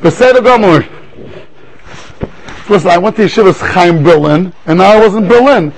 Beseder 0.00 0.42
Gomor. 0.42 0.88
Listen, 2.68 2.90
I 2.90 2.98
went 2.98 3.16
to 3.16 3.22
Yeshivas 3.22 3.60
Chaim 3.60 4.02
Berlin, 4.02 4.52
and 4.66 4.78
now 4.78 4.92
I 4.92 5.04
was 5.04 5.14
in 5.14 5.28
Berlin. 5.28 5.72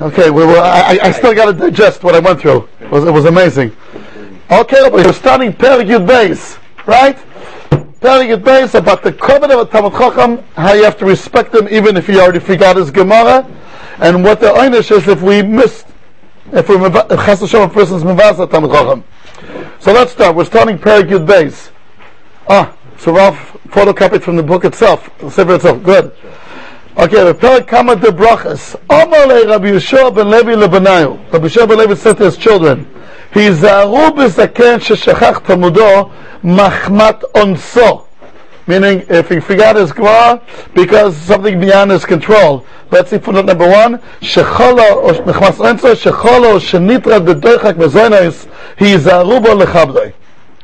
Okay, 0.00 0.30
well, 0.30 0.62
I, 0.62 0.98
I 1.02 1.10
still 1.12 1.34
got 1.34 1.46
to 1.46 1.52
digest 1.52 2.02
what 2.02 2.14
I 2.14 2.18
went 2.18 2.40
through. 2.40 2.68
It 2.80 2.90
was, 2.90 3.04
it 3.04 3.10
was 3.10 3.24
amazing. 3.24 3.76
Okay, 4.50 5.12
studying 5.12 5.52
Perik 5.52 5.88
Yud 5.88 6.06
Beis, 6.06 6.58
right? 6.86 7.16
Perik 8.00 8.28
Yud 8.28 8.42
Beis 8.42 8.74
about 8.74 9.02
the 9.02 9.12
covenant 9.12 9.60
of 9.60 9.70
Talmud 9.70 9.92
Chacham, 9.92 10.44
how 10.56 10.74
you 10.74 10.84
have 10.84 10.98
to 10.98 11.06
respect 11.06 11.54
him 11.54 11.68
even 11.70 11.96
if 11.96 12.06
he 12.06 12.18
already 12.18 12.40
forgot 12.40 12.76
his 12.76 12.90
Gemara, 12.90 13.44
and 13.98 14.22
what 14.22 14.40
the 14.40 14.48
einish 14.48 14.94
is 14.94 15.08
if 15.08 15.22
we 15.22 15.42
missed, 15.42 15.86
if 16.52 16.68
we're 16.68 16.86
if 16.86 17.24
Chas 17.24 17.40
Hashem 17.40 17.62
a 17.62 17.68
person's 17.68 18.02
Mevasa 18.02 18.50
Talmud 18.50 18.70
Chacham. 18.70 19.04
So 19.80 19.92
let's 19.92 20.12
start. 20.12 20.36
We're 20.36 20.44
starting 20.44 20.76
Perik 20.76 21.08
Yud 21.08 21.26
Beis. 21.26 21.70
Ah, 22.48 22.76
so 23.04 23.14
Ralph 23.14 23.36
photocopied 23.68 24.22
from 24.22 24.36
the 24.36 24.42
book 24.42 24.64
itself, 24.64 25.10
the 25.18 25.30
Sefer 25.30 25.56
itself. 25.56 25.82
Good. 25.82 26.06
Okay, 26.96 27.16
Repelik 27.16 27.68
Kama 27.68 27.96
de 27.96 28.06
Brachas. 28.06 28.76
Omale 28.86 29.46
Rabbi 29.46 29.72
Yeshua 29.72 30.14
ben 30.14 30.30
Levi 30.30 30.52
Lebanayu. 30.52 31.30
Rabbi 31.30 31.48
Yeshua 31.48 31.68
ben 31.68 31.76
Levi 31.80 31.96
said 31.96 32.16
to 32.16 32.24
his 32.24 32.38
children, 32.38 32.86
Hizaru 33.32 34.08
b'zaken 34.12 34.78
sheshachach 34.78 35.44
tamudo 35.44 36.10
machmat 36.42 37.20
onso. 37.34 38.06
Meaning, 38.66 39.04
if 39.10 39.28
he 39.28 39.38
forgot 39.38 39.76
his 39.76 39.92
Gemara, 39.92 40.40
because 40.74 41.14
something 41.14 41.60
beyond 41.60 41.90
his 41.90 42.06
control. 42.06 42.64
Let's 42.90 43.10
see 43.10 43.18
footnote 43.18 43.44
number 43.44 43.68
one. 43.68 43.98
Shechala, 44.22 45.14
machmat 45.26 45.76
onso, 45.76 45.94
shechala, 45.94 46.58
shenitra 46.58 47.20
de 47.22 48.30
He 48.78 48.92
is 48.92 49.04
hizaru 49.04 49.44
bo 49.44 49.54
lechabdoi. 49.58 50.14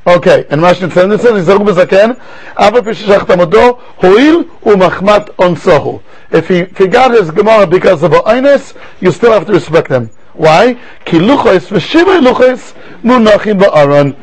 אוקיי, 0.05 0.43
אין 0.49 0.59
מה 0.59 0.73
שנציין 0.73 1.09
לציין, 1.09 1.35
היזהרו 1.35 1.63
בזקן, 1.63 2.11
אף 2.55 2.73
על 2.73 2.81
פי 2.81 2.93
ששכח 2.93 3.23
תלמודו, 3.23 3.77
הואיל 3.95 4.43
ומחמת 4.65 5.29
אונסו. 5.39 5.99
If 6.31 6.47
he 6.47 6.65
forgot 6.65 7.11
his 7.11 7.31
Gemara 7.31 7.67
because 7.67 8.03
of 8.03 8.13
a 8.13 8.61
you 8.99 9.11
still 9.11 9.31
have 9.31 9.45
to 9.45 9.53
respect 9.53 9.89
him. 9.89 10.09
Why? 10.33 10.77
Ki 11.05 11.17
luchos 11.17 11.69
v'shibur 11.69 12.19
luchos 12.19 12.73
munachim 13.03 13.59
ba'aron. 13.59 14.15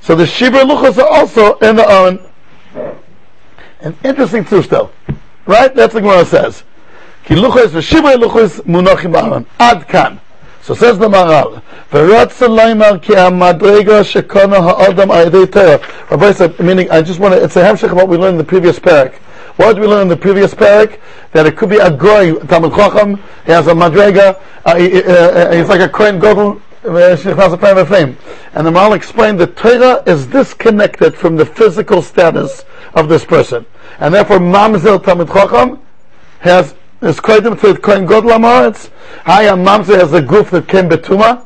So 0.00 0.14
the 0.14 0.24
shibur 0.24 0.64
luchos 0.64 0.98
are 0.98 1.08
also 1.08 1.54
in 1.58 1.76
the 1.76 1.88
aron. 1.88 2.18
An 3.80 3.96
interesting 4.02 4.44
truth 4.44 4.68
though. 4.68 4.90
Right? 5.46 5.72
That's 5.74 5.94
what 5.94 6.02
the 6.02 6.08
Gemara 6.08 6.24
says. 6.24 6.64
Ki 7.24 7.34
luchos 7.34 7.68
v'shibur 7.68 8.16
luchos 8.16 8.60
munachim 8.62 9.12
ba'aron. 9.12 9.46
Ad 9.60 9.86
kan. 9.86 10.20
So 10.61 10.75
says 10.75 10.99
the 10.99 11.09
said, 16.33 16.59
meaning, 16.59 16.91
I 16.91 17.01
just 17.01 17.19
want 17.19 17.33
to. 17.33 17.43
It's 17.43 17.55
a 17.55 17.63
hamshach 17.63 17.91
of 17.91 17.93
what 17.93 18.07
we 18.07 18.17
learned 18.17 18.33
in 18.33 18.37
the 18.37 18.43
previous 18.43 18.77
parak. 18.79 19.15
What 19.55 19.73
did 19.73 19.81
we 19.81 19.87
learn 19.87 20.03
in 20.03 20.07
the 20.07 20.15
previous 20.15 20.53
parak? 20.53 20.99
That 21.31 21.47
it 21.47 21.57
could 21.57 21.69
be 21.69 21.77
a 21.77 21.89
goy 21.89 22.35
Talmud 22.45 22.73
Chacham. 22.73 23.17
He 23.45 23.51
has 23.51 23.65
a 23.67 23.73
madrega. 23.73 24.39
Uh, 24.63 24.75
he, 24.75 25.03
uh, 25.03 25.11
uh, 25.11 25.51
he's 25.51 25.67
like 25.67 25.81
a 25.81 25.89
kohen 25.89 26.19
gadol. 26.19 26.61
And 26.83 26.95
the 26.95 28.71
Maharal 28.71 28.95
explained 28.95 29.39
that 29.39 29.55
Torah 29.55 30.01
is 30.07 30.25
disconnected 30.25 31.15
from 31.15 31.35
the 31.35 31.45
physical 31.45 32.01
status 32.01 32.65
of 32.95 33.07
this 33.07 33.23
person, 33.23 33.67
and 33.99 34.11
therefore 34.11 34.39
Mamzel 34.39 35.03
Talmud 35.03 35.27
Chacham 35.27 35.79
has 36.39 36.73
it's 37.03 37.19
koidim 37.19 37.59
to 37.61 37.73
koin 37.73 38.07
godel 38.07 38.91
I 39.25 39.45
am 39.45 39.65
mamzer 39.65 39.99
has 39.99 40.13
a 40.13 40.21
goof 40.21 40.51
that 40.51 40.67
came 40.67 40.87
betuma, 40.87 41.43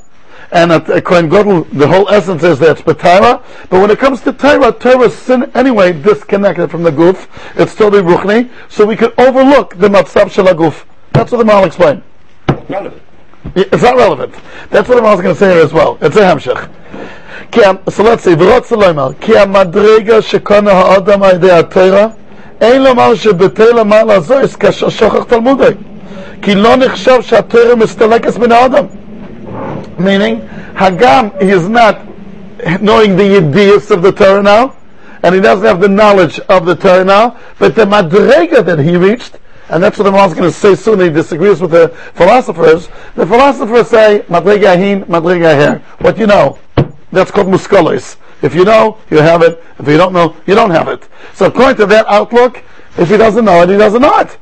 and 0.51 0.69
at 0.73 0.89
uh, 0.89 0.95
a 0.95 1.01
koin 1.01 1.29
godel, 1.29 1.65
the 1.71 1.87
whole 1.87 2.09
essence 2.09 2.43
is 2.43 2.59
that 2.59 2.71
it's 2.71 2.81
betara. 2.81 3.41
But 3.69 3.79
when 3.79 3.89
it 3.89 3.97
comes 3.97 4.19
to 4.21 4.33
taira, 4.33 4.73
taira 4.73 5.09
sin 5.09 5.49
anyway 5.55 5.93
disconnected 5.93 6.69
from 6.69 6.83
the 6.83 6.91
goof. 6.91 7.29
It's 7.55 7.73
totally 7.73 8.03
ruchni, 8.03 8.51
so 8.67 8.85
we 8.85 8.97
could 8.97 9.17
overlook 9.17 9.77
the 9.77 9.87
matzab 9.87 10.57
goof. 10.57 10.85
That's 11.13 11.31
what 11.31 11.37
the 11.37 11.45
Mal 11.45 11.63
explained. 11.63 12.03
None 12.67 12.87
of 12.87 12.93
it. 12.93 13.01
It's 13.55 13.83
not 13.83 13.95
relevant. 13.95 14.35
That's 14.71 14.89
what 14.89 14.97
I 14.97 15.09
was 15.09 15.21
going 15.21 15.35
to 15.35 15.39
say 15.39 15.53
here 15.53 15.63
as 15.63 15.71
well. 15.71 15.97
It's 16.01 16.17
a 16.17 16.21
hamshach. 16.21 16.69
So 17.93 18.03
let's 18.03 18.25
see. 18.25 18.35
Ki 18.35 18.43
ha 18.43 19.45
madrega 19.45 20.19
shekana 20.19 20.71
ha'adam 20.71 21.21
ha'idei 21.21 21.61
ha'torah 21.61 22.24
אין 22.65 22.83
לומר 22.83 23.13
כאשר 24.59 24.89
שוכח 24.89 25.23
תלמודי, 25.23 25.71
כי 26.41 26.55
לא 26.55 26.75
נחשב 26.75 27.21
שהתרם 27.21 27.79
מסתלקס 27.79 28.37
מן 28.37 28.51
האדם. 28.51 28.85
Meaning, 29.97 30.41
Hagam 30.75 31.41
is 31.41 31.69
not 31.69 31.95
knowing 32.81 33.15
the 33.15 33.37
ideas 33.37 33.91
of 33.91 34.01
the 34.01 34.11
Torah 34.11 34.43
now, 34.43 34.75
and 35.23 35.33
he 35.33 35.39
doesn't 35.39 35.65
have 35.65 35.79
the 35.79 35.87
knowledge 35.87 36.39
of 36.55 36.65
the 36.65 36.75
Torah 36.75 37.05
now, 37.05 37.37
but 37.59 37.75
the 37.75 37.85
Madrega 37.85 38.65
that 38.65 38.79
he 38.79 38.97
reached, 38.97 39.37
and 39.69 39.81
that's 39.81 39.97
what 39.97 40.03
the 40.03 40.11
Maharal 40.11 40.27
is 40.27 40.33
going 40.33 40.51
to 40.51 40.57
say 40.57 40.75
soon, 40.75 40.99
he 40.99 41.09
disagrees 41.09 41.61
with 41.61 41.71
the 41.71 41.87
philosophers, 42.13 42.89
the 43.15 43.25
philosophers 43.25 43.87
say, 43.87 44.25
Madrega 44.27 44.77
hin, 44.77 45.05
Madrega 45.05 45.55
her, 45.55 45.73
what 45.99 46.17
you 46.17 46.27
know, 46.27 46.59
that's 47.11 47.31
called 47.31 47.47
muskolis. 47.47 48.17
If 48.42 48.54
you 48.54 48.64
know, 48.64 48.98
you 49.10 49.18
have 49.18 49.42
it. 49.42 49.62
If 49.78 49.86
you 49.86 49.96
don't 49.96 50.12
know, 50.12 50.36
you 50.46 50.54
don't 50.54 50.70
have 50.70 50.88
it. 50.88 51.08
So 51.34 51.46
according 51.46 51.76
to 51.76 51.86
that 51.86 52.06
outlook, 52.06 52.62
if 52.96 53.08
he 53.08 53.16
doesn't 53.16 53.44
know 53.44 53.62
it, 53.62 53.68
he 53.68 53.76
doesn't 53.76 54.00
know 54.00 54.18
it. 54.20 54.38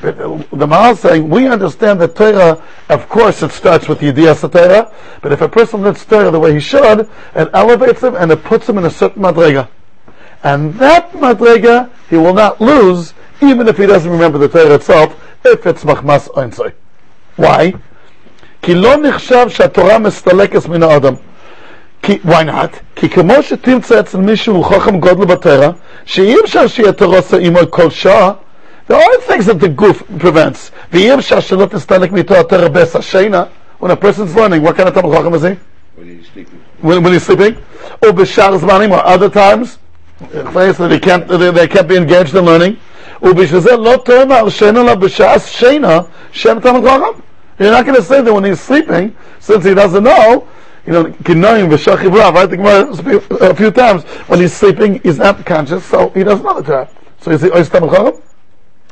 But 0.00 0.18
the 0.18 0.66
Maharal 0.66 0.92
is 0.92 1.00
saying, 1.00 1.28
we 1.30 1.46
understand 1.48 2.00
that 2.00 2.14
Torah, 2.14 2.62
of 2.88 3.08
course 3.08 3.42
it 3.42 3.52
starts 3.52 3.88
with 3.88 4.00
the 4.00 4.12
Yidiyas 4.12 4.50
Torah, 4.50 4.92
but 5.22 5.32
if 5.32 5.40
a 5.40 5.48
person 5.48 5.82
learns 5.82 6.04
Torah 6.04 6.30
the 6.30 6.38
way 6.38 6.52
he 6.52 6.60
should, 6.60 7.08
it 7.34 7.48
elevates 7.54 8.02
him 8.02 8.14
and 8.14 8.30
it 8.30 8.44
puts 8.44 8.68
him 8.68 8.76
in 8.76 8.84
a 8.84 8.90
certain 8.90 9.22
madrega. 9.22 9.68
And 10.42 10.74
that 10.74 11.12
madrega, 11.12 11.90
he 12.10 12.16
will 12.16 12.34
not 12.34 12.60
lose, 12.60 13.14
even 13.40 13.66
if 13.66 13.78
he 13.78 13.86
doesn't 13.86 14.10
remember 14.10 14.36
the 14.36 14.48
Torah 14.48 14.74
itself, 14.74 15.18
if 15.44 15.66
it's 15.66 15.84
machmas 15.84 16.28
oinsoy. 16.30 16.74
Why? 17.36 17.74
כי 18.62 18.74
לא 18.74 18.96
נחשב 18.96 19.46
שהתורה 19.48 19.98
מסתלקת 19.98 20.68
מן 20.68 20.82
האדם. 20.82 21.14
כי, 22.02 22.18
why 22.24 22.44
not? 22.44 22.76
כי 22.96 23.08
כמו 23.08 23.34
שתמצא 23.42 24.00
אצל 24.00 24.18
מישהו 24.18 24.62
חכם 24.62 25.00
גודל 25.00 25.24
בתורה, 25.24 25.70
שאי 26.04 26.36
אפשר 26.44 26.66
שיהיה 26.66 26.92
תורה 26.92 27.18
עמו 27.40 27.58
כל 27.70 27.90
שעה, 27.90 28.32
there 28.86 28.96
are 28.96 29.20
things 29.26 29.46
that 29.46 29.60
the 29.60 29.68
goof 29.68 30.02
prevents. 30.18 30.70
When 33.78 33.90
a 33.90 33.96
person's 33.96 34.36
learning, 34.36 34.62
what 34.62 34.76
kind 34.76 34.88
of 34.88 34.94
Talmud 34.94 35.14
Chacham 35.14 35.34
is 35.34 35.42
he? 35.42 35.56
When 35.94 36.18
he's 36.18 36.28
sleeping. 36.28 36.62
When, 36.80 37.02
when 37.02 37.12
he's 37.14 37.22
sleeping? 37.22 37.56
Or 38.02 38.10
b'shar 38.10 38.58
zmanim, 38.58 38.92
or 38.92 39.04
other 39.04 39.30
times, 39.30 39.78
that 40.30 40.76
they 40.76 41.00
can't, 41.00 41.26
they, 41.26 41.50
they 41.50 41.66
can't 41.66 41.88
be 41.88 41.96
engaged 41.96 42.34
in 42.34 42.44
learning. 42.44 42.76
ובשביל 43.22 43.74
לא 43.74 43.96
תאמר 44.04 44.48
שאין 44.48 44.76
עליו 44.76 44.96
בשעה 44.96 45.38
שינה 45.38 46.00
שם 46.32 46.60
תלמוד 46.60 46.84
חכם. 46.84 47.20
You're 47.58 47.70
not 47.70 47.86
going 47.86 47.96
to 47.96 48.02
say 48.02 48.20
that 48.20 48.32
when 48.34 48.44
he's 48.44 48.60
sleeping, 48.60 49.16
since 49.38 49.64
he 49.64 49.74
doesn't 49.74 50.02
know, 50.02 50.46
you 50.88 50.92
know, 50.92 51.04
kinoim 51.04 51.68
v'shach 51.70 52.36
I 52.36 52.46
think 52.46 53.40
a 53.40 53.54
few 53.54 53.70
times, 53.70 54.04
when 54.28 54.40
he's 54.40 54.54
sleeping, 54.54 55.00
he's 55.00 55.18
not 55.18 55.44
conscious, 55.46 55.84
so 55.84 56.10
he 56.10 56.24
doesn't 56.24 56.44
know 56.44 56.60
the 56.60 56.62
Torah. 56.62 56.88
So 57.20 57.30
is 57.30 57.42
he 57.42 57.48
Ois 57.48 57.70
Talmud 57.70 57.90
Chacham? 57.90 58.22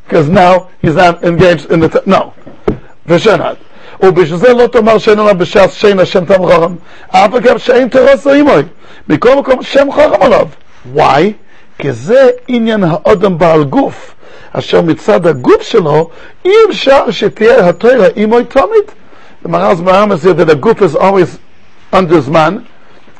because 0.05 0.29
now 0.29 0.69
he's 0.83 0.95
not 0.95 1.25
engaged 1.25 1.71
in 1.71 1.81
the 1.81 1.89
t- 1.89 1.99
no. 2.07 2.35
ושנת. 3.07 3.57
ובשביל 4.03 4.39
זה 4.39 4.53
לא 4.53 4.67
תאמר 4.67 4.99
שאין 4.99 5.19
עליו 5.19 5.35
בש"ס 5.39 5.73
שאין 5.73 6.01
השם 6.01 6.25
תם 6.25 6.47
חכם, 6.47 6.75
אף 7.09 7.35
אגב 7.35 7.59
שאין 7.59 7.89
תרס 7.89 8.27
עימוי, 8.27 8.63
מכל 9.09 9.37
מקום 9.37 9.63
שם 9.63 9.93
חכם 9.93 10.23
עליו. 10.23 10.47
Why? 10.97 11.33
כי 11.79 11.93
זה 11.93 12.29
עניין 12.49 12.85
האדם 12.87 13.39
בעל 13.39 13.65
גוף, 13.65 14.15
אשר 14.53 14.83
מצד 14.83 15.27
הגוף 15.27 15.63
שלו 15.63 16.11
אי 16.45 16.53
אפשר 16.71 17.11
שתהיה 17.11 17.69
התוירה 17.69 18.07
עימוי 18.07 18.45
תמיד. 18.45 18.91
The 19.45 19.49
Maharal's 19.49 19.81
Maharam 19.81 20.17
said 20.19 20.37
that 20.37 20.47
the 20.47 20.55
goof 20.55 20.83
is 20.83 20.95
always 20.95 21.39
under 21.92 22.22
Zman, 22.22 22.68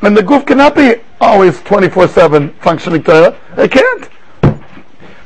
and 0.02 0.16
the 0.16 0.24
goof 0.24 0.46
cannot 0.46 0.76
be 0.76 0.96
always 1.20 1.60
24-7 1.60 2.54
functioning 2.60 3.04
Torah. 3.04 3.38
It 3.58 3.72
can't. 3.72 4.10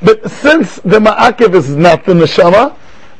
But 0.02 0.30
since 0.32 0.76
the 0.78 1.00
ma'akiv 1.00 1.54
is 1.54 1.70
not 1.76 2.06
the 2.06 2.14
neshama, 2.14 2.76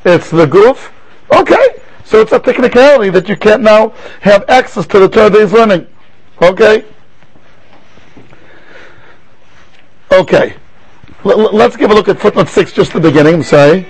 it's 0.06 0.32
the 0.32 0.46
goof, 0.46 0.92
okay. 1.34 1.82
So 2.06 2.22
it's 2.22 2.32
a 2.32 2.40
technicality 2.40 3.10
that 3.12 3.30
you 3.30 3.38
can't 3.38 3.62
now 3.62 3.90
have 4.22 4.44
access 4.50 4.88
to 4.88 5.00
the 5.00 5.08
Torah 5.08 5.30
that 5.30 5.42
he's 5.42 5.54
learning. 5.54 5.88
Okay? 6.42 6.86
Okay. 10.12 10.56
L- 11.24 11.54
let's 11.54 11.78
give 11.78 11.92
a 11.92 11.94
look 11.94 12.10
at 12.10 12.20
footnote 12.20 12.50
6, 12.50 12.74
just 12.74 12.94
the 12.94 13.00
beginning, 13.00 13.36
I'm 13.36 13.44
sorry. 13.44 13.88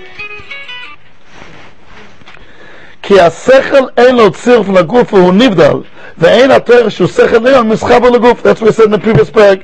כי 3.01 3.21
השכל 3.21 3.83
אין 3.97 4.15
לו 4.15 4.31
צירף 4.31 4.69
לגוף 4.69 5.13
והוא 5.13 5.33
נבדל, 5.33 5.81
ואין 6.17 6.51
התואר 6.51 6.89
שהוא 6.89 7.07
שכל 7.07 7.47
עליון 7.47 7.69
מסחבר 7.69 8.09
לגוף. 8.09 8.41
That's 8.41 8.61
what 8.61 8.67
we 8.67 8.71
said 8.71 8.85
in 8.85 8.91
the 8.91 9.05
previous 9.05 9.31
פרק. 9.31 9.59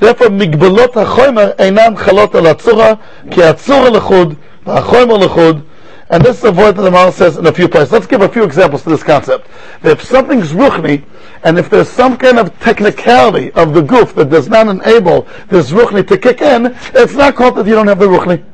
Therefore, 0.00 0.28
מגבלות 0.30 0.96
החומר 0.96 1.50
אינן 1.58 1.96
חלות 1.96 2.34
על 2.34 2.46
הצורה, 2.46 2.92
כי 3.30 3.44
הצורה 3.44 3.90
לחוד 3.90 4.34
והחומר 4.66 5.16
לחוד, 5.16 5.60
And 6.08 6.22
this 6.22 6.38
is 6.38 6.44
a 6.44 6.52
word 6.52 6.76
that 6.76 6.82
the 6.82 6.90
Maral 6.90 7.12
says 7.12 7.36
in 7.36 7.46
a 7.46 7.52
few 7.52 7.66
places. 7.66 7.90
Let's 7.90 8.06
give 8.06 8.20
a 8.20 8.28
few 8.28 8.44
examples 8.44 8.84
to 8.84 8.90
this 8.90 9.02
concept. 9.02 9.48
If 9.82 10.04
something's 10.04 10.52
ruchni, 10.52 11.04
and 11.42 11.58
if 11.58 11.68
there's 11.68 11.88
some 11.88 12.16
kind 12.16 12.38
of 12.38 12.56
technicality 12.60 13.50
of 13.52 13.74
the 13.74 13.82
goof 13.82 14.14
that 14.14 14.30
does 14.30 14.48
not 14.48 14.68
enable 14.68 15.26
this 15.48 15.72
ruchni 15.72 16.06
to 16.06 16.16
kick 16.16 16.42
in, 16.42 16.66
it's 16.94 17.14
not 17.14 17.34
called 17.34 17.56
that 17.56 17.66
you 17.66 17.74
don't 17.74 17.88
have 17.88 17.98
the 17.98 18.06
ruchni. 18.06 18.44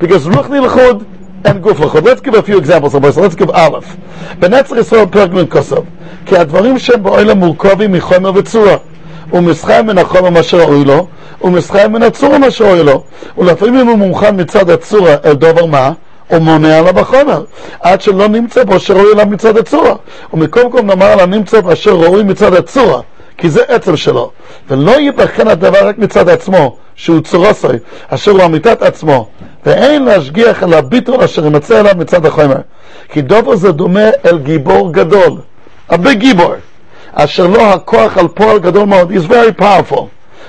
Because 0.00 0.26
ruchni 0.26 0.60
l'chud 0.60 1.06
and 1.43 1.61
guf 1.61 1.79
l'chud. 1.79 2.03
Let's 2.03 2.21
give 2.21 2.35
a 2.35 2.43
few 2.43 2.57
examples 2.57 2.93
this. 2.93 3.17
Let's 3.17 3.35
give 3.35 3.49
Aleph. 3.51 3.97
בנצר 4.39 4.77
ישראל 4.77 5.05
פרק 5.05 5.31
מן 5.31 5.45
כוסף, 5.49 5.77
כי 6.25 6.37
הדברים 6.37 6.79
שהם 6.79 7.03
באוילם 7.03 7.37
מורכבים 7.37 7.91
מחומר 7.91 8.31
וצורה. 8.35 8.75
ומסחר 9.33 9.83
מן 9.83 9.97
החומר 9.97 10.29
מה 10.29 10.43
שראוי 10.43 10.85
לו, 10.85 11.07
ומסחר 11.41 11.87
מן 11.87 12.03
הצורה 12.03 12.37
מה 12.37 12.51
שראוי 12.51 12.83
לו. 12.83 13.03
ולפעמים 13.37 13.79
אם 13.79 13.87
הוא 13.87 13.97
מומחן 13.97 14.41
מצד 14.41 14.69
הצורה 14.69 15.15
אל 15.25 15.33
דובר 15.33 15.65
מה, 15.65 15.91
הוא 16.27 16.39
מונע 16.39 16.77
עליו 16.77 16.99
החומר, 16.99 17.43
עד 17.81 18.01
שלא 18.01 18.27
נמצא 18.27 18.63
בו 18.63 18.79
שראוי 18.79 19.13
אליו 19.13 19.25
מצד 19.25 19.57
הצורה. 19.57 19.95
ומכל 20.33 20.63
מקום 20.67 20.87
נאמר 20.87 21.05
עליו 21.05 21.25
נמצא 21.25 21.61
באשר 21.61 21.95
ראוי 21.95 22.23
מצד 22.23 22.53
הצורה, 22.53 23.01
כי 23.37 23.49
זה 23.49 23.61
עצם 23.67 23.95
שלו. 23.95 24.31
ולא 24.69 24.91
ייבחן 24.91 25.47
הדבר 25.47 25.87
רק 25.87 25.97
מצד 25.97 26.29
עצמו, 26.29 26.77
שהוא 26.95 27.21
צורוסוי, 27.21 27.77
אשר 28.07 28.31
הוא 28.31 28.45
אמיתת 28.45 28.81
עצמו, 28.81 29.27
ואין 29.65 30.05
להשגיח 30.05 30.63
על 30.63 30.73
הביטול 30.73 31.21
אשר 31.21 31.45
ימצא 31.45 31.79
אליו 31.79 31.93
מצד 31.97 32.25
החומר. 32.25 32.57
כי 33.09 33.21
דובר 33.21 33.55
זה 33.55 33.71
דומה 33.71 34.09
אל 34.25 34.37
גיבור 34.39 34.93
גדול, 34.93 35.31
big 35.91 36.13
גיבור, 36.13 36.53
אשר 37.13 37.47
לו 37.47 37.61
הכוח 37.61 38.17
על 38.17 38.27
פועל 38.27 38.59
גדול 38.59 38.85
מאוד, 38.85 39.11
he's 39.11 39.29
very 39.29 39.61
powerful. 39.61 40.03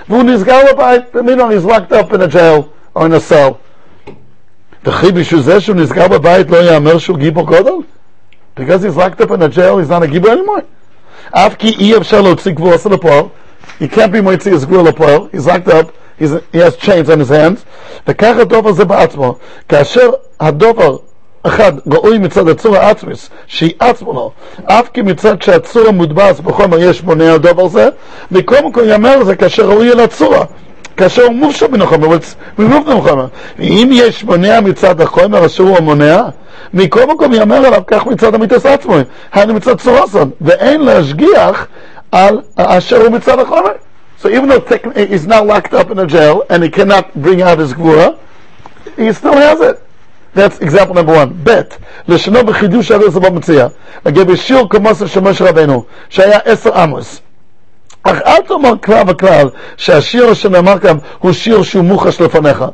והוא 0.08 0.22
נסגר 0.22 0.58
בבית, 0.72 1.02
במינו, 1.14 1.50
he's 1.50 1.64
locked 1.64 1.92
up 1.92 2.12
in 2.12 2.20
a 2.20 2.28
jail 2.28 2.68
or 2.94 3.06
in 3.06 3.12
a 3.12 3.32
cell. 3.32 3.54
וכי 4.84 5.12
בשביל 5.12 5.40
זה 5.40 5.60
שהוא 5.60 5.76
נסגר 5.76 6.08
בבית 6.08 6.50
לא 6.50 6.56
יאמר 6.56 6.98
שהוא 6.98 7.18
גיבור 7.18 7.46
גדול? 7.46 7.82
Because 8.56 8.82
he's 8.82 8.96
locked 8.96 9.20
up 9.20 9.30
in 9.30 9.42
a 9.42 9.48
jail, 9.48 9.78
he's 9.78 9.90
not 9.90 10.02
a 10.02 10.06
גיבור 10.06 10.32
anymore. 10.32 10.62
אף 11.30 11.54
כי 11.54 11.76
אי 11.78 11.96
אפשר 11.96 12.20
להוציא 12.20 12.52
גבול 12.52 12.74
עשה 12.74 12.88
לפועל, 12.88 13.24
he 13.80 13.84
can't 13.84 14.12
be 14.12 14.20
מוציא 14.22 14.52
his 14.52 14.66
גבול 14.66 14.88
לפועל, 14.88 15.20
he's 15.32 15.46
locked 15.46 15.68
up, 15.68 15.86
he's, 16.20 16.32
he 16.52 16.58
has 16.58 16.76
chains 16.76 17.08
on 17.08 17.20
his 17.20 17.30
hands, 17.30 17.64
וכך 18.08 18.34
הדובר 18.40 18.72
זה 18.72 18.84
בעצמו. 18.84 19.34
כאשר 19.68 20.10
הדובר 20.40 20.96
אחד 21.42 21.72
ראוי 21.92 22.18
מצד 22.18 22.48
הצור 22.48 22.76
העצמיס, 22.76 23.30
שהיא 23.46 23.72
עצמו 23.78 24.12
לו, 24.12 24.30
אף 24.64 24.88
כי 24.88 25.02
מצד 25.02 25.42
שהצור 25.42 25.88
המודבס 25.88 26.40
בחומר 26.40 26.78
יש 26.78 27.02
מונע 27.02 27.32
הדובר 27.32 27.68
זה, 27.68 27.88
מכל 28.30 28.60
מקום 28.64 28.84
יאמר 28.88 29.24
זה 29.24 29.36
כאשר 29.36 29.68
ראוי 29.68 29.92
אל 29.92 30.00
הצורה. 30.00 30.44
כאשר 30.96 31.22
הוא 31.22 31.34
מן 31.70 31.82
החומר, 31.82 32.08
removed 32.58 32.62
מן 32.86 32.96
החומר. 32.96 33.26
ואם 33.58 33.90
יש 33.92 34.24
מונע 34.24 34.60
מצד 34.60 35.00
החומר 35.00 35.46
אשר 35.46 35.62
הוא 35.62 35.76
המונע, 35.76 36.22
מכל 36.74 37.06
מקום 37.06 37.34
יאמר 37.34 37.66
עליו 37.66 37.82
כך 37.86 38.06
מצד 38.06 38.34
המיתוס 38.34 38.66
עצמו, 38.66 38.94
היינו 39.32 39.54
מצד 39.54 39.78
צורסון, 39.78 40.30
ואין 40.40 40.80
להשגיח 40.80 41.66
על 42.12 42.40
אשר 42.56 43.02
הוא 43.02 43.10
מצד 43.10 43.38
החומר. 43.38 43.72
So 44.22 44.28
even 44.28 44.48
though 44.48 44.60
he's 44.94 45.26
now 45.26 45.42
locked 45.44 45.74
up 45.74 45.90
in 45.90 45.98
a 45.98 46.06
jail 46.06 46.44
and 46.48 46.62
he 46.62 46.70
cannot 46.70 47.14
bring 47.14 47.42
out 47.42 47.58
his 47.58 47.74
gvura, 47.74 48.16
he 48.96 49.12
still 49.12 49.34
has 49.34 49.60
it. 49.60 49.82
That's 50.34 50.58
example 50.60 50.94
number 50.94 51.12
one. 51.12 51.32
ב' 51.42 51.60
לשונו 52.08 52.44
בחידוש 52.44 52.90
הרי 52.90 53.10
זה 53.10 53.20
במציע. 53.20 53.66
לגבי 54.06 54.36
שיר 54.36 54.66
כמוסר 54.70 55.06
של 55.06 55.20
משה 55.20 55.50
רבנו, 55.50 55.84
שהיה 56.08 56.38
עשר 56.44 56.78
עמוס. 56.78 57.20
אך 58.04 58.16
אל 58.26 58.42
תאמר 58.48 58.72
כלל 58.82 59.02
וכלל 59.08 59.48
שהשיר 59.76 60.34
שנאמר 60.34 60.78
כאן 60.78 60.96
הוא 61.18 61.32
שיר 61.32 61.62
שהוא 61.62 61.84
מוחש 61.84 62.20
לפניך. 62.20 62.64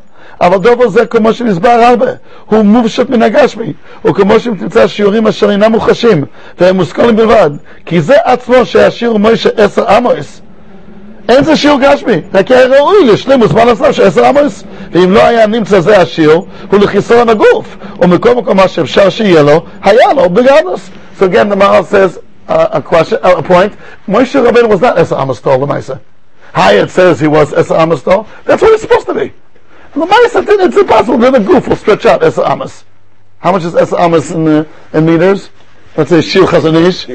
אבל 0.41 0.59
דובר 0.59 0.89
זה 0.89 1.07
כמו 1.07 1.33
שנסבר 1.33 1.69
הרבה, 1.69 2.07
הוא 2.47 2.63
מופשט 2.63 3.11
מן 3.11 3.23
הגשמי, 3.23 3.73
וכמו 4.05 4.41
שאם 4.41 4.55
תמצא 4.55 4.87
שיעורים 4.87 5.27
אשר 5.27 5.51
אינם 5.51 5.73
מוחשים, 5.73 6.25
והם 6.61 6.77
מושכלים 6.77 7.17
בלבד, 7.17 7.51
כי 7.87 8.01
זה 8.01 8.15
עצמו 8.25 8.65
שהשיר 8.65 9.17
מוישה 9.17 9.49
עשר 9.57 9.91
עמוס. 9.91 10.41
אין 11.29 11.45
זה 11.45 11.57
שיעור 11.57 11.81
גשמי, 11.81 12.21
רק 12.35 12.51
היה 12.51 12.67
ראוי 12.67 13.05
לשלימוס 13.05 13.53
מה 13.53 13.65
לעשות 13.65 13.95
שעשר 13.95 14.25
עמוס, 14.25 14.65
ואם 14.93 15.13
לא 15.13 15.27
היה 15.27 15.47
נמצא 15.47 15.81
זה 15.81 16.01
השיר, 16.01 16.41
הוא 16.71 16.81
לחיסרון 16.81 17.29
הגוף, 17.29 17.77
ומכל 18.03 18.35
מקום 18.35 18.57
מה 18.57 18.69
שאפשר 18.69 19.09
שיהיה 19.11 19.43
לו, 19.43 19.63
היה 19.83 20.13
לו 20.17 20.31
בגדוס. 20.31 20.91
So 21.19 21.25
again, 21.25 21.51
the 21.51 21.57
uh, 22.51 22.69
a 22.73 22.83
question, 22.83 23.19
uh, 23.23 23.37
a 23.37 23.43
point. 23.43 23.73
Moshe 24.07 24.35
Rabbeinu 24.35 24.69
was 24.69 24.81
not 24.81 24.99
Esa 24.99 25.15
Amastol, 25.15 25.65
Lemaisa. 25.65 26.01
Hyatt 26.53 26.91
says 26.91 27.21
he 27.21 27.29
was 27.29 27.53
Esa 27.53 27.75
Amastol. 27.75 28.27
That's 28.45 28.61
what 28.61 28.73
it's 28.73 28.83
supposed 28.83 29.07
to 29.07 29.15
be. 29.15 29.33
Lemaisa, 29.95 30.45
it's 30.47 30.77
impossible. 30.77 31.19
Then 31.19 31.33
the 31.33 31.41
goof 31.41 31.69
will 31.69 31.77
stretch 31.77 32.07
out 32.07 32.23
Esa 32.25 32.43
Amas. 32.43 32.85
How 33.39 33.53
much 33.53 33.65
is 33.65 33.75
Esa 33.77 33.97
Amas 33.97 34.33
in, 34.33 34.47
uh, 34.47 34.65
in 34.93 35.07
meters? 35.07 35.51
Let's 35.97 36.11
say 36.11 36.21
Shir 36.21 36.43
Chazanish. 36.43 37.07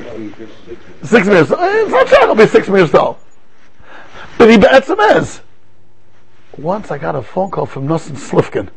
Six 1.03 1.27
meters. 1.27 1.51
It's 1.51 1.91
not 1.91 2.07
sure 2.07 2.23
it'll 2.23 2.35
be 2.35 2.47
six 2.47 2.69
meters 2.69 2.91
tall. 2.91 3.19
But 4.37 4.49
he 4.49 4.57
be'etzim 4.57 5.17
is. 5.17 5.41
Once 6.57 6.91
I 6.91 6.97
got 6.97 7.15
a 7.15 7.21
phone 7.21 7.51
call 7.51 7.65
from 7.65 7.87
Nosson 7.87 8.15
Slifkin. 8.15 8.69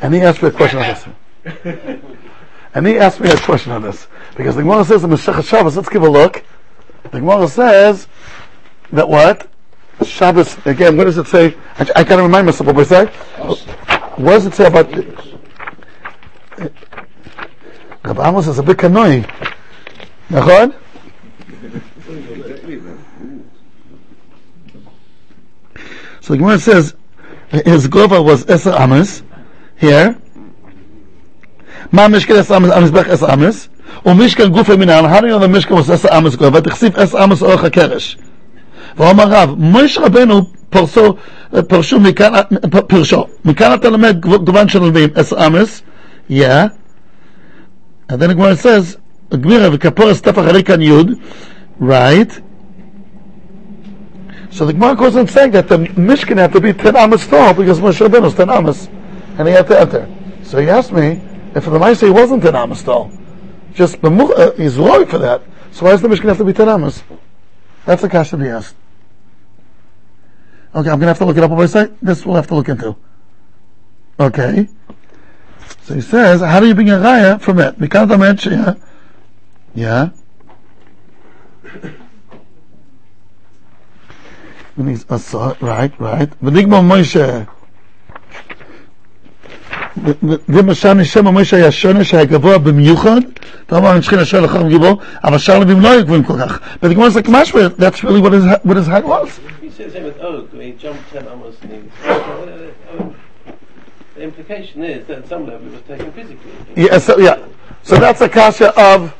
And 0.00 0.14
he 0.14 0.20
asked 0.20 0.42
me 0.42 0.48
a 0.48 0.52
question 0.52 0.78
on 0.78 1.14
this. 1.44 2.00
And 2.74 2.86
he 2.86 2.98
asked 2.98 3.20
me 3.20 3.30
a 3.30 3.36
question 3.36 3.72
on 3.72 3.82
this 3.82 4.06
because 4.36 4.54
the 4.56 4.62
Gemara 4.62 4.84
says 4.84 5.02
in 5.04 5.10
Maseches 5.10 5.44
Shabbos. 5.48 5.76
Let's 5.76 5.88
give 5.88 6.02
a 6.02 6.08
look. 6.08 6.44
The 7.10 7.20
Gemara 7.20 7.48
says 7.48 8.06
that 8.92 9.08
what 9.08 9.48
Shabbos 10.04 10.56
again. 10.66 10.96
What 10.96 11.04
does 11.04 11.18
it 11.18 11.26
say? 11.26 11.56
I, 11.78 11.90
I 11.96 12.04
gotta 12.04 12.22
remind 12.22 12.46
myself 12.46 12.68
what 12.68 12.76
we 12.76 12.84
say. 12.84 13.06
What 14.16 14.32
does 14.32 14.46
it 14.46 14.54
say 14.54 14.66
about? 14.66 14.88
Rabbi 18.04 18.28
Amos 18.28 18.46
is 18.46 18.58
a 18.58 18.62
bit 18.62 18.82
annoying. 18.82 19.26
So 26.20 26.34
the 26.34 26.38
Gemara 26.38 26.58
says 26.60 26.94
his 27.48 27.88
Gova 27.88 28.24
was 28.24 28.44
Eser 28.44 28.78
Amos 28.78 29.22
here. 29.76 30.16
מה 31.91 32.07
משקל 32.07 32.37
עשר 32.37 32.57
אמס, 32.57 32.69
המזבח 32.71 33.07
עשר 33.09 33.33
אמס, 33.33 33.67
ומשקל 34.05 34.47
גופי 34.47 34.75
מנהל, 34.75 35.05
how 35.05 35.21
do 35.21 35.23
you 35.23 35.39
know 35.39 35.43
the 35.43 35.47
משקל 35.47 35.73
was 35.73 35.91
עשר 35.93 36.17
אמס 36.17 36.35
גובה, 36.35 36.61
תכסיף 36.61 36.97
עשר 36.97 37.23
אמס 37.23 37.41
אורך 37.41 37.63
הקרש. 37.63 38.17
ואומר 38.97 39.23
רב, 39.27 39.55
מויש 39.57 39.97
רבנו 39.97 40.41
פרסו, 40.69 41.15
פרשו 41.67 41.99
מכאן, 41.99 42.33
פרשו, 42.87 43.25
מכאן 43.45 43.73
אתה 43.73 43.89
לומד 43.89 44.19
גוון 44.19 44.69
של 44.69 44.83
נביאים, 44.83 45.09
עשר 45.15 45.47
אמס, 45.47 45.81
yeah, 46.29 46.67
and 48.09 48.15
then 48.15 48.29
הגמרא 48.29 48.53
says, 48.53 48.97
גמירה 49.35 49.69
וכפורס 49.71 50.21
טפח 50.21 50.43
הרי 50.45 50.63
כאן 50.63 50.81
יוד, 50.81 51.11
right, 51.81 52.39
so 54.55 54.65
the 54.65 54.71
Gemara 54.71 54.95
goes 54.95 55.17
on 55.17 55.27
saying 55.27 55.51
that 55.51 55.67
the 55.67 55.77
Mishkan 55.77 56.37
had 56.37 56.53
to 56.53 56.61
be 56.61 56.71
10 56.71 56.95
amas 56.95 57.27
tall 57.27 57.53
because 57.53 57.81
Moshe 57.81 58.07
Rabbeinu 58.07 58.21
was 58.21 58.35
10 58.35 58.49
amas 58.49 58.87
and 59.37 59.49
he 59.49 59.53
had 59.53 59.67
to 59.67 59.77
enter. 59.77 60.07
So 60.43 60.59
he 60.59 60.69
asked 60.69 60.93
me 60.93 61.21
if 61.54 61.64
the 61.64 61.70
Maisa 61.70 62.06
he 62.06 62.10
wasn't 62.10 62.42
10 62.42 62.54
amas 62.54 62.82
tall. 62.82 63.10
Just 63.74 64.02
uh, 64.04 64.52
he's 64.52 64.76
wrong 64.76 65.06
for 65.06 65.18
that. 65.18 65.42
So 65.72 65.84
why 65.84 65.92
does 65.92 66.02
the 66.02 66.08
Mishkan 66.08 66.28
have 66.28 66.38
to 66.38 66.44
be 66.44 66.52
10 66.52 66.68
amas? 66.68 67.02
That's 67.86 68.02
the 68.02 68.08
question 68.08 68.40
he 68.40 68.48
asked. 68.48 68.74
Okay, 70.74 70.88
I'm 70.88 70.98
going 70.98 71.00
to 71.00 71.06
have 71.06 71.18
to 71.18 71.24
look 71.24 71.36
it 71.36 71.42
up 71.42 71.50
on 71.50 71.58
my 71.58 71.66
site. 71.66 71.98
This 72.00 72.24
we'll 72.24 72.36
have 72.36 72.46
to 72.48 72.54
look 72.54 72.68
into. 72.68 72.96
Okay. 74.18 74.68
So 75.82 75.94
he 75.94 76.00
says, 76.00 76.40
how 76.40 76.60
do 76.60 76.66
you 76.66 76.74
bring 76.74 76.90
a 76.90 76.94
raya 76.94 77.40
from 77.40 77.58
it? 77.58 77.78
Because 77.78 78.08
the 78.08 78.18
mention, 78.18 78.80
yeah. 79.74 80.10
when 84.76 84.88
he's 84.88 85.04
assault, 85.08 85.60
right, 85.60 85.92
right. 89.89 89.89
ונגמר 90.03 90.61
מוישה, 90.61 90.89
ומשל 90.89 90.93
נשם 90.93 91.27
מוישה 91.27 91.57
היה 91.57 91.71
שונה 91.71 92.03
שהיה 92.03 92.25
גבוה 92.25 92.57
במיוחד, 92.57 93.21
ואמר 93.69 93.91
אני 93.91 94.01
צריכים 94.01 94.19
לשאול 94.19 94.43
לכם 94.43 94.69
גיבור, 94.69 94.97
אבל 95.23 95.37
שרלבים 95.37 95.81
לא 95.81 95.89
היו 95.89 96.03
גבוהים 96.03 96.23
כל 96.23 96.33
כך. 96.39 96.59
But 96.81 96.87
the 96.87 96.95
Gemara 96.95 97.07
is 97.07 97.15
like, 97.15 97.29
משמע, 97.29 97.67
that's 97.77 98.03
really 98.03 98.21
what 98.21 98.33
his, 98.33 98.45
what 98.63 98.77
his 98.77 98.87
height 98.87 99.05
was. 99.05 99.39
He 99.61 99.69
says 99.69 99.93
him 99.93 100.03
with 100.03 100.19
oak, 100.19 100.53
he 100.53 100.71
jumped 100.71 101.11
10 101.11 101.27
almost 101.27 101.61
and 101.63 101.71
he, 101.71 103.11
the 104.15 104.23
implication 104.23 104.83
is 104.83 105.05
that 105.07 105.17
at 105.19 105.27
some 105.27 105.45
level 105.45 105.67
it 105.67 105.73
was 105.73 105.81
taken 105.81 106.11
physically. 106.13 106.51
Yeah, 106.75 106.97
so, 106.99 107.17
yeah. 107.17 107.37
So 107.83 107.97
that's 107.97 108.21
a 108.21 108.29
kasha 108.29 108.69
of 108.79 109.13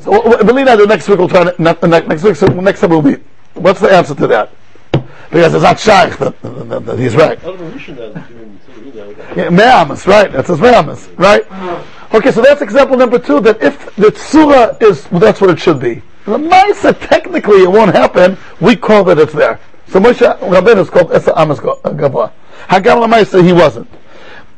so 0.00 0.10
w- 0.10 0.30
w- 0.30 0.44
believe 0.44 0.66
that 0.66 0.76
the 0.76 0.86
next 0.86 1.08
week 1.08 1.18
we'll 1.18 1.28
try 1.28 1.44
to, 1.44 1.62
not, 1.62 1.82
not 1.82 2.06
next 2.08 2.22
week. 2.22 2.36
So 2.36 2.46
next 2.46 2.80
time 2.80 2.90
will 2.90 3.02
be. 3.02 3.16
What's 3.54 3.80
the 3.80 3.90
answer 3.90 4.14
to 4.14 4.26
that? 4.26 4.50
because 5.31 5.53
it's 5.53 5.63
not 5.63 5.79
shaykh 5.79 6.17
that, 6.17 6.41
that, 6.41 6.85
that 6.85 6.99
he's 6.99 7.15
right. 7.15 7.39
yeah, 9.35 9.49
me'amas, 9.49 10.07
right? 10.07 10.31
That's 10.31 10.47
says 10.47 10.59
me'amas, 10.59 11.07
right? 11.17 11.45
Okay, 12.13 12.31
so 12.31 12.41
that's 12.41 12.61
example 12.61 12.97
number 12.97 13.19
two. 13.19 13.39
That 13.39 13.61
if 13.61 13.95
the 13.95 14.07
tsura 14.07 14.81
is, 14.81 15.09
well, 15.11 15.19
that's 15.19 15.39
what 15.39 15.51
it 15.51 15.59
should 15.59 15.79
be. 15.79 16.01
The 16.25 16.37
ma'isa 16.37 17.07
technically 17.07 17.63
it 17.63 17.71
won't 17.71 17.93
happen. 17.93 18.37
We 18.59 18.75
call 18.75 19.03
that 19.05 19.19
it's 19.19 19.33
there. 19.33 19.59
So 19.87 19.99
Moshe 19.99 20.39
Rabbeinu 20.39 20.79
is 20.79 20.89
called 20.89 21.11
Esa 21.11 21.39
Amas 21.39 21.59
Gavla. 21.59 22.31
Hagam 22.67 23.05
Lamaisa 23.07 23.43
he 23.43 23.53
wasn't. 23.53 23.89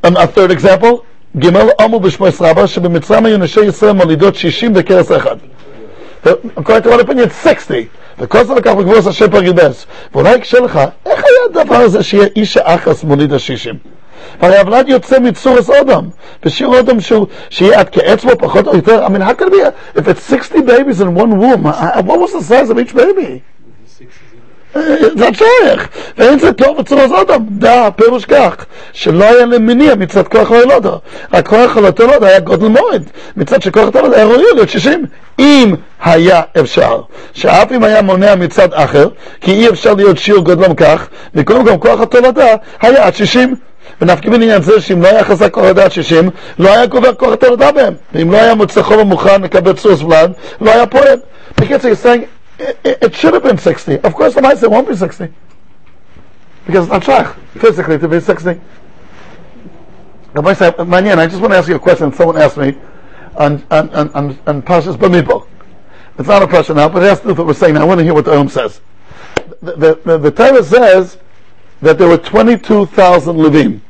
Um, 0.03 0.17
a 0.17 0.27
third 0.27 0.51
example. 0.51 1.05
Gimel 1.35 1.71
Amu 1.79 1.99
B'Shmois 1.99 2.39
Rabba 2.41 2.63
Shebimitzrama 2.63 3.29
Yonashe 3.29 3.63
Yisrael 3.63 3.97
malidot 3.97 4.33
Shishim 4.33 4.75
Bekeres 4.75 5.17
Echad. 5.17 5.39
According 6.23 6.83
to 6.83 6.89
one 6.89 6.99
opinion, 6.99 7.29
60. 7.29 7.87
וכל 8.19 8.43
זה 8.43 8.53
לקח 8.53 8.71
בגבוס 8.71 9.07
השם 9.07 9.31
פרגיבס. 9.31 9.85
ואולי 10.13 10.35
יקשה 10.35 10.59
לך, 10.59 10.79
איך 11.05 11.23
היה 11.23 11.61
הדבר 11.61 11.75
הזה 11.75 12.03
שיהיה 12.03 12.27
איש 12.35 12.57
האחס 12.57 13.03
מוליד 13.03 13.33
השישים? 13.33 13.75
הרי 14.41 14.57
הוולד 14.57 14.89
יוצא 14.89 15.19
מצורס 15.19 15.69
אודם, 15.69 16.09
בשיר 16.45 16.67
אודם 16.67 16.99
שהוא, 16.99 17.27
שיהיה 17.49 17.79
עד 17.79 17.89
כאצבע 17.89 18.35
פחות 18.35 18.67
או 18.67 18.75
יותר, 18.75 19.05
I 19.05 19.09
mean, 19.09 19.21
how 19.21 19.31
it 19.31 19.51
be, 19.51 19.99
if 19.99 20.07
it's 20.07 20.23
60 20.23 20.61
babies 20.61 21.01
in 21.01 21.15
one 21.15 21.39
womb, 21.39 21.63
what 21.63 22.19
was 22.19 22.33
the 22.33 22.41
size 22.41 22.69
of 22.69 22.79
each 22.79 22.93
baby? 22.95 23.41
זה 25.17 25.25
שייך, 25.33 25.87
ואין 26.17 26.39
זה 26.39 26.53
טוב 26.53 26.77
בצורה 26.77 27.21
אדם, 27.21 27.45
דע, 27.49 27.89
פירוש 27.95 28.25
כך, 28.25 28.65
שלא 28.93 29.25
היה 29.25 29.45
להם 29.45 29.65
מניע 29.65 29.95
מצד 29.95 30.27
כוח 30.27 30.51
הילודה, 30.51 30.91
רק 31.33 31.47
כוח 31.47 31.77
הילודה 31.77 32.27
היה 32.27 32.39
גודל 32.39 32.67
מועד, 32.67 33.09
מצד 33.37 33.61
שכוח 33.61 33.89
הילודה 33.95 34.15
היה 34.15 34.25
ראוי 34.25 34.43
להיות 34.53 34.69
60, 34.69 35.05
אם 35.39 35.75
היה 36.03 36.41
אפשר, 36.59 37.01
שאף 37.33 37.71
אם 37.71 37.83
היה 37.83 38.01
מונע 38.01 38.35
מצד 38.35 38.73
אחר, 38.73 39.07
כי 39.41 39.51
אי 39.51 39.69
אפשר 39.69 39.93
להיות 39.93 40.17
שיעור 40.17 40.43
גודלם 40.43 40.75
כך, 40.75 41.07
וקודם 41.35 41.65
כל 41.65 41.77
כוח 41.87 42.01
התולדה 42.01 42.55
היה 42.81 43.05
עד 43.05 43.15
60. 43.15 43.55
ונפקא 44.01 44.29
מן 44.29 44.41
עניין 44.41 44.61
זה 44.61 44.81
שאם 44.81 45.01
לא 45.01 45.07
היה 45.07 45.23
חזק 45.23 45.53
כוח 45.53 45.65
הדעת 45.65 45.91
60, 45.91 46.29
לא 46.59 46.69
היה 46.69 46.85
גובר 46.85 47.13
כוח 47.13 47.33
התולדה 47.33 47.71
בהם. 47.71 47.93
ואם 48.13 48.31
לא 48.31 48.37
היה 48.37 48.55
מוצא 48.55 48.81
חוב 48.81 48.99
ומוכן 48.99 49.41
לקבל 49.41 49.73
צוס 49.73 50.01
ולד, 50.01 50.31
לא 50.61 50.71
היה 50.71 50.85
פועל. 50.87 51.19
בקיצור, 51.57 51.91
he's 51.91 52.07
it, 52.61 52.99
it 53.01 53.15
should 53.15 53.33
have 53.33 53.43
been 53.43 53.57
60. 53.57 53.99
Of 53.99 54.13
course, 54.13 54.35
the 54.35 54.41
Maisa 54.41 54.69
won't 54.69 54.87
be 54.87 54.95
60. 54.95 55.33
Because 56.65 56.89
it's 56.89 56.91
not 56.91 57.03
Shach, 57.03 57.35
physically, 57.59 57.97
to 57.97 58.07
be 58.07 58.19
60. 58.19 58.59
Rabbi 60.33 60.53
said, 60.53 60.75
Manyan, 60.75 61.17
I 61.17 61.27
just 61.27 61.41
want 61.41 61.53
to 61.53 61.57
ask 61.57 61.67
you 61.67 61.75
a 61.75 61.79
question 61.79 62.13
someone 62.13 62.37
asked 62.37 62.57
me 62.57 62.77
on, 63.35 63.65
on, 63.71 63.89
on, 63.89 64.09
on, 64.09 64.39
on 64.47 64.61
Pashas 64.61 64.95
Bamibo. 64.95 65.47
It's 66.17 66.27
not 66.27 66.43
a 66.43 66.47
question 66.47 66.75
now, 66.75 66.89
but 66.89 67.03
it 67.03 67.07
has 67.07 67.19
to 67.19 67.23
do 67.23 67.29
with 67.29 67.37
what 67.39 67.47
we're 67.47 67.53
saying. 67.53 67.77
I 67.77 67.83
want 67.83 67.99
to 67.99 68.03
hear 68.03 68.13
what 68.13 68.25
the 68.25 68.37
Om 68.37 68.47
says. 68.47 68.81
The, 69.61 69.75
the, 69.75 70.01
the, 70.05 70.17
the 70.17 70.31
Torah 70.31 70.63
says 70.63 71.17
that 71.81 71.97
there 71.97 72.07
were 72.07 72.17
22,000 72.17 73.35
Levim. 73.35 73.81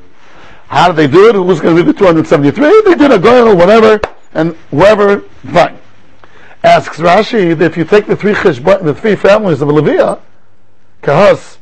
How 0.67 0.87
did 0.87 0.95
they 0.95 1.07
do 1.07 1.27
it? 1.27 1.35
Who's 1.35 1.59
going 1.59 1.75
to 1.75 1.83
be 1.83 1.91
the 1.91 1.97
273? 1.97 2.81
They 2.85 2.95
did 2.95 3.11
a 3.11 3.19
goyal 3.19 3.51
or 3.51 3.55
whatever, 3.55 3.99
and 4.33 4.55
whoever, 4.71 5.19
fine. 5.51 5.77
Asks 6.63 6.97
Rashi 6.97 7.57
that 7.57 7.65
if 7.65 7.77
you 7.77 7.83
take 7.83 8.05
the 8.05 8.15
three 8.15 8.33
cheshbon, 8.33 8.83
the 8.83 8.93
three 8.93 9.15
families 9.15 9.61
of 9.61 9.67
Leviah, 9.67 10.19
Kahas, 11.01 11.57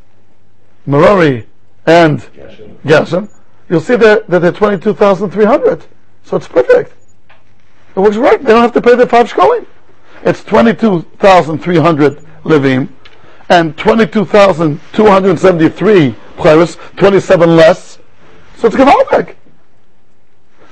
Merari, 0.86 1.48
and 1.86 2.20
Gershon, 2.86 3.30
you'll 3.68 3.80
see 3.80 3.96
that, 3.96 4.30
that 4.30 4.40
they're 4.40 4.52
22,300. 4.52 5.86
So 6.24 6.38
it's 6.38 6.48
perfect. 6.48 6.94
It 7.96 8.00
works 8.00 8.18
right. 8.18 8.42
They 8.42 8.52
don't 8.52 8.62
have 8.62 8.74
to 8.74 8.82
pay 8.82 8.96
the 8.96 9.08
five 9.08 9.32
shkolim. 9.32 9.66
It's 10.24 10.44
22,300 10.44 12.18
Levim 12.44 12.90
and 13.50 13.78
22,273 13.78 16.16
Pchairis, 16.38 16.78
27 16.98 17.56
less. 17.56 18.00
So 18.58 18.68
it's 18.68 18.76
Gavaldik. 18.76 19.36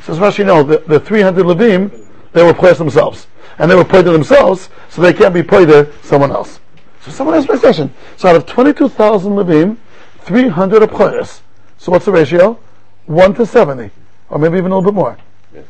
Says 0.03 0.19
Rashi, 0.19 0.46
no, 0.46 0.62
the, 0.63 0.77
the 0.88 1.00
300 1.00 1.46
Levim, 1.46 2.05
they 2.31 2.43
were 2.43 2.53
placed 2.53 2.77
themselves. 2.77 3.27
And 3.57 3.69
they 3.69 3.75
were 3.75 3.84
paid 3.84 4.05
to 4.05 4.12
themselves, 4.12 4.69
so 4.89 5.01
they 5.01 5.13
can't 5.13 5.34
be 5.34 5.43
paid 5.43 5.67
to 5.67 5.91
someone 6.03 6.31
else. 6.31 6.60
So 7.01 7.12
someone 7.12 7.36
my 7.48 7.57
question. 7.57 7.93
So 8.15 8.29
out 8.29 8.36
of 8.36 8.46
22,000 8.46 9.34
Levim, 9.34 9.77
300 10.19 10.84
are. 10.84 11.41
So 11.77 11.91
what's 11.91 12.05
the 12.05 12.12
ratio? 12.12 12.60
1 13.07 13.34
to 13.36 13.46
70. 13.46 13.89
Or 14.29 14.38
maybe 14.38 14.57
even 14.57 14.72
a 14.72 14.77
little 14.77 14.91
bit 14.91 14.96
more. 14.96 15.17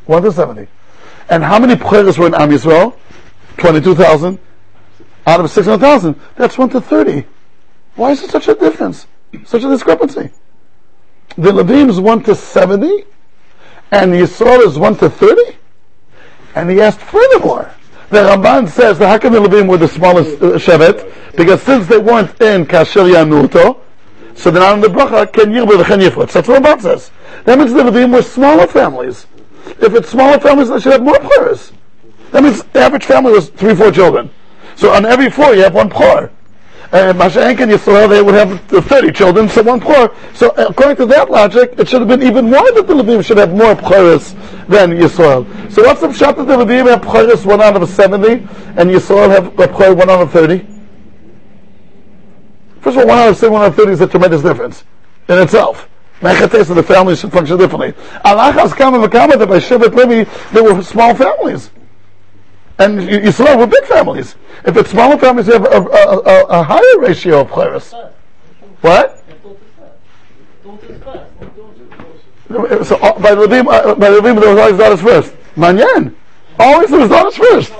1 0.05 0.23
to 0.23 0.31
70. 0.31 0.67
And 1.29 1.43
how 1.43 1.59
many 1.59 1.75
Pchairis 1.75 2.17
were 2.17 2.27
in 2.27 2.35
Am 2.35 2.49
Yisrael? 2.49 2.95
22,000. 3.57 4.39
Out 5.27 5.41
of 5.41 5.51
600,000. 5.51 6.19
That's 6.37 6.57
1 6.57 6.69
to 6.69 6.81
30. 6.81 7.25
Why 7.95 8.11
is 8.11 8.21
there 8.21 8.29
such 8.29 8.47
a 8.47 8.55
difference? 8.55 9.07
Such 9.45 9.63
a 9.63 9.67
discrepancy? 9.67 10.31
The 11.37 11.51
Levim 11.51 11.89
is 11.89 11.99
1 11.99 12.23
to 12.23 12.33
70, 12.33 13.03
and 13.91 14.13
the 14.13 14.17
Yisrael 14.17 14.65
is 14.65 14.79
1 14.79 14.97
to 14.99 15.09
30. 15.09 15.57
And 16.55 16.69
he 16.69 16.79
asked 16.79 17.01
furthermore, 17.01 17.71
the 18.09 18.19
Ramban 18.19 18.69
says 18.69 18.99
that 18.99 19.09
how 19.09 19.17
come 19.19 19.33
the 19.33 19.39
Levim 19.39 19.67
were 19.67 19.77
the 19.77 19.89
smallest 19.89 20.41
uh, 20.41 20.57
Shevet? 20.57 21.13
Because 21.35 21.61
since 21.61 21.87
they 21.87 21.97
weren't 21.97 22.29
in 22.41 22.65
Kasher 22.65 23.11
Yanuto, 23.11 23.81
so 24.33 24.49
they're 24.49 24.61
not 24.61 24.75
in 24.75 24.81
the 24.81 24.87
Bracha, 24.87 25.31
Ken 25.33 25.47
Yirbu 25.47 25.83
V'chen 25.83 26.07
Yifritz. 26.07 26.31
That's 26.31 26.47
what 26.47 26.63
Ramban 26.63 26.81
says. 26.81 27.11
That 27.43 27.59
means 27.59 27.73
the 27.73 27.81
Levim 27.83 28.13
were 28.13 28.21
smaller 28.21 28.65
families. 28.65 29.27
If 29.65 29.93
it's 29.93 30.09
smaller 30.09 30.39
families, 30.39 30.69
they 30.69 30.79
should 30.79 30.93
have 30.93 31.03
more 31.03 31.15
Pcharis. 31.15 31.73
That 32.31 32.43
means 32.43 32.63
the 32.63 32.79
average 32.79 33.03
family 33.03 33.33
was 33.33 33.49
three, 33.49 33.75
four 33.75 33.91
children. 33.91 34.29
So 34.77 34.93
on 34.93 35.05
every 35.05 35.29
four, 35.31 35.55
you 35.55 35.63
have 35.63 35.73
one 35.73 35.89
Pchar. 35.89 36.31
And 36.91 37.17
Mashenk 37.19 37.59
and 37.59 37.71
Yisrael, 37.71 38.07
they 38.07 38.21
would 38.21 38.35
have 38.35 38.61
30 38.61 39.11
children, 39.11 39.49
so 39.49 39.63
one 39.63 39.79
Pchar. 39.79 40.15
So 40.35 40.51
according 40.51 40.97
to 40.97 41.05
that 41.07 41.31
logic, 41.31 41.73
it 41.79 41.89
should 41.89 41.99
have 41.99 42.07
been 42.07 42.21
even 42.21 42.49
more 42.49 42.71
that 42.71 42.85
the 42.85 42.93
Levim 42.93 43.25
should 43.25 43.37
have 43.37 43.51
more 43.53 43.73
Pcharis 43.73 44.33
than 44.67 44.91
Yisrael. 44.91 45.71
So 45.71 45.81
what's 45.81 46.01
the 46.01 46.13
shot 46.13 46.37
that 46.37 46.45
the 46.45 46.55
Levim 46.55 46.87
have 46.89 47.01
Pcharis 47.01 47.43
1 47.43 47.59
out 47.59 47.81
of 47.81 47.89
70, 47.89 48.33
and 48.33 48.89
Yisrael 48.91 49.29
have 49.29 49.53
Pchar 49.53 49.97
1 49.97 50.09
out 50.09 50.21
of 50.21 50.31
30? 50.31 50.59
First 52.81 52.97
of 52.97 53.03
all, 53.03 53.07
1 53.07 53.17
out 53.17 53.29
of 53.29 53.37
70, 53.37 53.53
1 53.53 53.61
out 53.63 53.67
of 53.69 53.75
30 53.75 53.91
is 53.91 54.01
a 54.01 54.07
tremendous 54.07 54.43
difference 54.43 54.83
in 55.27 55.39
itself. 55.39 55.89
Mechates 56.21 56.69
and 56.69 56.77
the 56.77 56.83
families 56.83 57.19
should 57.19 57.31
function 57.31 57.57
differently. 57.57 57.93
Alachas 58.23 58.75
Kama 58.75 58.99
V'Kama, 58.99 59.37
that 59.37 59.49
by 59.49 59.57
Shevet 59.57 59.93
Levi, 59.93 60.29
they 60.53 60.61
were 60.61 60.83
small 60.83 61.15
families. 61.15 61.71
And 62.79 62.97
Y- 62.99 63.05
Yisrael 63.05 63.57
were 63.57 63.67
big 63.67 63.83
families. 63.85 64.35
If 64.65 64.77
it's 64.77 64.91
smaller 64.91 65.17
families, 65.17 65.47
you 65.47 65.53
have 65.53 65.65
a, 65.65 65.77
a, 65.77 66.19
a, 66.19 66.43
a 66.59 66.63
higher 66.63 66.99
ratio 66.99 67.41
of 67.41 67.47
Pcharis. 67.49 67.93
What? 68.81 69.23
So 72.49 72.95
uh, 72.97 73.19
by 73.19 73.31
Levim, 73.31 73.67
uh, 73.67 73.95
by 73.95 74.09
the 74.09 74.21
Levim, 74.21 74.39
there 74.39 74.49
was 74.49 74.59
always 74.59 74.77
daughters 74.77 75.01
first. 75.01 75.33
Manyan, 75.55 76.13
always 76.59 76.89
there 76.89 76.99
was 76.99 77.09
daughters 77.09 77.35
first. 77.35 77.73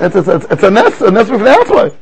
It's, 0.00 0.14
it's, 0.14 0.28
it's, 0.28 0.44
it's 0.50 0.62
a 0.62 0.70
nest, 0.70 1.00
a 1.00 1.10
nest 1.10 1.30
with 1.30 1.40
an 1.40 1.48
alpha. 1.48 1.96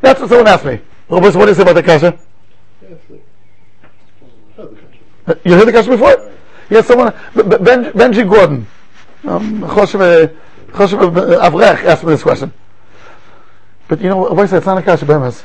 That's 0.00 0.20
what 0.20 0.28
someone 0.28 0.48
asked 0.48 0.64
me. 0.64 0.80
Well, 1.08 1.20
what 1.20 1.32
do 1.34 1.46
you 1.46 1.54
say 1.54 1.62
about 1.62 1.74
the 1.74 1.82
kasha? 1.82 2.18
You 5.44 5.54
heard 5.54 5.68
the 5.68 5.72
kasha 5.72 5.90
before? 5.90 6.32
Yes, 6.68 6.86
someone. 6.86 7.12
Benji 7.34 8.28
Gordon, 8.28 8.66
um, 9.24 9.60
Choshev 9.62 10.36
Choshev 10.68 11.40
Avrech 11.40 11.84
asked 11.84 12.04
me 12.04 12.10
this 12.10 12.22
question. 12.22 12.52
But 13.88 14.00
you 14.00 14.08
know, 14.08 14.46
say 14.46 14.56
it's 14.58 14.66
not 14.66 14.78
a 14.78 14.82
kasha 14.82 15.04
bemes. 15.04 15.44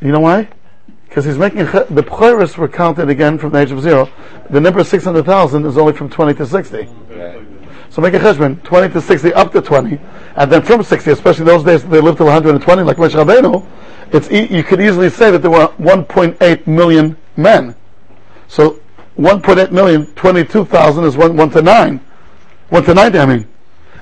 You 0.00 0.12
know 0.12 0.20
why? 0.20 0.48
Because 1.08 1.24
he's 1.24 1.38
making 1.38 1.60
the 1.60 2.04
pchoris 2.06 2.56
were 2.56 2.68
counted 2.68 3.08
again 3.08 3.38
from 3.38 3.52
the 3.52 3.58
age 3.58 3.70
of 3.70 3.80
zero. 3.80 4.10
The 4.50 4.60
number 4.60 4.84
six 4.84 5.04
hundred 5.04 5.24
thousand 5.24 5.64
is 5.64 5.78
only 5.78 5.92
from 5.92 6.10
twenty 6.10 6.34
to 6.34 6.46
sixty. 6.46 6.88
So 7.94 8.02
make 8.02 8.12
a 8.14 8.18
cheshbon, 8.18 8.60
20 8.64 8.92
to 8.92 9.00
60 9.00 9.32
up 9.34 9.52
to 9.52 9.62
20, 9.62 10.00
and 10.34 10.50
then 10.50 10.62
from 10.62 10.82
60, 10.82 11.12
especially 11.12 11.44
those 11.44 11.62
days 11.62 11.84
they 11.84 12.00
lived 12.00 12.16
till 12.16 12.26
120 12.26 12.82
like 12.82 12.96
Moshe 12.96 13.12
Rabbeinu, 13.12 13.64
it's 14.12 14.28
e- 14.32 14.52
you 14.52 14.64
could 14.64 14.80
easily 14.80 15.08
say 15.10 15.30
that 15.30 15.42
there 15.42 15.50
were 15.52 15.68
1.8 15.78 16.66
million 16.66 17.16
men. 17.36 17.76
So 18.48 18.80
1.8 19.16 19.70
million, 19.70 20.06
22,000 20.06 21.04
is 21.04 21.16
1, 21.16 21.36
1 21.36 21.50
to 21.50 21.62
9. 21.62 22.00
1 22.74 22.82
to 22.82 22.92
90, 22.92 23.18
I 23.20 23.26
mean. 23.26 23.48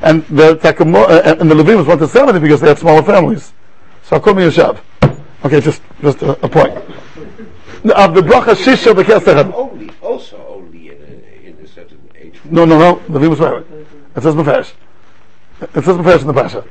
And 0.00 0.24
the 0.28 0.56
Takamo, 0.56 1.04
uh, 1.04 1.36
and 1.38 1.50
the 1.50 1.54
Levim 1.54 1.76
was 1.76 1.86
1 1.86 1.98
to 1.98 2.08
70 2.08 2.40
because 2.40 2.62
they 2.62 2.68
had 2.68 2.78
smaller 2.78 3.02
families. 3.02 3.52
So 4.04 4.16
I'll 4.16 4.22
call 4.22 4.32
me 4.32 4.44
a 4.44 4.50
shav. 4.50 4.80
Okay, 5.44 5.60
just, 5.60 5.82
just 6.00 6.22
a, 6.22 6.30
a 6.42 6.48
point. 6.48 6.72
Of 6.74 8.14
the 8.14 8.22
bracha 8.22 8.54
shisha. 8.54 9.52
Only, 9.52 9.90
also 10.00 10.42
only 10.48 10.88
in 10.88 10.94
a, 10.94 11.48
in 11.48 11.62
a 11.62 11.68
certain 11.68 12.00
age. 12.16 12.40
No, 12.46 12.64
no, 12.64 12.78
no. 12.78 13.02
The 13.08 13.18
Levim 13.18 13.28
was 13.28 13.40
right. 13.40 13.62
It 14.16 14.22
says 14.22 14.34
Mefesh. 14.34 14.72
It 15.60 15.84
says 15.84 15.96
Mefesh 15.98 16.22
in 16.22 16.28
the 16.28 16.32
Pasha. 16.32 16.64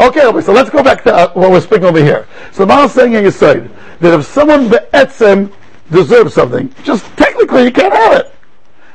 Okay, 0.00 0.24
okay, 0.24 0.40
so 0.40 0.54
let's 0.54 0.70
go 0.70 0.82
back 0.82 1.04
to 1.04 1.14
uh, 1.14 1.32
what 1.34 1.50
we're 1.50 1.60
speaking 1.60 1.84
over 1.84 2.02
here. 2.02 2.26
So 2.52 2.64
the 2.64 2.74
is 2.78 2.92
saying 2.92 3.12
in 3.12 3.24
your 3.24 3.30
side 3.30 3.70
that 4.00 4.18
if 4.18 4.24
someone 4.24 4.70
be'etzem 4.70 5.52
deserves 5.90 6.32
something, 6.32 6.74
just 6.82 7.04
technically 7.18 7.64
you 7.64 7.72
can't 7.72 7.92
have 7.92 8.20
it. 8.20 8.34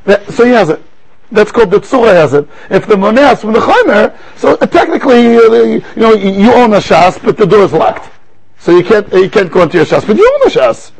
That, 0.06 0.32
so 0.32 0.44
he 0.44 0.50
has 0.50 0.70
it. 0.70 0.82
That's 1.30 1.52
called 1.52 1.70
the 1.70 1.80
tzura 1.80 2.14
has 2.14 2.32
it. 2.34 2.48
If 2.70 2.86
the 2.86 2.94
monas 2.94 3.40
from 3.40 3.52
the 3.52 3.60
chaimer, 3.60 4.16
so 4.36 4.56
technically 4.56 5.36
uh, 5.36 5.62
you 5.62 5.82
know 5.96 6.14
you, 6.14 6.52
own 6.52 6.72
a 6.72 6.78
shas, 6.78 7.22
but 7.22 7.36
the 7.36 7.46
door 7.46 7.64
is 7.64 7.72
locked, 7.72 8.10
so 8.58 8.76
you 8.76 8.82
can't 8.82 9.12
you 9.12 9.28
can't 9.28 9.52
go 9.52 9.62
into 9.62 9.76
your 9.76 9.86
shas, 9.86 10.06
but 10.06 10.16
you 10.16 10.26
own 10.26 10.48
a 10.48 10.50
shas, 10.50 10.90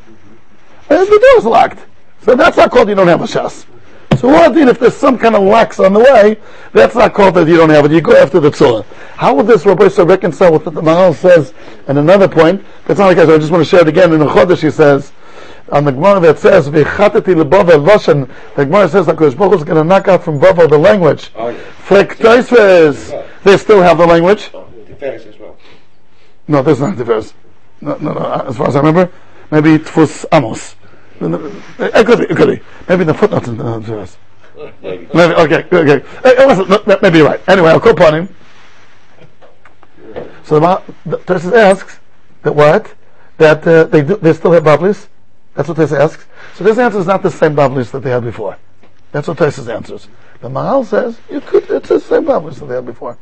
and 0.90 1.00
the 1.00 1.18
door 1.18 1.38
is 1.38 1.44
locked. 1.44 1.78
So 2.22 2.34
that's 2.34 2.58
not 2.58 2.70
called 2.70 2.88
you 2.90 2.94
don't 2.94 3.08
have 3.08 3.22
a 3.22 3.24
shas. 3.24 3.64
So 4.18 4.26
what 4.28 4.56
if 4.56 4.80
there's 4.80 4.96
some 4.96 5.16
kind 5.16 5.36
of 5.36 5.44
lax 5.44 5.78
on 5.78 5.92
the 5.92 6.00
way, 6.00 6.38
that's 6.72 6.96
not 6.96 7.14
called 7.14 7.36
that 7.36 7.46
you 7.46 7.56
don't 7.56 7.70
have 7.70 7.84
it. 7.84 7.92
You 7.92 8.00
go 8.00 8.16
after 8.16 8.40
the 8.40 8.50
tzura. 8.50 8.84
How 9.16 9.34
would 9.34 9.46
this 9.46 9.64
Rabbi 9.64 9.88
so 9.88 10.04
reconcile 10.04 10.52
with 10.52 10.66
what 10.66 10.74
the 10.74 10.82
Maharal 10.82 11.14
says? 11.14 11.54
And 11.86 11.98
another 11.98 12.26
point, 12.26 12.64
that's 12.86 12.98
not 12.98 13.06
like 13.06 13.18
I 13.18 13.26
said, 13.26 13.34
I 13.34 13.38
just 13.38 13.52
want 13.52 13.64
to 13.64 13.70
share 13.70 13.80
it 13.80 13.88
again. 13.88 14.12
In 14.12 14.18
the 14.18 14.26
Chodesh 14.26 14.60
he 14.60 14.70
says, 14.70 15.12
on 15.70 15.84
the 15.84 15.92
Gemara 15.92 16.20
that 16.20 16.38
says, 16.38 16.68
"V'chatati 16.68 17.34
lebava 17.42 17.82
loshen." 17.84 18.28
The 18.56 18.64
Gemara 18.64 18.88
says 18.88 19.06
that 19.06 19.16
Kodesh 19.16 19.36
Baruch 19.36 19.58
is 19.58 19.64
going 19.64 19.76
to 19.76 19.84
knock 19.84 20.08
out 20.08 20.22
from 20.24 20.40
Bava 20.40 20.68
the 20.68 20.78
language. 20.78 21.30
Oh, 21.36 21.48
yeah. 21.48 23.22
They 23.44 23.56
still 23.56 23.82
have 23.82 23.98
the 23.98 24.06
language. 24.06 24.50
The 24.50 24.94
Ferris 24.98 25.26
as 25.26 25.38
well. 25.38 25.56
No, 26.46 26.62
there's 26.62 26.80
not 26.80 26.96
the 26.96 27.04
verse. 27.04 27.34
No, 27.80 27.96
no, 27.98 28.12
no. 28.12 28.44
As 28.46 28.56
far 28.56 28.68
as 28.68 28.76
I 28.76 28.80
remember, 28.80 29.12
maybe 29.50 29.74
it 29.74 29.96
was 29.96 30.26
Amos. 30.32 30.74
It 31.20 32.06
could 32.06 32.18
be. 32.18 32.24
It 32.24 32.36
could 32.36 32.58
be. 32.58 32.64
Maybe 32.88 33.04
the 33.04 33.14
footnotes 33.14 33.48
in 33.48 33.56
the 33.56 33.78
verse. 33.80 34.16
Maybe. 34.82 35.08
Maybe. 35.14 35.34
Okay. 35.34 35.64
Okay. 35.70 36.04
Eh, 36.24 36.34
eh, 36.36 36.46
listen, 36.46 36.68
no, 36.68 36.78
that- 36.78 37.02
maybe 37.02 37.18
you're 37.18 37.28
right. 37.28 37.40
Anyway, 37.48 37.70
I'll 37.70 37.80
call 37.80 37.92
upon 37.92 38.14
him. 38.14 38.34
So 40.44 40.58
the, 40.58 41.18
the 41.26 41.52
asks 41.54 42.00
that 42.42 42.54
what 42.54 42.94
that 43.36 43.66
uh, 43.66 43.84
they 43.84 44.02
do, 44.02 44.16
they 44.16 44.32
still 44.32 44.52
have 44.52 44.64
bablis. 44.64 45.08
That's 45.58 45.66
what 45.66 45.76
this 45.76 45.92
asks. 45.92 46.24
So 46.54 46.62
this 46.62 46.78
answer 46.78 47.00
is 47.00 47.08
not 47.08 47.20
the 47.20 47.32
same 47.32 47.56
bablis 47.56 47.90
that 47.90 48.04
they 48.04 48.10
had 48.10 48.22
before. 48.22 48.56
That's 49.10 49.26
what 49.26 49.38
Tosfos 49.38 49.68
answers. 49.68 50.06
The 50.40 50.48
Mahal 50.48 50.84
says 50.84 51.18
you 51.28 51.40
could. 51.40 51.68
It's 51.68 51.88
the 51.88 51.98
same 51.98 52.26
bablis 52.26 52.60
that 52.60 52.66
they 52.66 52.76
had 52.76 52.86
before. 52.86 53.18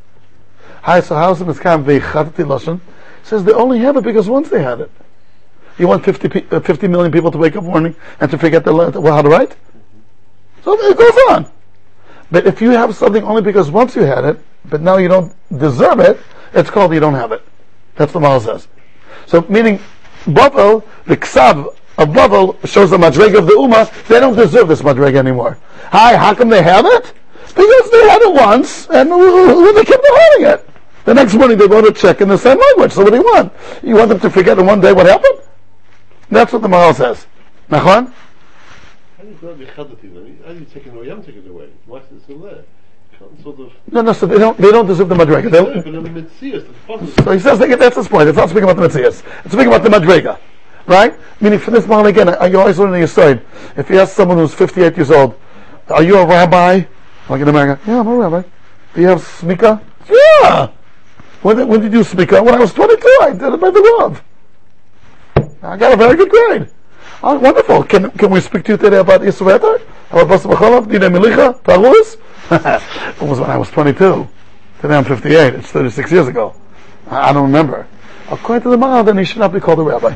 Hi, 0.83 0.99
so 0.99 1.15
how's 1.15 1.41
it 1.41 1.47
come 1.57 1.83
v'chatati 1.83 2.45
lashon? 2.45 2.79
Says 3.23 3.43
they 3.43 3.53
only 3.53 3.79
have 3.79 3.97
it 3.97 4.03
because 4.03 4.29
once 4.29 4.49
they 4.49 4.61
had 4.61 4.81
it. 4.81 4.91
You 5.79 5.87
want 5.87 6.05
50, 6.05 6.29
pe- 6.29 6.45
uh, 6.51 6.59
50 6.59 6.87
million 6.87 7.11
people 7.11 7.31
to 7.31 7.39
wake 7.39 7.55
up 7.55 7.63
morning 7.63 7.95
and 8.19 8.29
to 8.29 8.37
forget 8.37 8.63
the, 8.63 8.71
well, 8.71 8.91
how 8.91 9.23
to 9.23 9.29
write? 9.29 9.55
So 10.63 10.79
it 10.79 10.95
goes 10.95 11.17
on. 11.31 11.51
But 12.29 12.45
if 12.45 12.61
you 12.61 12.69
have 12.69 12.95
something 12.95 13.23
only 13.23 13.41
because 13.41 13.71
once 13.71 13.95
you 13.95 14.03
had 14.03 14.25
it, 14.25 14.39
but 14.65 14.81
now 14.81 14.97
you 14.97 15.07
don't 15.07 15.33
deserve 15.57 16.01
it, 16.01 16.19
it's 16.53 16.69
called 16.69 16.93
you 16.93 16.99
don't 16.99 17.15
have 17.15 17.31
it. 17.31 17.43
That's 17.95 18.13
what 18.13 18.21
Mal 18.21 18.39
says. 18.39 18.67
So 19.25 19.41
meaning, 19.49 19.79
Bavel, 20.25 20.83
the 21.07 21.17
Ksav 21.17 21.73
of 21.97 22.09
Bavel 22.09 22.55
shows 22.67 22.91
the 22.91 22.97
Madrega 22.97 23.39
of 23.39 23.47
the 23.47 23.53
Ummah, 23.53 24.07
they 24.07 24.19
don't 24.19 24.35
deserve 24.35 24.67
this 24.67 24.81
Madrega 24.81 25.15
anymore. 25.17 25.57
Hi, 25.91 26.15
how 26.15 26.33
come 26.35 26.49
they 26.49 26.61
have 26.61 26.85
it? 26.85 27.13
Because 27.47 27.91
they 27.91 28.07
had 28.09 28.21
it 28.21 28.33
once, 28.33 28.87
and 28.89 29.11
they 29.11 29.83
kept 29.83 30.05
on 30.05 30.19
having 30.19 30.45
it. 30.47 30.69
The 31.05 31.13
next 31.13 31.33
morning 31.35 31.57
they 31.57 31.65
wrote 31.67 31.85
a 31.85 31.91
check 31.91 32.21
in 32.21 32.27
the 32.27 32.37
same 32.37 32.59
language. 32.59 32.91
So 32.91 33.03
what 33.03 33.11
do 33.11 33.15
you 33.15 33.23
want? 33.23 33.53
You 33.81 33.95
want 33.95 34.09
them 34.09 34.19
to 34.19 34.29
forget 34.29 34.59
in 34.59 34.65
one 34.65 34.81
day 34.81 34.93
what 34.93 35.05
happened? 35.07 35.39
That's 36.29 36.51
what 36.51 36.61
the 36.61 36.67
Mahal 36.67 36.93
says. 36.93 37.25
Nachon? 37.69 38.11
How 39.17 39.23
do 39.23 39.29
you 39.29 39.35
grab 39.35 39.57
your 39.59 39.69
chadati 39.69 40.13
then? 40.13 40.39
How 40.45 40.53
do 40.53 40.59
you 40.59 40.65
take 40.65 40.85
it 40.85 40.93
away? 40.93 41.07
Haven't 41.07 41.25
taken 41.25 41.45
it 41.45 41.49
away. 41.49 41.69
Why 41.85 41.99
is 41.99 42.03
it 42.11 42.23
still 42.23 42.39
there? 42.39 42.63
Sort 43.41 43.59
of... 43.59 43.71
No, 43.91 44.01
no, 44.01 44.13
so 44.13 44.27
they 44.27 44.37
don't, 44.37 44.57
they 44.57 44.69
don't 44.69 44.85
deserve 44.85 45.09
the 45.09 45.15
Madrega. 45.15 45.49
They, 45.49 45.63
but 45.63 45.87
in 45.87 45.93
the 45.93 46.01
the 46.01 46.73
positive. 46.85 47.23
So 47.23 47.31
he 47.31 47.39
says 47.39 47.57
that- 47.57 47.79
that's 47.79 47.95
his 47.95 48.07
point. 48.07 48.29
It's 48.29 48.37
not 48.37 48.49
speaking 48.49 48.69
about 48.69 48.75
the 48.75 48.87
Metzias. 48.87 49.23
It's 49.45 49.53
speaking 49.53 49.67
about 49.67 49.83
the 49.83 49.89
Madrega. 49.89 50.37
Right? 50.87 51.13
Meaning 51.41 51.59
for 51.59 51.71
this 51.71 51.85
moment 51.85 52.07
again, 52.07 52.29
I- 52.29 52.47
you 52.47 52.59
always 52.59 52.79
learn 52.79 52.93
in 52.93 52.99
your 52.99 53.07
story. 53.07 53.39
If 53.75 53.89
you 53.89 53.99
ask 53.99 54.15
someone 54.15 54.37
who's 54.37 54.53
58 54.53 54.95
years 54.95 55.11
old, 55.11 55.35
are 55.89 56.01
you 56.01 56.17
a 56.17 56.25
rabbi? 56.25 56.83
Like 57.29 57.41
in 57.41 57.47
America, 57.47 57.79
yeah, 57.85 57.99
I'm 57.99 58.07
a 58.07 58.15
rabbi. 58.15 58.43
Do 58.93 59.01
you 59.01 59.07
have 59.07 59.21
smika? 59.21 59.81
Yeah! 60.09 60.69
When 61.41 61.57
did, 61.57 61.67
when 61.67 61.81
did 61.81 61.93
you 61.93 62.03
do 62.03 62.09
smika? 62.09 62.43
When 62.43 62.55
I 62.55 62.59
was 62.59 62.73
22, 62.73 63.17
I 63.21 63.31
did 63.33 63.53
it 63.53 63.59
by 63.59 63.69
the 63.69 63.95
love. 63.99 64.23
I 65.61 65.75
got 65.75 65.93
a 65.93 65.97
very 65.97 66.15
good 66.15 66.29
grade. 66.29 66.69
Oh, 67.21 67.37
wonderful. 67.37 67.83
Can, 67.83 68.11
can 68.11 68.29
we 68.29 68.39
speak 68.39 68.63
to 68.65 68.73
you 68.73 68.77
today 68.77 68.97
about 68.97 69.21
Yisrael? 69.21 69.81
About 70.11 70.27
Basa 70.27 70.51
B'cholav? 70.53 70.89
Dina 70.89 71.09
Milicha? 71.09 71.61
Tarus? 71.63 72.17
it 73.21 73.27
was 73.27 73.39
when 73.39 73.49
I 73.49 73.57
was 73.57 73.69
22. 73.71 74.27
Today 74.81 74.95
I'm 74.95 75.03
58. 75.03 75.55
It's 75.55 75.71
36 75.71 76.11
years 76.11 76.27
ago. 76.27 76.55
I 77.09 77.29
I 77.29 77.33
don't 77.33 77.43
remember. 77.43 77.87
According 78.29 78.63
to 78.63 78.69
the 78.69 78.77
Maral, 78.77 79.05
then 79.05 79.17
he 79.17 79.25
should 79.25 79.39
not 79.39 79.51
be 79.51 79.59
called 79.59 79.79
a 79.79 79.83
rabbi. 79.83 80.15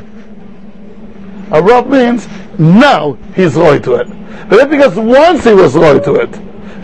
A 1.52 1.62
rab 1.62 1.86
means 1.86 2.26
now 2.58 3.12
he's 3.36 3.56
loyal 3.56 3.80
to 3.80 3.94
it. 3.96 4.08
But 4.48 4.58
if 4.58 4.70
because 4.70 4.96
once 4.96 5.44
he 5.44 5.52
was 5.52 5.76
loyal 5.76 6.00
to 6.00 6.14
it, 6.14 6.34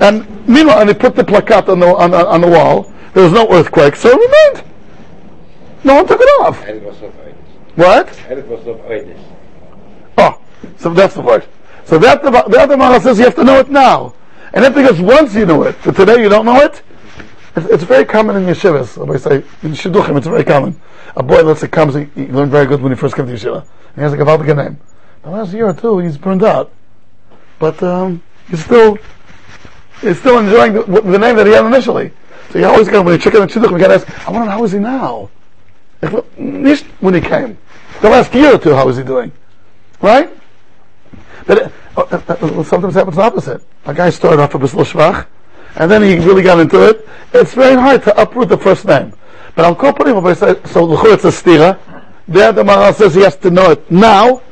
and 0.00 0.26
meanwhile, 0.46 0.81
and 0.81 0.88
he 0.90 0.94
put 0.94 1.16
the 1.16 1.24
plakat 1.24 1.68
on 1.68 1.81
the 1.81 1.87
on, 1.87 2.11
the- 2.11 2.26
on 2.26 2.40
the 2.40 2.48
wall, 2.48 2.92
there 3.14 3.24
was 3.24 3.33
no 3.33 3.50
earthquake, 3.50 3.96
so 3.96 4.11
it 4.11 4.14
remained. 4.14 4.64
No 5.85 5.94
one 5.96 6.07
took 6.07 6.20
it 6.20 6.40
off. 6.40 6.62
And 6.66 6.76
it 6.76 6.83
was 6.83 7.00
not. 7.00 7.12
What? 7.76 8.20
And 8.28 8.38
it 8.38 8.46
was 8.46 8.66
not. 8.66 8.76
Oh, 10.18 10.40
so 10.76 10.92
that's 10.92 11.14
the 11.14 11.22
word. 11.22 11.46
So 11.85 11.98
that 11.98 12.22
the, 12.22 12.31
the 12.31 12.76
Maral 12.76 13.00
says 13.00 13.18
you 13.18 13.24
have 13.24 13.35
to 13.37 13.44
know 13.44 13.59
it 13.61 13.70
now. 13.70 14.14
And 14.52 14.64
if 14.64 14.74
because 14.74 15.00
once 15.00 15.35
you 15.35 15.46
know 15.46 15.62
it, 15.62 15.76
but 15.85 15.96
today 15.96 16.20
you 16.22 16.28
don't 16.28 16.44
know 16.44 16.61
it, 16.61 16.83
it's, 17.66 17.85
very 17.85 18.05
common 18.05 18.37
in 18.37 18.44
yeshivas. 18.44 19.14
I 19.14 19.16
say 19.16 19.37
in 19.62 19.73
shidduchim, 19.73 20.16
it's 20.16 20.27
very 20.27 20.44
common. 20.44 20.81
A 21.16 21.23
boy, 21.23 21.42
let's 21.42 21.61
say, 21.61 21.68
comes, 21.68 21.94
he, 21.94 22.05
he 22.14 22.27
learned 22.27 22.51
very 22.51 22.66
good 22.66 22.81
when 22.81 22.92
he 22.92 22.97
first 22.97 23.16
came 23.16 23.27
to 23.27 23.33
yeshiva. 23.33 23.66
He 23.94 24.01
has 24.01 24.12
a 24.12 24.16
Gavaldic 24.16 24.55
name. 24.57 24.79
The 25.23 25.31
last 25.31 25.53
year 25.53 25.68
or 25.68 25.75
two, 25.75 25.99
he's 25.99 26.16
burned 26.18 26.44
out. 26.44 26.73
But 27.59 27.83
um, 27.83 28.23
he's 28.49 28.64
still 28.64 28.99
he's 30.01 30.18
still 30.18 30.38
enjoying 30.38 30.75
the, 30.75 30.83
the 30.83 31.18
name 31.18 31.37
that 31.37 31.47
he 31.47 31.53
had 31.53 31.64
initially. 31.64 32.12
So 32.51 32.59
you 32.59 32.66
always 32.66 32.88
got 32.88 33.05
when 33.05 33.14
you 33.14 33.21
check 33.21 33.35
out 33.35 33.49
the 33.49 33.55
shidduchim, 33.55 33.73
you 33.73 33.79
got 33.79 33.88
to 33.88 33.94
ask, 33.94 34.29
I 34.29 34.31
wonder 34.31 34.51
how 34.51 34.64
is 34.64 34.73
he 34.73 34.79
now? 34.79 35.31
When 36.01 37.14
he 37.14 37.21
came. 37.21 37.59
The 38.01 38.09
last 38.09 38.33
year 38.33 38.55
or 38.55 38.59
two, 38.59 38.75
how 38.75 38.88
is 38.88 38.97
he 38.97 39.03
doing? 39.03 39.33
Right? 40.01 40.31
But 41.47 41.62
uh, 41.62 41.71
uh, 41.97 42.23
uh, 42.29 42.62
sometimes 42.62 42.94
happens 42.94 43.16
the 43.16 43.23
opposite. 43.23 43.64
A 43.87 43.94
guy 43.94 44.11
started 44.11 44.40
off 44.40 44.55
with 44.55 44.62
a 44.62 44.77
bisl 44.77 44.85
shvach, 44.85 45.27
and 45.76 45.90
then 45.90 46.02
he 46.02 46.16
really 46.18 46.42
got 46.42 46.59
into 46.59 46.88
it. 46.88 47.09
It's 47.33 47.54
very 47.54 47.74
hard 47.74 48.02
to 48.04 48.20
uproot 48.20 48.48
the 48.48 48.59
first 48.59 48.85
name. 48.85 49.12
But 49.54 49.66
him 49.66 50.35
say, 50.35 50.54
so 50.66 50.85
l'chur 50.85 51.14
it's 51.14 51.24
a 51.24 51.28
stira. 51.28 51.78
There 52.26 52.52
the 52.52 52.62
Maral 52.62 52.94
says 52.94 53.14
he 53.14 53.22
has 53.22 53.37
to 53.37 53.50
know 53.50 53.70
it 53.70 53.90
now, 53.90 54.42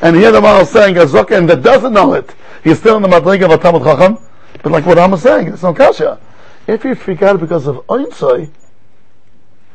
and 0.00 0.14
here 0.14 0.30
the 0.30 0.40
Maral 0.40 0.62
is 0.62 0.70
saying 0.70 0.96
a 0.98 1.04
zoken 1.04 1.46
that 1.48 1.62
doesn't 1.62 1.92
know 1.92 2.14
it, 2.14 2.34
he's 2.62 2.78
still 2.78 2.96
in 2.96 3.02
the 3.02 3.08
madriga 3.08 3.44
of 3.44 3.50
a 3.52 3.58
Talmud 3.58 3.82
Chacham. 3.82 4.18
But 4.62 4.72
like 4.72 4.86
what 4.86 4.98
I'm 4.98 5.16
saying, 5.16 5.48
it's 5.48 5.62
no 5.62 5.74
kasha. 5.74 6.20
If 6.66 6.84
you 6.84 6.94
out 7.26 7.40
because 7.40 7.66
of 7.66 7.84
oinsoy, 7.88 8.50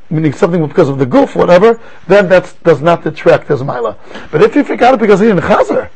meaning 0.09 0.33
something 0.33 0.65
because 0.65 0.89
of 0.89 0.97
the 0.97 1.05
goof, 1.05 1.35
whatever, 1.35 1.81
then 2.07 2.29
that 2.29 2.55
does 2.63 2.81
not 2.81 3.03
detract 3.03 3.49
his 3.49 3.61
mila. 3.61 3.97
But 4.31 4.41
if 4.41 4.55
you 4.55 4.63
freak 4.63 4.81
out 4.81 4.97
because 4.99 5.19
he 5.19 5.27
didn't 5.27 5.43
chazer, 5.43 5.89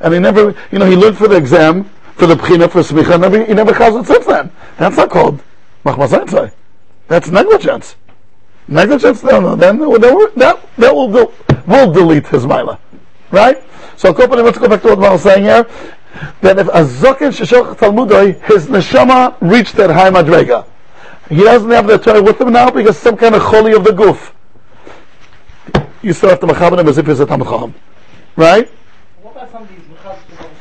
and 0.00 0.12
he 0.12 0.20
never, 0.20 0.54
you 0.72 0.78
know, 0.78 0.86
he 0.86 0.96
learned 0.96 1.16
for 1.16 1.28
the 1.28 1.36
exam, 1.36 1.88
for 2.16 2.26
the 2.26 2.34
pchina, 2.34 2.70
for 2.70 2.80
smicha, 2.80 3.20
never, 3.20 3.44
he 3.44 3.54
never 3.54 3.72
chazered 3.72 4.06
since 4.06 4.26
then. 4.26 4.50
That's 4.78 4.96
not 4.96 5.10
called 5.10 5.42
machmazainzai. 5.84 6.52
That's 7.08 7.28
negligence. 7.28 7.96
Negligence, 8.66 9.22
no, 9.22 9.40
no, 9.40 9.56
then 9.56 9.78
that, 9.78 10.60
that, 10.78 10.94
will, 10.94 11.12
do, 11.12 11.32
will 11.66 11.92
delete 11.92 12.26
his 12.28 12.46
mila. 12.46 12.78
Right? 13.30 13.62
So, 13.96 14.10
let's 14.10 14.58
go 14.58 14.68
back 14.68 14.82
to 14.82 14.88
what 14.88 15.04
I 15.04 15.12
was 15.12 15.22
saying 15.22 15.44
here. 15.44 15.66
That 16.40 16.58
if 16.58 16.68
a 16.68 16.84
zokin 16.84 17.32
sheshoch 17.32 17.76
talmudoi, 17.76 18.40
his 18.44 18.66
neshama 18.66 19.36
reached 19.40 19.74
that 19.76 19.90
high 19.90 20.10
madrega. 20.10 20.66
He 21.28 21.42
doesn't 21.42 21.70
have 21.70 21.86
the 21.86 21.98
Torah 21.98 22.22
with 22.22 22.40
him 22.40 22.52
now 22.52 22.70
because 22.70 22.98
some 22.98 23.16
kind 23.16 23.34
of 23.34 23.42
choli 23.42 23.74
of 23.74 23.84
the 23.84 23.92
goof. 23.92 24.32
You 26.02 26.12
still 26.12 26.30
have 26.30 26.40
to 26.40 26.46
machabed 26.46 26.78
him 26.78 26.88
as 26.88 26.98
if 26.98 27.06
he's 27.06 27.20
a 27.20 27.26
Talmud 27.26 27.48
Chacham. 27.48 27.74
Right? 28.36 28.70
What 29.22 29.32
about 29.32 29.50
somebody 29.50 29.74
who's 29.74 29.98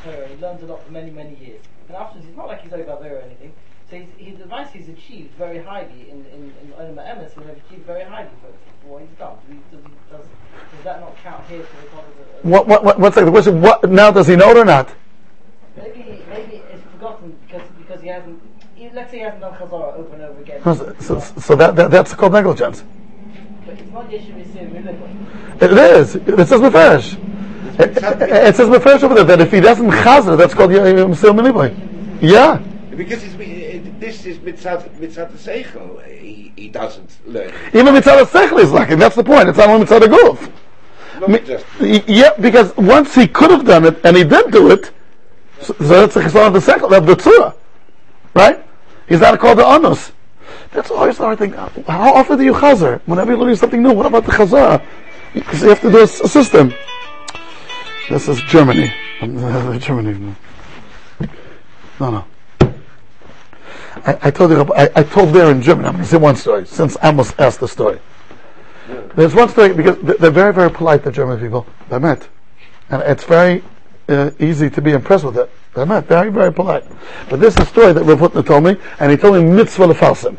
Torah? 0.04 0.28
He 0.28 0.42
learns 0.42 0.64
a 0.64 0.66
lot 0.66 0.86
for 0.86 0.92
many, 0.92 1.12
many 1.12 1.36
years. 1.36 1.62
And 1.88 1.98
afterwards, 1.98 2.28
it's 2.28 2.38
not 2.38 2.48
like 2.48 2.62
he's 2.62 2.74
over 2.74 2.98
there 3.02 3.18
or 3.18 3.22
anything. 3.22 3.54
So 3.90 3.98
he's, 3.98 4.08
he's 4.18 4.40
advice 4.40 4.72
he's 4.72 4.90
achieved 4.90 5.33
very 5.44 5.60
highly 5.64 6.10
in 6.12 6.20
in 6.36 6.42
in 6.62 6.68
Olam 6.80 6.98
Emes. 7.10 7.32
He's 7.36 7.64
achieved 7.66 7.86
very 7.86 8.04
highly 8.04 8.30
for, 8.42 8.52
for 8.82 8.88
what 8.94 9.02
he's 9.02 9.18
done. 9.20 9.36
Do 9.48 9.54
we- 9.54 9.78
Does, 9.78 9.84
does, 10.12 10.26
does 10.72 10.84
that 10.84 11.00
not 11.02 11.14
count 11.24 11.44
here 11.48 11.64
for 11.64 11.78
the 11.82 11.88
God 11.92 12.04
of 12.10 12.42
the? 12.44 12.50
What, 12.54 12.68
what, 12.68 12.84
what, 12.86 13.00
what's 13.00 13.16
like 13.18 13.26
the 13.26 13.32
question? 13.32 13.62
What, 13.62 13.90
now 13.90 14.10
does 14.12 14.28
he 14.28 14.36
know 14.36 14.50
it 14.52 14.58
or 14.58 14.66
not? 14.66 14.88
Maybe 15.76 16.22
maybe 16.30 16.56
it's 16.72 16.84
forgotten 16.94 17.38
because 17.46 17.66
because 17.80 18.02
he 18.02 18.08
hasn't. 18.08 18.40
He, 18.76 18.90
let's 18.92 19.12
say 19.12 19.18
he 19.18 19.24
hasn't 19.24 19.42
done 19.42 19.54
Chazara 19.54 19.96
over 19.96 20.14
and 20.14 20.24
over 20.24 20.42
again. 20.42 20.64
So, 20.64 20.96
so, 21.00 21.20
so 21.20 21.56
that, 21.56 21.76
that, 21.76 21.92
that's 21.92 22.14
called 22.14 22.34
negligence. 22.34 22.84
But 23.66 23.80
it's 23.80 23.92
not 23.92 24.10
Yeshiva 24.10 24.44
Yisir 24.44 24.66
Milikwa. 24.72 25.62
It 25.62 25.72
is. 25.72 26.16
It 26.16 26.48
says 26.48 26.62
Mefresh. 26.62 27.08
It, 27.80 27.98
it, 27.98 28.22
it 28.50 28.56
says 28.56 28.68
Mefresh 28.70 29.04
over 29.04 29.16
there 29.16 29.24
that 29.24 29.42
if 29.42 29.52
he 29.52 29.60
doesn't 29.60 29.90
chazer, 29.90 30.38
that's 30.38 30.54
called 30.54 30.72
Msil 30.72 31.34
Miliboy. 31.40 31.70
Yeah. 32.22 32.58
Because 32.96 33.24
it's, 33.24 33.34
it, 33.36 33.40
this 34.00 34.26
is 34.26 34.38
mitzat 34.40 34.90
mitzat 34.98 35.32
seichel. 35.32 36.06
He, 36.06 36.54
he 36.56 36.70
doesn't 36.70 37.18
learn. 37.26 37.54
Even 37.74 37.94
Mitzvah 37.94 38.26
Sechel 38.26 38.60
is 38.60 38.72
it. 38.72 39.00
That's 39.00 39.16
the 39.16 39.24
point. 39.24 39.50
It's 39.50 39.58
not 39.58 39.70
only 39.70 39.82
Mitzvah 39.82 40.08
Goof. 40.08 40.52
Not 41.20 41.30
Me- 41.30 41.40
just 41.40 41.66
Yeah, 41.80 42.32
because 42.40 42.76
once 42.78 43.16
he 43.16 43.28
could 43.28 43.52
have 43.52 43.66
done 43.66 43.86
it 43.86 44.00
and 44.04 44.18
he 44.18 44.24
didn't 44.24 44.52
do 44.52 44.72
it, 44.72 44.92
so, 45.62 45.74
so 45.74 45.84
that's 45.84 46.14
the 46.16 46.22
chesed 46.22 46.48
of 46.48 46.54
the 46.54 46.62
second 46.62 46.94
of 46.94 47.06
the 47.06 47.16
tzura, 47.16 47.56
right? 48.34 48.66
He's 49.08 49.22
not 49.22 49.40
called 49.40 49.60
the 49.60 49.66
anus. 49.66 50.12
That's 50.72 50.92
always 50.92 51.18
the 51.18 51.24
hard 51.24 51.40
thing. 51.40 51.54
How 51.54 52.14
often 52.16 52.38
do 52.38 52.44
you 52.44 52.54
chazer? 52.54 53.00
Whenever 53.06 53.32
you're 53.32 53.40
learning 53.40 53.56
something 53.58 53.82
new, 53.82 53.94
what 53.94 54.06
about 54.06 54.26
the 54.26 54.32
chazar? 54.32 54.84
Because 55.34 55.62
you 55.62 55.70
have 55.70 55.82
to 55.82 55.92
do 55.92 56.02
a, 56.02 56.08
system. 56.08 56.74
This 58.10 58.28
is 58.28 58.42
Germany. 58.42 58.94
Germany. 59.80 60.36
No, 62.00 62.12
no. 62.12 62.26
I, 64.06 64.18
I 64.24 64.32
told 64.32 64.52
you, 64.52 64.74
I, 64.74 64.90
I 64.96 65.04
told 65.04 65.34
there 65.34 65.50
in 65.52 65.62
German, 65.62 65.86
I'm 65.86 65.94
going 65.94 66.04
to 66.04 66.10
say 66.10 66.18
one 66.18 66.36
story, 66.36 66.66
since 66.66 66.98
I 67.02 67.10
Amos 67.10 67.34
asked 67.40 67.60
the 67.60 67.68
story. 67.68 68.00
There's 69.16 69.34
one 69.34 69.50
story, 69.50 69.74
because 69.74 69.98
they- 70.00 70.14
they're 70.14 70.32
very, 70.32 70.54
very 70.54 70.70
polite, 70.70 71.04
the 71.04 71.12
German 71.12 71.40
people. 71.40 71.66
They 71.90 72.00
met. 72.00 72.28
And 72.90 73.02
it's 73.04 73.24
very 73.24 73.64
uh, 74.10 74.32
easy 74.40 74.70
to 74.70 74.82
be 74.82 74.92
impressed 74.92 75.24
with 75.24 75.38
it. 75.38 75.50
They're 75.74 75.86
met. 75.86 76.06
Very, 76.06 76.30
very 76.30 76.52
polite. 76.52 76.84
But 77.30 77.40
this 77.40 77.56
is 77.56 77.62
a 77.62 77.66
story 77.66 77.94
that 77.94 78.04
Rav 78.04 78.46
told 78.46 78.64
me, 78.64 78.76
and 79.00 79.10
he 79.12 79.18
told 79.18 79.36
me 79.36 79.50
mitzvah 79.50 79.88
lefalsim. 79.88 80.38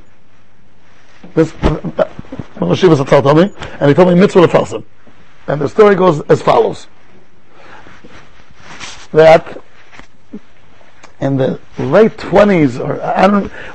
This, 1.35 1.55
uh, 1.63 2.11
Rosh 2.61 2.85
Yeshiva 2.85 2.97
Zatzal 2.97 3.23
told 3.23 3.39
me, 3.39 3.51
and 3.81 3.89
he 3.89 3.95
told 3.95 4.09
me 4.09 4.15
mitzvah 4.15 4.47
lefalsim. 4.47 4.85
And 5.47 5.61
the 5.61 5.69
story 5.69 5.95
goes 5.95 6.21
as 6.23 6.43
follows. 6.43 6.87
That 9.13 9.63
in 11.21 11.37
the 11.37 11.61
late 11.79 12.17
20s 12.17 12.79
or, 12.79 12.95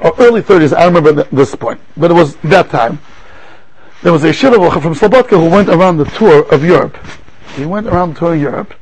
or 0.06 0.14
early 0.20 0.42
30s, 0.42 0.76
I 0.76 0.86
remember 0.86 1.14
th- 1.14 1.28
this 1.32 1.56
point, 1.56 1.80
but 1.98 2.12
it 2.12 2.14
was 2.14 2.36
that 2.38 2.70
time, 2.70 3.00
there 4.02 4.14
was 4.14 4.24
a 4.24 4.30
Yeshiva 4.30 4.82
from 4.82 4.94
Slobodka 4.94 5.32
who 5.32 5.50
went 5.50 5.70
around 5.70 5.98
the 5.98 6.06
tour 6.06 6.48
of 6.54 6.64
Europe. 6.64 6.98
He 7.56 7.66
went 7.66 7.88
around 7.88 8.14
the 8.14 8.20
tour 8.20 8.34
of 8.34 8.42
Europe, 8.42 8.74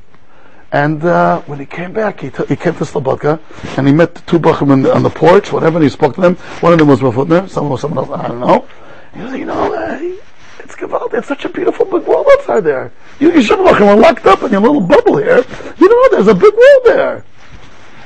and 0.71 1.03
uh, 1.03 1.41
when 1.41 1.59
he 1.59 1.65
came 1.65 1.93
back, 1.93 2.19
he, 2.19 2.29
t- 2.29 2.45
he 2.47 2.55
came 2.55 2.75
to 2.75 2.83
Slobodka, 2.83 3.39
and 3.77 3.87
he 3.87 3.93
met 3.93 4.15
the 4.15 4.21
two 4.21 4.39
Bachim 4.39 4.71
on 4.71 4.81
the, 4.81 4.93
the 4.99 5.09
porch, 5.09 5.51
whatever, 5.51 5.77
and 5.77 5.83
he 5.83 5.89
spoke 5.89 6.15
to 6.15 6.21
them. 6.21 6.35
One 6.59 6.73
of 6.73 6.79
them 6.79 6.87
was 6.87 7.01
Rav 7.01 7.15
Hutner, 7.15 7.49
someone 7.49 7.71
was 7.71 7.81
someone 7.81 8.09
else, 8.09 8.19
I 8.19 8.27
don't 8.27 8.39
know. 8.39 8.67
He 9.15 9.21
was 9.21 9.33
you 9.33 9.45
know, 9.45 9.73
uh, 9.73 9.99
it's 10.59 10.75
Gewalt, 10.75 11.13
it's 11.13 11.27
such 11.27 11.45
a 11.45 11.49
beautiful 11.49 11.85
big 11.85 12.05
world 12.07 12.27
outside 12.33 12.61
there. 12.61 12.91
You, 13.19 13.31
you 13.31 13.41
should 13.41 13.59
Bachim 13.59 13.87
are 13.87 13.95
locked 13.95 14.25
up 14.25 14.43
in 14.43 14.51
your 14.51 14.61
little 14.61 14.81
bubble 14.81 15.17
here. 15.17 15.43
You 15.79 15.89
know, 15.89 16.09
there's 16.11 16.27
a 16.27 16.35
big 16.35 16.53
world 16.53 16.81
there. 16.83 17.25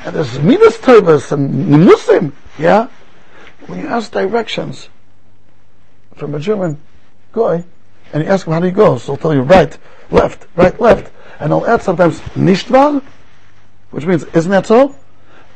And 0.04 0.16
there's 0.16 0.40
Midas 0.40 0.78
Tovas 0.78 1.32
and 1.32 1.86
Muslim, 1.86 2.36
yeah? 2.58 2.88
When 3.68 3.80
you 3.80 3.88
ask 3.88 4.12
directions 4.12 4.90
from 6.16 6.34
a 6.34 6.40
German 6.40 6.82
guy, 7.32 7.64
and 8.12 8.24
you 8.24 8.30
ask 8.30 8.48
him 8.48 8.54
how 8.54 8.60
do 8.60 8.66
you 8.66 8.72
go, 8.72 8.98
so 8.98 9.14
he'll 9.14 9.18
tell 9.18 9.34
you 9.34 9.42
right, 9.42 9.78
left, 10.10 10.48
right, 10.56 10.80
left, 10.80 11.12
and 11.40 11.52
he'll 11.52 11.66
add 11.66 11.82
sometimes 11.82 12.20
nicht 12.36 12.70
which 13.92 14.06
means 14.06 14.24
isn't 14.34 14.52
that 14.52 14.66
so? 14.66 14.96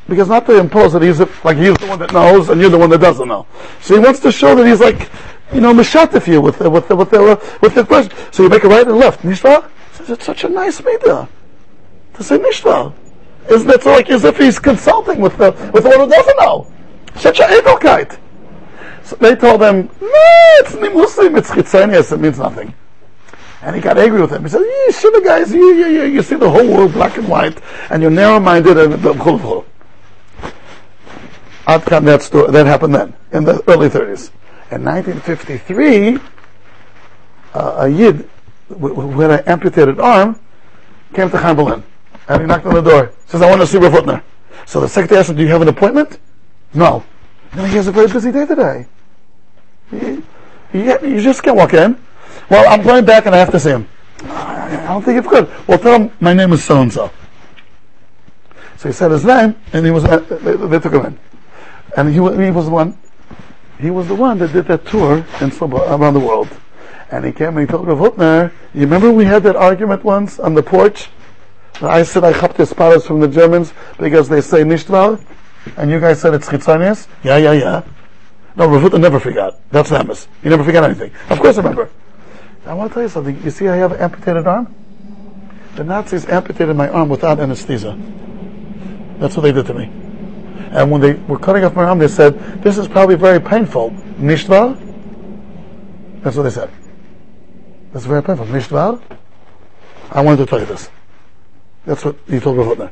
Because 0.07 0.29
not 0.29 0.45
to 0.45 0.59
impose 0.59 0.93
that 0.93 1.01
he's 1.01 1.17
the, 1.17 1.29
like 1.43 1.57
he's 1.57 1.75
the 1.77 1.87
one 1.87 1.99
that 1.99 2.13
knows 2.13 2.49
and 2.49 2.61
you're 2.61 2.69
the 2.69 2.77
one 2.77 2.89
that 2.91 2.99
doesn't 2.99 3.27
know. 3.27 3.47
So 3.81 3.95
he 3.95 3.99
wants 3.99 4.19
to 4.19 4.31
show 4.31 4.53
that 4.55 4.67
he's 4.67 4.79
like, 4.79 5.09
you 5.53 5.61
know, 5.61 5.73
mishatif 5.73 6.27
you 6.27 6.41
with 6.41 6.59
the, 6.59 6.69
with 6.69 6.87
the, 6.87 6.95
with 6.95 7.09
the, 7.09 7.57
with 7.61 7.73
the 7.73 7.83
question. 7.83 8.15
So 8.31 8.43
you 8.43 8.49
make 8.49 8.63
a 8.63 8.67
right 8.67 8.85
and 8.85 8.97
left, 8.97 9.23
nicht? 9.23 9.41
Says 9.41 10.09
it's 10.09 10.25
such 10.25 10.43
a 10.43 10.49
nice 10.49 10.83
meter 10.83 11.27
to 12.13 12.23
say 12.23 12.37
nicht. 12.37 12.63
Isn't 13.49 13.69
it 13.69 13.83
so 13.83 13.91
like 13.91 14.09
as 14.09 14.23
if 14.23 14.37
he's 14.37 14.59
consulting 14.59 15.19
with 15.19 15.37
the 15.37 15.51
with 15.73 15.83
the 15.83 15.89
one 15.89 15.99
who 15.99 16.09
doesn't 16.09 16.37
know? 16.37 16.71
Such 17.15 17.39
a 17.39 17.43
edelkeit. 17.43 18.19
So 19.03 19.15
they 19.17 19.35
told 19.35 19.61
him, 19.61 19.87
no, 20.01 20.09
it's 20.59 20.73
Muslim, 20.73 21.35
it's 21.35 21.51
chitzonius, 21.51 22.11
it 22.11 22.19
means 22.19 22.39
nothing. 22.39 22.73
And 23.61 23.75
he 23.75 23.81
got 23.81 23.99
angry 23.99 24.19
with 24.19 24.31
him. 24.31 24.43
He 24.43 24.49
said, 24.49 24.61
you 24.61 24.91
shiva 24.91 25.21
guys, 25.21 25.53
you, 25.53 25.75
you, 25.75 25.87
you, 25.87 26.03
you 26.05 26.21
see 26.23 26.35
the 26.35 26.49
whole 26.49 26.67
world 26.67 26.93
black 26.93 27.17
and 27.17 27.27
white, 27.27 27.61
and 27.91 28.01
you're 28.01 28.11
narrow-minded, 28.11 28.77
and 28.77 29.01
blah, 29.01 29.13
that 32.47 32.65
happened 32.65 32.95
then, 32.95 33.13
in 33.31 33.43
the 33.43 33.63
early 33.69 33.89
30s. 33.89 34.31
In 34.71 34.83
1953, 34.83 36.17
uh, 37.53 37.75
a 37.77 37.87
Yid, 37.87 38.27
had 38.69 39.31
an 39.31 39.43
amputated 39.45 39.99
arm, 39.99 40.39
came 41.13 41.29
to 41.29 41.37
Chaim. 41.37 41.83
And 42.27 42.41
he 42.41 42.47
knocked 42.47 42.65
on 42.65 42.75
the 42.75 42.81
door. 42.81 43.11
Says, 43.27 43.41
I 43.41 43.49
want 43.49 43.61
to 43.61 43.67
see 43.67 43.77
Rav 43.77 43.91
Hutner. 43.91 44.23
So 44.65 44.79
the 44.79 44.89
secretary 44.89 45.19
asked 45.19 45.29
him, 45.29 45.35
do 45.35 45.43
you 45.43 45.49
have 45.49 45.61
an 45.61 45.67
appointment? 45.67 46.19
No. 46.73 47.03
No, 47.55 47.65
he 47.65 47.75
has 47.75 47.87
a 47.87 47.91
very 47.91 48.07
busy 48.07 48.31
day 48.31 48.45
today. 48.45 48.87
You, 49.91 50.23
you, 50.73 51.21
just 51.21 51.43
can't 51.43 51.55
walk 51.55 51.73
in. 51.73 51.97
Well, 52.49 52.67
I'm 52.67 52.83
going 52.83 53.05
back 53.05 53.25
and 53.27 53.35
I 53.35 53.37
have 53.37 53.51
to 53.51 53.59
see 53.59 53.69
him. 53.69 53.87
I 54.23 54.85
don't 54.87 55.03
think 55.03 55.19
it's 55.19 55.27
good. 55.27 55.49
Well, 55.67 55.77
tell 55.77 55.99
him 55.99 56.11
my 56.19 56.33
name 56.33 56.51
is 56.53 56.63
so 56.63 56.81
and 56.81 56.91
so. 56.91 57.11
He 58.85 58.91
said 58.91 59.09
his 59.09 59.25
name, 59.25 59.55
and 59.73 59.83
he 59.83 59.91
was. 59.91 60.05
Uh, 60.05 60.19
they, 60.19 60.55
they 60.55 60.79
took 60.79 60.93
him 60.93 61.05
in, 61.07 61.19
and 61.97 62.07
he, 62.09 62.13
he 62.13 62.51
was 62.51 62.65
the 62.65 62.71
one. 62.71 62.95
He 63.79 63.89
was 63.89 64.07
the 64.07 64.13
one 64.13 64.37
that 64.37 64.53
did 64.53 64.67
that 64.67 64.85
tour 64.85 65.17
in 65.17 65.49
Slobo- 65.49 65.89
around 65.89 66.13
the 66.13 66.19
world, 66.19 66.49
and 67.09 67.25
he 67.25 67.31
came 67.31 67.57
and 67.57 67.61
he 67.61 67.65
told 67.65 67.87
Rav 67.87 68.53
"You 68.75 68.81
remember 68.81 69.11
we 69.11 69.25
had 69.25 69.41
that 69.41 69.55
argument 69.55 70.03
once 70.03 70.39
on 70.39 70.53
the 70.53 70.61
porch? 70.61 71.09
I 71.81 72.03
said 72.03 72.23
I 72.23 72.33
chopped 72.33 72.57
the 72.57 72.63
sparas 72.63 73.05
from 73.05 73.19
the 73.19 73.27
Germans 73.27 73.73
because 73.99 74.29
they 74.29 74.41
say 74.41 74.63
nishtval, 74.63 75.23
and 75.77 75.91
you 75.91 75.99
guys 75.99 76.21
said 76.21 76.33
it's 76.33 76.47
chitzonius. 76.47 77.07
Yeah, 77.23 77.37
yeah, 77.37 77.51
yeah. 77.51 77.83
No, 78.55 78.67
Rav 78.67 78.81
Hutner 78.81 79.01
never 79.01 79.19
forgot. 79.19 79.59
That's 79.71 79.91
Amos. 79.91 80.27
He 80.41 80.49
never 80.49 80.63
forgot 80.63 80.85
anything. 80.85 81.11
Of 81.29 81.39
course, 81.39 81.57
I 81.57 81.61
remember. 81.61 81.89
I 82.65 82.73
want 82.73 82.91
to 82.91 82.93
tell 82.93 83.03
you 83.03 83.09
something. 83.09 83.43
You 83.43 83.51
see, 83.51 83.67
I 83.67 83.75
have 83.75 83.91
an 83.91 83.99
amputated 83.99 84.47
arm. 84.47 84.73
The 85.75 85.83
Nazis 85.83 86.25
amputated 86.27 86.75
my 86.75 86.87
arm 86.87 87.09
without 87.09 87.39
anesthesia. 87.39 87.99
That's 89.19 89.35
what 89.35 89.43
they 89.43 89.51
did 89.51 89.65
to 89.67 89.73
me. 89.73 89.91
And 90.71 90.89
when 90.89 91.01
they 91.01 91.13
were 91.13 91.37
cutting 91.37 91.65
off 91.65 91.75
my 91.75 91.83
arm, 91.83 91.99
they 91.99 92.07
said, 92.07 92.63
"This 92.63 92.77
is 92.77 92.87
probably 92.87 93.15
very 93.15 93.41
painful." 93.41 93.91
Nishtval. 94.19 94.77
That's 96.21 96.37
what 96.37 96.43
they 96.43 96.49
said. 96.49 96.69
That's 97.91 98.05
very 98.05 98.23
painful. 98.23 98.45
Nishtval. 98.45 99.01
I 100.11 100.21
wanted 100.21 100.37
to 100.37 100.45
tell 100.45 100.59
you 100.59 100.65
this. 100.65 100.89
That's 101.85 102.03
what 102.03 102.15
he 102.27 102.39
told 102.39 102.57
Rav 102.57 102.67
Hutner. 102.77 102.91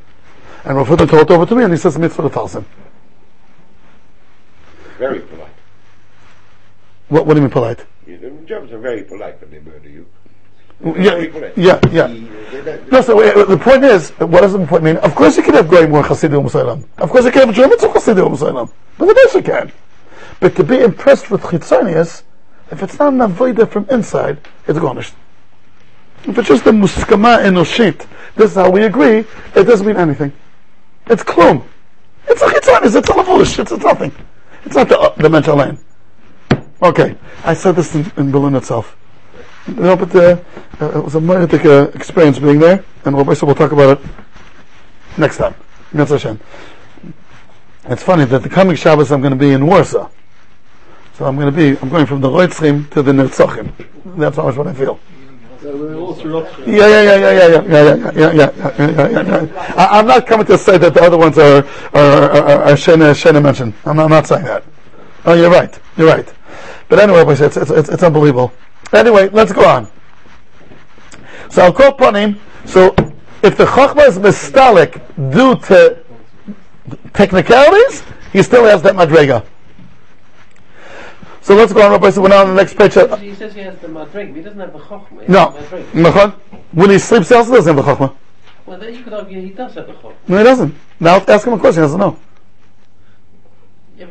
And 0.66 0.78
Rav 0.78 0.88
Hutner 0.88 1.10
told 1.10 1.24
it 1.30 1.32
over 1.32 1.46
to 1.46 1.56
me, 1.56 1.64
and 1.64 1.74
he 1.74 1.78
says, 1.78 1.98
"Mitzvah 1.98 2.30
Talsim." 2.30 2.64
Very 4.98 5.20
polite. 5.22 5.48
What, 7.10 7.26
what 7.26 7.34
do 7.34 7.40
you 7.40 7.44
mean 7.44 7.52
polite? 7.52 7.86
The 8.06 8.18
Germans 8.46 8.72
are 8.72 8.78
very 8.80 9.04
polite 9.04 9.40
when 9.42 9.52
they 9.52 9.60
murder 9.60 9.90
you. 9.90 10.06
Yeah, 10.84 10.92
Very 11.12 11.28
polite. 11.28 11.58
yeah, 11.58 11.80
yeah. 11.92 12.08
The- 12.08 12.82
No, 12.92 13.02
so 13.02 13.20
uh, 13.22 13.46
the 13.46 13.58
point 13.58 13.84
is, 13.84 14.10
what 14.12 14.42
does 14.42 14.54
the 14.54 14.66
point 14.66 14.84
mean? 14.84 14.98
Of 14.98 15.16
course 15.16 15.38
you 15.38 15.44
can 15.44 15.54
have 15.56 15.68
Goyim 15.70 15.94
or 15.94 16.04
Hasidim 16.04 16.42
Musaylam. 16.42 16.86
Of 16.98 17.10
course 17.10 17.26
you 17.26 17.32
can 17.32 17.48
have 17.48 17.56
Germans 17.56 17.84
or 17.84 17.94
Hasidim 17.94 18.26
Musaylam. 18.26 18.72
But 18.98 19.10
of 19.10 19.16
course 19.16 19.36
you 19.36 19.42
can. 19.42 19.72
But 20.40 20.56
to 20.58 20.64
be 20.64 20.80
impressed 20.80 21.32
with 21.32 21.42
Chitzonius, 21.42 22.24
if 22.72 22.84
it's 22.84 23.00
not 23.00 23.14
an 23.14 23.20
avoida 23.20 23.70
from 23.70 23.88
inside, 23.90 24.40
it's 24.68 24.78
garnished. 24.80 25.14
If 26.26 26.38
it's 26.38 26.48
just 26.48 26.66
a 26.66 26.72
muskama 26.72 27.44
enoshit, 27.44 28.08
this 28.36 28.52
is 28.52 28.56
how 28.56 28.70
we 28.70 28.84
agree, 28.84 29.20
it 29.56 29.64
doesn't 29.66 29.86
mean 29.86 29.98
anything. 29.98 30.32
It's 31.08 31.24
klum. 31.24 31.64
It's 32.28 32.42
a 32.42 32.46
Chitzonius, 32.46 32.96
it's 32.96 33.10
a 33.10 33.14
lavush, 33.14 33.60
it's, 33.60 33.72
it's 33.72 33.84
nothing. 33.84 34.12
It's 34.66 34.76
not 34.76 34.88
the, 34.88 34.98
uh, 34.98 35.14
the 35.16 35.30
mental. 35.30 35.78
Okay, 36.82 37.18
I 37.44 37.54
said 37.54 37.76
this 37.76 37.94
in, 37.96 38.10
in 38.18 38.32
Berlin 38.32 38.56
itself. 38.56 38.98
But 39.68 40.16
uh, 40.16 40.38
uh, 40.82 41.00
it 41.00 41.04
was 41.04 41.16
a 41.16 41.22
magnetic 41.22 41.66
uh, 41.66 41.90
experience 41.94 42.40
being 42.40 42.60
there, 42.60 42.84
and 43.06 43.16
we'll 43.16 43.36
talk 43.56 43.72
about 43.72 43.98
it 43.98 44.06
next 45.18 45.38
time. 45.38 45.56
It's 47.86 48.04
funny 48.04 48.26
that 48.26 48.44
the 48.44 48.50
coming 48.50 48.76
Shabbos 48.76 49.12
I'm 49.12 49.22
going 49.22 49.32
to 49.34 49.40
be 49.40 49.52
in 49.52 49.66
Warsaw. 49.66 50.10
So 51.16 51.26
I'm 51.26 51.36
going 51.36 51.54
to 51.54 51.56
be, 51.56 51.78
I'm 51.80 51.90
going 51.90 52.06
from 52.06 52.22
the 52.22 52.30
Reutzrim 52.30 52.90
to 52.92 53.04
the 53.04 53.12
Nerzachim. 53.12 53.72
That's 54.18 54.38
how 54.38 54.44
much 54.44 54.56
what 54.56 54.68
I 54.68 54.74
feel. 54.74 55.00
Yeah, 55.64 56.88
yeah, 56.88 57.02
yeah, 57.02 57.16
yeah, 57.16 57.32
yeah, 57.32 57.48
yeah, 57.58 58.12
yeah, 58.14 58.32
yeah, 58.34 59.44
yeah, 59.44 59.76
I'm 59.78 60.06
not 60.06 60.28
coming 60.28 60.46
to 60.48 60.58
say 60.58 60.78
that 60.78 60.94
the 60.94 61.02
other 61.02 61.18
ones 61.18 61.38
are 61.38 61.66
are 61.94 62.32
are, 62.32 62.64
are 62.64 62.74
Shena 62.74 63.14
Shena 63.14 63.42
mentioned. 63.42 63.74
I'm 63.86 63.96
not, 63.96 64.04
I'm 64.06 64.10
not 64.10 64.28
saying 64.28 64.44
that. 64.44 64.64
Oh, 65.26 65.34
you're 65.34 65.50
right. 65.50 65.80
You're 65.96 66.08
right. 66.08 66.28
But 66.90 67.00
anyway, 67.00 67.24
it's 67.32 67.40
it's 67.40 67.56
it's, 67.56 67.90
it's, 67.90 68.04
unbelievable. 68.04 68.52
Anyway, 68.92 69.30
let's 69.30 69.54
go 69.54 69.66
on. 69.66 69.88
So 71.50 71.64
I'll 71.64 71.74
call 71.74 72.14
him. 72.14 72.42
So 72.66 72.94
if 73.42 73.56
the 73.56 73.66
Chochmah 73.66 74.10
is 74.10 74.20
mistalik 74.20 75.02
due 75.32 75.56
to 75.68 75.98
technicalities, 77.14 78.04
he 78.34 78.44
still 78.44 78.66
has 78.66 78.82
that 78.82 78.96
madrega. 78.96 79.46
So 81.44 81.56
let's 81.56 81.74
go 81.74 81.94
on. 81.94 82.12
So 82.14 82.22
we're 82.22 82.30
now 82.30 82.44
on 82.44 82.48
the 82.48 82.54
next 82.56 82.78
page. 82.78 82.96
Uh, 82.96 83.18
He 83.18 83.36
says 83.36 83.54
he 83.54 83.60
has 83.60 83.78
the 83.80 83.88
madrig, 83.90 84.30
but 84.30 84.38
he 84.38 84.42
doesn't 84.42 84.60
have 84.60 84.72
the 84.72 84.80
chokhmah. 84.80 85.28
No, 85.28 85.52
the. 85.52 86.36
When 86.72 86.90
he 86.90 86.98
sleeps, 86.98 87.30
else, 87.32 87.48
he 87.48 87.54
also 87.54 87.56
doesn't 87.56 87.76
have 87.76 87.86
the 87.86 87.96
Chochmah. 87.96 88.16
Well, 88.66 88.80
then 88.80 88.96
you 88.96 89.04
could 89.04 89.14
argue 89.14 89.42
he 89.42 89.50
does 89.50 89.74
have 89.74 89.88
the 89.88 89.94
chokhmah. 89.94 90.16
No, 90.30 90.38
he 90.38 90.44
doesn't. 90.46 90.76
Now 91.02 91.18
ask 91.28 91.46
him 91.46 91.54
a 91.54 91.60
question. 91.60 91.84
He 91.84 91.86
doesn't 91.86 92.00
know. 92.00 92.18
Yeah, 93.98 94.06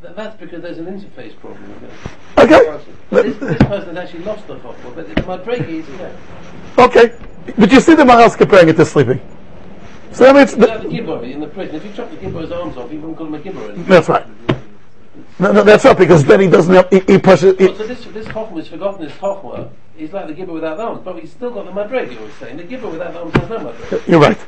but 0.00 0.14
that's 0.14 0.36
because 0.36 0.62
there's 0.62 0.78
an 0.78 0.86
interface 0.86 1.36
problem. 1.40 1.90
Okay. 2.38 2.78
This, 3.10 3.36
this 3.38 3.58
person 3.58 3.96
has 3.96 3.98
actually 3.98 4.24
lost 4.24 4.46
the 4.46 4.54
chokhmah, 4.54 4.94
but 4.94 5.08
the 5.08 5.14
madrig 5.22 5.68
is 5.68 5.86
there. 5.98 6.16
Okay. 6.78 7.12
But 7.58 7.72
you 7.72 7.80
see 7.80 7.96
the 7.96 8.04
Maharal's 8.04 8.36
comparing 8.36 8.68
it 8.68 8.76
to 8.76 8.84
sleeping. 8.84 9.20
So 10.12 10.24
that 10.24 10.36
means, 10.36 10.54
the 10.54 10.88
gibber 10.88 11.24
in 11.24 11.40
the 11.40 11.48
prison, 11.48 11.74
if 11.74 11.84
you 11.84 11.92
chop 11.92 12.08
the 12.10 12.16
gibber's 12.16 12.52
arms 12.52 12.76
off, 12.76 12.92
you 12.92 13.00
wouldn't 13.00 13.18
call 13.18 13.26
him 13.26 13.34
a 13.34 13.40
gibber. 13.40 13.72
that's 13.72 14.08
right. 14.08 14.26
No, 15.38 15.52
no, 15.52 15.62
that's 15.62 15.84
right, 15.84 15.96
because 15.96 16.24
then 16.24 16.40
he 16.40 16.46
doesn't 16.48 16.74
have, 16.74 16.88
he, 16.90 17.00
he 17.00 17.18
pushes, 17.18 17.56
he, 17.58 17.66
Well, 17.66 17.76
so 17.76 17.86
this 17.86 18.04
this 18.06 18.26
chokhmah 18.28 18.60
is 18.60 18.68
forgotten 18.68 19.04
as 19.06 19.12
chokhmah. 19.12 19.70
He's 19.96 20.12
like 20.12 20.26
the 20.26 20.32
giver 20.34 20.52
without 20.52 20.80
arms, 20.80 21.02
but 21.04 21.18
he's 21.18 21.30
still 21.32 21.50
got 21.50 21.66
the 21.66 21.72
madrig. 21.72 22.12
You're 22.12 22.30
saying 22.40 22.56
the 22.56 22.64
giver 22.64 22.88
without 22.88 23.14
arms 23.14 23.34
has 23.34 23.48
no 23.50 23.58
madrig. 23.58 24.08
you're 24.08 24.20
right. 24.20 24.38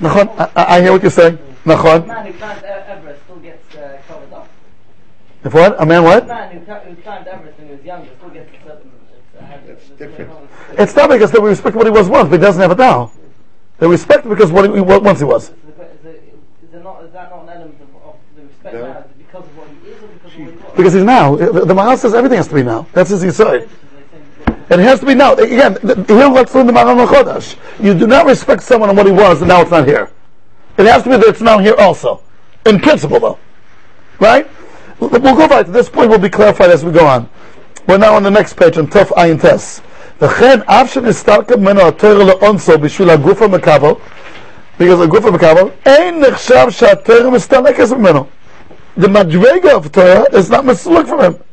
Nachon, 0.00 0.28
I, 0.38 0.50
I 0.56 0.76
I 0.78 0.82
hear 0.82 0.92
what 0.92 1.02
you're 1.02 1.10
saying. 1.10 1.38
Nachon. 1.64 2.02
A 2.02 2.06
man 2.06 2.26
who 2.26 2.32
climbs 2.32 2.62
Everest 2.64 3.22
still 3.24 3.36
gets 3.36 3.74
uh, 3.76 4.00
covered 4.08 4.32
up. 4.32 4.48
If 5.44 5.54
what? 5.54 5.80
A 5.80 5.86
man 5.86 6.02
what? 6.02 6.24
A 6.24 6.26
man 6.26 6.58
who, 6.58 6.64
cli- 6.64 6.94
who 6.94 7.02
climbed 7.02 7.26
Everest 7.28 7.58
when 7.58 7.68
he 7.68 7.74
was 7.74 7.84
younger 7.84 8.10
still 8.18 8.30
gets 8.30 8.50
a 8.50 8.66
certain. 8.66 8.90
Uh, 9.38 9.44
has- 9.44 9.60
That's 9.66 9.88
has- 9.88 9.98
different. 9.98 10.30
It's 10.78 10.96
not 10.96 11.10
because 11.10 11.30
they 11.30 11.40
respect 11.40 11.76
what 11.76 11.86
he 11.86 11.92
was 11.92 12.08
once, 12.08 12.28
but 12.28 12.36
he 12.40 12.42
doesn't 12.42 12.60
have 12.60 12.72
it 12.72 12.78
now. 12.78 13.12
They 13.78 13.86
respect 13.86 14.28
because 14.28 14.50
what 14.50 14.64
he 14.64 14.80
what 14.80 15.02
once 15.04 15.20
he 15.20 15.24
was. 15.24 15.44
Is, 15.44 15.50
it- 15.50 15.98
is, 16.00 16.06
it- 16.06 16.34
is, 16.64 16.70
there 16.72 16.82
not, 16.82 17.04
is 17.04 17.12
that 17.12 17.30
not 17.30 17.42
an 17.44 17.48
element 17.50 17.80
of, 17.80 18.02
of 18.08 18.16
the 18.36 18.42
respect 18.42 18.74
No. 18.74 18.92
now? 18.92 18.98
Is 18.98 19.04
it 19.06 19.18
because 19.18 19.44
of 19.44 19.56
what 19.56 19.68
he 19.68 19.88
is 19.90 20.02
or 20.02 20.08
because 20.71 20.71
of 20.71 20.71
what 20.71 20.71
he 20.71 20.71
was? 20.71 20.77
Because 20.77 20.93
he's 20.93 21.03
now. 21.03 21.35
The, 21.35 21.65
the 21.65 21.73
Mahal 21.73 21.97
says 21.97 22.13
everything 22.13 22.37
has 22.37 22.47
to 22.47 22.55
be 22.55 22.63
now. 22.63 22.87
That's 22.93 23.09
his 23.09 23.23
Yisrael. 23.23 23.67
And 24.69 24.81
it 24.81 24.83
has 24.83 24.99
to 24.99 25.05
be 25.05 25.15
now. 25.15 25.33
Again, 25.33 25.75
th- 25.79 26.07
here 26.07 26.27
let's 26.27 26.53
learn 26.53 26.67
the 26.67 26.73
Maran 26.73 26.97
Chodesh. 27.07 27.57
You 27.83 27.93
do 27.93 28.07
not 28.07 28.25
respect 28.25 28.63
someone 28.63 28.89
on 28.89 28.95
what 28.95 29.05
he 29.05 29.11
was, 29.11 29.41
and 29.41 29.49
now 29.49 29.61
it's 29.61 29.71
not 29.71 29.87
here. 29.87 30.11
It 30.77 30.85
has 30.85 31.03
to 31.03 31.09
be 31.09 31.17
that 31.17 31.25
it's 31.25 31.41
now 31.41 31.57
here 31.57 31.75
also. 31.77 32.21
In 32.65 32.79
principle, 32.79 33.19
though. 33.19 33.39
Right? 34.19 34.47
We'll 34.99 35.09
we'll 35.09 35.35
go 35.35 35.47
back 35.47 35.65
to 35.67 35.71
this 35.71 35.89
point, 35.89 36.09
will 36.09 36.17
be 36.17 36.29
clarified 36.29 36.69
as 36.69 36.83
we 36.83 36.91
go 36.91 37.05
on. 37.05 37.29
We're 37.87 37.97
now 37.97 38.15
on 38.15 38.23
the 38.23 38.31
next 38.31 38.55
page, 38.55 38.77
on 38.77 38.87
Tuf 38.87 39.07
Ayin 39.09 39.39
Tes. 39.39 39.81
וכן, 40.21 40.59
אף 40.65 40.93
שנסתלקה 40.93 41.55
ממנו 41.55 41.81
התויר 41.81 42.23
לאונסו 42.23 42.77
בשביל 42.77 43.09
הגוף 43.09 43.41
המקבל, 43.41 43.93
because 44.79 45.03
הגוף 45.03 45.25
המקבל, 45.25 45.69
אין 45.85 46.19
נחשב 46.19 46.65
שהתויר 46.69 47.29
מסתלקת 47.29 47.91
ממנו. 47.91 48.25
The 48.95 49.07
madrega 49.07 49.75
of 49.77 49.91
Torah 49.91 50.25
is 50.33 50.49
not 50.49 50.65
misluk 50.65 51.07
from 51.07 51.21
him. 51.21 51.43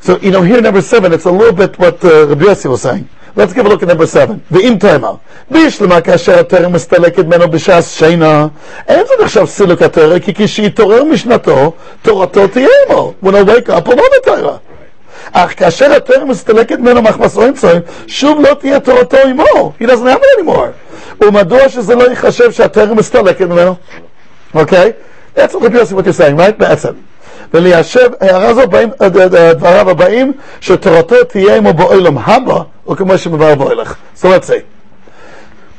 So, 0.00 0.18
you 0.18 0.32
know, 0.32 0.42
here 0.42 0.60
number 0.60 0.82
seven, 0.82 1.12
it's 1.12 1.26
a 1.26 1.30
little 1.30 1.54
bit 1.54 1.78
what 1.78 2.04
uh, 2.04 2.26
Rabbi 2.26 2.44
Yossi 2.46 2.68
was 2.68 2.82
saying. 2.82 3.08
Let's 3.36 3.52
give 3.52 3.64
a 3.64 3.68
look 3.68 3.82
at 3.82 3.88
number 3.88 4.06
seven. 4.06 4.40
ואם 4.50 4.76
תאמר, 4.80 5.14
בישלמה 5.50 6.00
כאשר 6.00 6.40
התרם 6.40 6.72
מסתלקת 6.72 7.24
ממנו 7.24 7.50
בשעת 7.50 7.84
שינה, 7.84 8.46
אין 8.88 9.06
זה 9.06 9.24
נחשב 9.24 9.44
סילוק 9.44 9.82
התרם, 9.82 10.18
כי 10.18 10.34
כשיתעורר 10.34 11.04
משנתו, 11.04 11.72
תורתו 12.02 12.48
תהיה 12.48 12.68
עמו. 12.88 13.12
When 13.22 13.28
I 13.28 13.42
wake 13.42 13.68
up, 13.68 13.86
הוא 13.86 13.94
לא 13.94 14.02
בתרא. 14.18 14.56
אך 15.32 15.58
כאשר 15.58 15.92
התרם 15.92 16.28
מסתלקת 16.28 16.78
ממנו 16.78 17.02
מחמסו 17.02 17.42
אינסוי, 17.42 17.78
שוב 18.06 18.40
לא 18.40 18.54
תהיה 18.54 18.80
תורתו 18.80 19.16
עמו. 19.16 19.72
He 19.80 19.84
doesn't 19.84 19.88
have 19.88 20.20
it 20.20 20.40
anymore. 20.40 21.24
ומדוע 21.24 21.68
שזה 21.68 21.94
לא 21.94 22.10
ייחשב 22.10 22.52
שהתרם 22.52 22.96
מסתלקת 22.96 23.46
ממנו? 23.46 23.74
אוקיי? 24.54 24.92
That's 25.36 25.54
what 25.54 25.62
Rabbi 25.62 25.78
Yossi, 25.78 25.92
what 25.94 26.06
you're 26.06 26.12
saying, 26.12 26.36
right? 26.36 26.58
בעצם. 26.58 26.92
וליישב, 27.54 28.08
הערה 28.20 28.54
זו 28.54 28.66
באים, 28.68 28.90
אה, 29.00 29.06
אה, 29.38 29.54
דבריו 29.54 29.90
הבאים, 29.90 30.32
שתורתו 30.60 31.24
תהיה 31.24 31.56
עמו 31.56 31.72
בעולם 31.72 32.18
הבא, 32.18 32.60
וכמו 32.90 33.18
שמבאר 33.18 33.54
באוילך. 33.54 33.94
So 34.16 34.24
let's 34.24 34.46
see. 34.46 34.62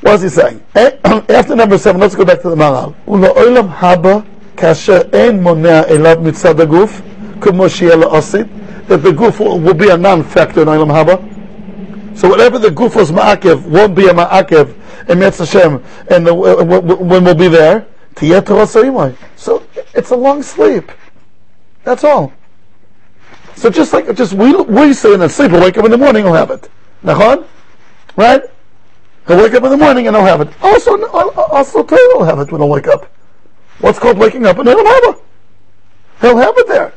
What 0.06 0.15
is 0.15 0.21
he 0.21 0.30
saying? 0.30 0.60
Eh, 0.76 0.89
After 1.30 1.56
number 1.56 1.78
seven, 1.78 2.02
let's 2.02 2.15
go 2.15 2.26
back 2.26 2.41
to 2.41 2.49
the 2.49 2.56
Maral. 2.56 3.12
ולעולם 3.12 3.67
הבא, 3.80 4.17
כאשר 4.58 5.02
אין 5.13 5.43
מונע 5.43 5.82
אליו 5.84 6.17
מצד 6.21 6.60
הגוף, 6.60 6.91
כמו 6.91 7.02
שיהיה 7.02 7.02
לעשית, 7.02 7.16
that 7.40 9.01
the 9.03 9.12
goof 9.12 9.40
will, 9.40 9.74
be 9.74 9.90
a 9.90 9.96
non-factor 9.96 10.62
in 10.62 10.68
Olam 10.68 10.88
Haba. 10.88 12.18
So 12.18 12.29
whatever 12.29 12.59
the 12.59 12.70
goof 12.70 12.96
was 12.96 13.12
ma'akev 13.12 13.66
won't 13.66 13.94
be 13.94 14.09
a 14.09 14.12
ma'akev 14.12 14.74
in 15.09 15.18
Metz 15.18 15.38
Hashem, 15.38 15.83
and 16.11 16.27
the, 16.27 16.35
when 16.35 17.24
we'll 17.24 17.35
be 17.35 17.48
there, 17.48 17.87
So 19.37 19.66
it's 19.94 20.11
a 20.11 20.16
long 20.16 20.42
sleep. 20.42 20.90
That's 21.85 22.05
all. 22.05 22.33
So 23.55 23.70
just 23.70 23.92
like 23.92 24.14
just 24.14 24.35
we 24.35 24.55
we 24.55 24.92
say 24.92 25.14
in 25.14 25.20
the 25.20 25.29
sleep, 25.29 25.51
he'll 25.51 25.61
wake 25.61 25.79
up 25.79 25.85
in 25.85 25.90
the 25.90 25.98
morning, 25.98 26.24
he'll 26.24 26.35
have 26.35 26.51
it. 26.51 26.68
Nachon, 27.03 27.46
right? 28.16 28.42
He'll 29.27 29.38
wake 29.38 29.55
up 29.55 29.64
in 29.64 29.70
the 29.70 29.77
morning 29.77 30.07
and 30.07 30.16
he'll 30.16 30.24
have 30.24 30.40
it. 30.40 30.48
Also, 30.62 31.05
also 31.09 31.83
Torah 31.83 32.18
will 32.18 32.24
have 32.24 32.38
it 32.38 32.51
when 32.51 32.61
he'll 32.61 32.70
wake 32.70 32.88
up. 32.88 33.11
What's 33.81 33.98
called 33.98 34.18
waking 34.18 34.46
up 34.46 34.59
in 34.59 34.66
Olam 34.66 34.85
Haba? 34.85 35.20
He'll 36.20 36.37
have 36.37 36.55
it 36.57 36.66
there. 36.68 36.92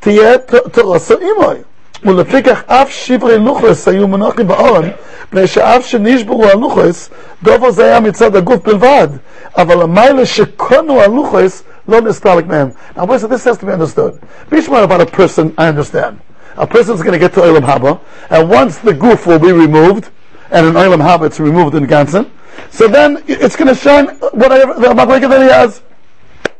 תהיה 0.00 0.38
תורה 0.72 0.98
סעימוי. 0.98 1.56
ולפיכך 2.04 2.62
אף 2.66 2.90
שברי 2.90 3.38
לוחס 3.38 3.88
היו 3.88 4.08
מונחים 4.08 4.48
באורן, 4.48 4.88
מפני 5.28 5.46
שאף 5.46 5.86
שנשברו 5.86 6.44
הלוחס, 6.46 7.10
דובר 7.42 7.70
זה 7.70 7.84
היה 7.84 8.00
מצד 8.00 8.36
הגוף 8.36 8.62
בלבד, 8.62 9.08
אבל 9.56 9.82
המיילה 9.82 10.26
שקונו 10.26 11.00
הלוחס 11.00 11.62
לא 11.88 12.00
נסתלק 12.00 12.46
מהם. 12.46 12.70
Now 12.96 13.04
listen, 13.04 13.28
this 13.28 13.44
has 13.44 13.58
to 13.58 13.66
be 13.66 13.72
understood. 13.72 14.20
Bishmar 14.50 14.82
about 14.84 15.00
a 15.00 15.06
person, 15.06 15.54
I 15.58 15.68
understand. 15.68 16.18
A 16.56 16.66
person's 16.66 17.02
going 17.02 17.12
to 17.12 17.18
get 17.18 17.32
to 17.34 17.40
Olam 17.40 17.64
Haba, 17.64 18.00
and 18.30 18.50
once 18.50 18.78
the 18.78 18.92
goof 18.92 19.26
will 19.26 19.38
be 19.38 19.52
removed, 19.52 20.10
and 20.50 20.66
in 20.66 20.74
Olam 20.74 21.00
Haba 21.00 21.26
it's 21.26 21.40
removed 21.40 21.74
in 21.74 21.86
Gansen, 21.86 22.30
so 22.70 22.88
then 22.88 23.22
it's 23.26 23.56
going 23.56 23.68
to 23.68 23.74
shine 23.74 24.08
whatever 24.32 24.74
the 24.74 24.88
Madrega 24.88 25.28
that 25.30 25.42
he 25.42 25.48
has. 25.48 25.82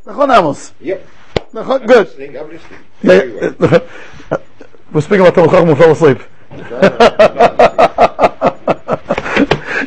Nachon 0.07 0.37
Amos. 0.37 0.73
Yep. 0.81 1.07
Nachon- 1.55 1.81
I'm 1.81 1.87
Good. 1.87 2.07
listening, 2.09 2.37
I'm 2.39 2.49
listening. 2.51 2.81
Yeah, 3.03 3.09
Very 3.09 3.33
well. 3.33 3.55
yeah. 4.31 4.37
We're 4.93 5.01
speaking 5.01 5.21
about 5.27 5.35
Talmud 5.35 5.51
Chacham 5.51 5.69
who 5.69 5.75
fell 5.75 5.91
asleep. 5.93 6.19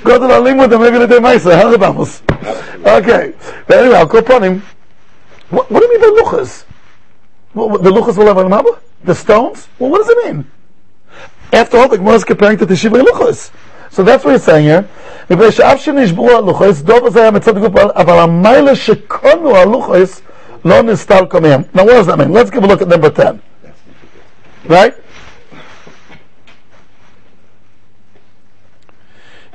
Go 0.04 0.20
to 0.20 0.28
the 0.28 0.40
limud 0.40 0.72
and 0.72 0.82
maybe 0.82 0.98
the 1.00 1.08
day 1.08 1.18
Maisa. 1.20 1.56
How 1.56 1.76
vamos? 1.78 2.22
Okay. 2.86 3.34
But 3.68 3.78
anyway, 3.78 3.96
I'll 3.96 4.06
go 4.06 4.20
upon 4.20 4.44
him. 4.44 4.64
What, 5.50 5.70
what 5.72 5.80
do 5.80 5.86
you 5.86 6.00
mean 6.00 6.02
by 6.16 6.22
luchas? 6.22 6.64
What, 7.54 7.70
what, 7.72 7.84
the 7.84 7.90
luchas 7.92 8.18
will 8.18 8.28
have 8.28 8.38
an 8.38 8.48
maba? 8.48 8.80
The 9.04 9.16
stones? 9.16 9.68
Well, 9.80 9.90
what 9.90 10.00
does 10.00 10.10
it 10.10 10.26
mean? 10.26 10.46
After 11.54 11.78
all, 11.78 11.88
the 11.88 11.98
Gemara 11.98 12.16
is 12.16 12.24
comparing 12.24 12.58
to 12.60 12.66
Teshiva 12.66 13.02
luchas. 13.04 13.52
So 13.90 14.04
that's 14.04 14.24
what 14.26 14.32
he's 14.34 14.44
saying 14.44 14.66
here. 14.66 14.88
מפני 15.30 15.52
שאף 15.52 15.82
שנשברו 15.82 16.32
הלוחס, 16.32 16.82
דוב 16.82 17.06
הזה 17.06 17.22
היה 17.22 17.32
מצד 17.32 17.58
הגוף, 17.58 17.76
אבל 17.96 18.20
המיילה 18.20 18.76
שקונו 18.76 19.56
הלוחס 19.58 20.22
no 20.63 20.83
nistal 20.83 21.29
kamehim. 21.29 21.73
Now 21.75 21.85
what 21.85 21.93
does 21.93 22.07
that 22.07 22.19
mean? 22.19 22.33
Let's 22.33 22.51
give 22.51 22.63
a 22.63 22.67
look 22.67 22.83
at 22.83 22.89
number 22.89 23.11
10. 23.11 23.43
Right? 24.67 24.95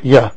Yeah. 0.02 0.32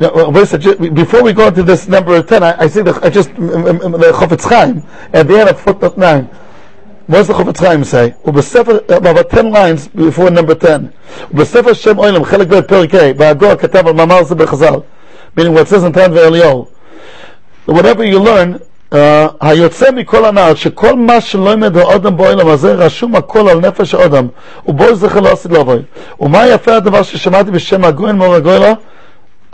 Now, 0.00 0.30
before 0.30 1.22
we 1.22 1.32
go 1.32 1.48
into 1.48 1.62
this 1.62 1.86
number 1.86 2.20
10, 2.20 2.42
I, 2.42 2.62
I 2.62 2.66
see 2.66 2.82
the, 2.82 2.98
I 3.02 3.10
just, 3.10 3.28
the 3.36 4.12
Chofetz 4.12 4.48
Chaim, 4.48 4.82
at 5.12 5.28
the 5.28 5.38
end 5.38 5.48
of 5.48 5.60
footnote 5.60 5.96
9, 5.96 6.28
what 7.07 7.17
does 7.17 7.27
the 7.27 7.33
Chofetz 7.33 7.59
Chaim 7.59 7.83
say? 7.83 8.13
ובספר, 8.25 8.79
about 8.89 9.29
10 9.29 9.51
lines 9.51 9.87
before 9.87 10.29
number 10.29 10.53
10. 10.53 10.87
ובספר 11.31 11.73
שם 11.73 11.97
אוילם, 11.97 12.23
חלק 12.23 12.47
ב' 12.47 12.61
פרק 12.61 12.95
ה', 12.95 13.13
בהגוה 13.13 13.55
כתב 13.55 13.87
על 13.87 13.93
מאמר 13.93 14.23
זה 14.23 14.35
בחז"ל, 14.35 14.75
meaning 15.37 15.53
what 15.53 15.61
it 15.61 15.69
says 15.69 15.83
in 15.83 15.91
תן 15.93 16.11
ואליהו. 16.13 16.65
whatever 17.67 18.03
you 18.03 18.19
learn, 18.19 18.59
uh, 18.91 18.95
היוצא 19.41 19.91
מכל 19.91 20.25
הנער, 20.25 20.55
שכל 20.55 20.95
מה 20.95 21.21
שלא 21.21 21.49
ילמד 21.49 21.77
האודם 21.77 22.17
באוילם 22.17 22.47
הזה, 22.47 22.73
רשום 22.73 23.15
הכל 23.15 23.49
על 23.49 23.59
נפש 23.59 23.93
האודם, 23.93 24.27
ובו 24.65 24.95
זכר 24.95 25.19
לא 25.19 25.31
עשית 25.31 25.51
לבוי. 25.51 25.79
ומה 26.19 26.47
יפה 26.47 26.75
הדבר 26.75 27.03
ששמעתי 27.03 27.51
בשם 27.51 27.83
הגויין 27.83 28.15
מור 28.15 28.35
הגוילה? 28.35 28.73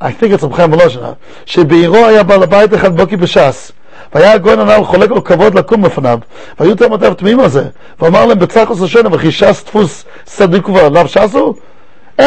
I 0.02 0.04
think 0.04 0.40
it's 0.40 0.44
רב 0.44 0.54
חיים 0.54 0.74
ולושנה, 0.74 1.12
שבעירו 1.46 2.06
היה 2.06 2.24
בעל 2.24 2.44
הבית 2.44 2.74
אחד 2.74 2.98
בוקי 2.98 3.18
בש"ס. 3.18 3.72
והיה 4.15 4.33
הגויין 4.33 4.59
הנ"ל 4.59 4.85
חולק 4.85 5.11
לו 5.11 5.25
כבוד 5.25 5.55
לקום 5.55 5.83
בפניו, 5.83 6.19
והיו 6.61 6.75
תלמודיו 6.75 7.15
תמימים 7.15 7.41
על 7.41 7.49
זה, 7.49 7.65
ואמר 8.01 8.27
להם 8.27 8.39
בצחוס 8.39 8.83
השנה, 8.83 9.09
וכי 9.13 9.33
ש"ס 9.33 9.65
דפוס 9.67 10.05
צדיק 10.25 10.69
ובעליו 10.69 11.09
ש"ס 11.09 11.35
הוא? 11.35 11.55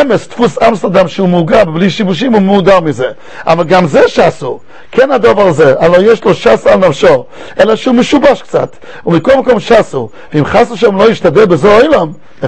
אמס, 0.01 0.27
דפוס 0.27 0.57
אמסטרדם 0.67 1.07
שהוא 1.07 1.29
מעוגר 1.29 1.65
בלי 1.65 1.89
שיבושים 1.89 2.33
הוא 2.33 2.41
מודר 2.41 2.79
מזה. 2.79 3.07
אבל 3.45 3.63
גם 3.63 3.87
זה 3.87 4.07
ש"סו, 4.07 4.59
כן 4.91 5.11
הדבר 5.11 5.47
הזה, 5.47 5.75
הלוא 5.79 5.97
יש 5.97 6.23
לו 6.23 6.33
ש"ס 6.33 6.67
על 6.67 6.79
נפשו, 6.79 7.25
אלא 7.59 7.75
שהוא 7.75 7.95
משובש 7.95 8.41
קצת, 8.41 8.75
ומכל 9.05 9.37
מקום 9.37 9.59
ש"סו, 9.59 10.09
ואם 10.33 10.45
חס 10.45 10.71
ושלום 10.71 10.97
לא 10.97 11.09
ישתדל 11.09 11.45
בזו 11.45 11.69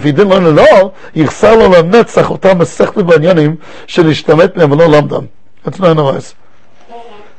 he 0.03 0.11
didn't 0.11 0.29
learn 0.29 0.45
it 0.45 0.59
all, 0.59 0.89
יחסר 1.15 1.55
לו 1.55 1.71
לנצח 1.71 2.31
אותם 2.31 2.57
מסכתות 2.59 3.05
בעניינים 3.05 3.55
שנשתמט 3.87 4.57
מהם 4.57 4.71
ולא 4.71 4.85
למדם. 4.85 5.25
That's 5.65 5.79
not 5.79 5.97
otherwise. 5.97 6.35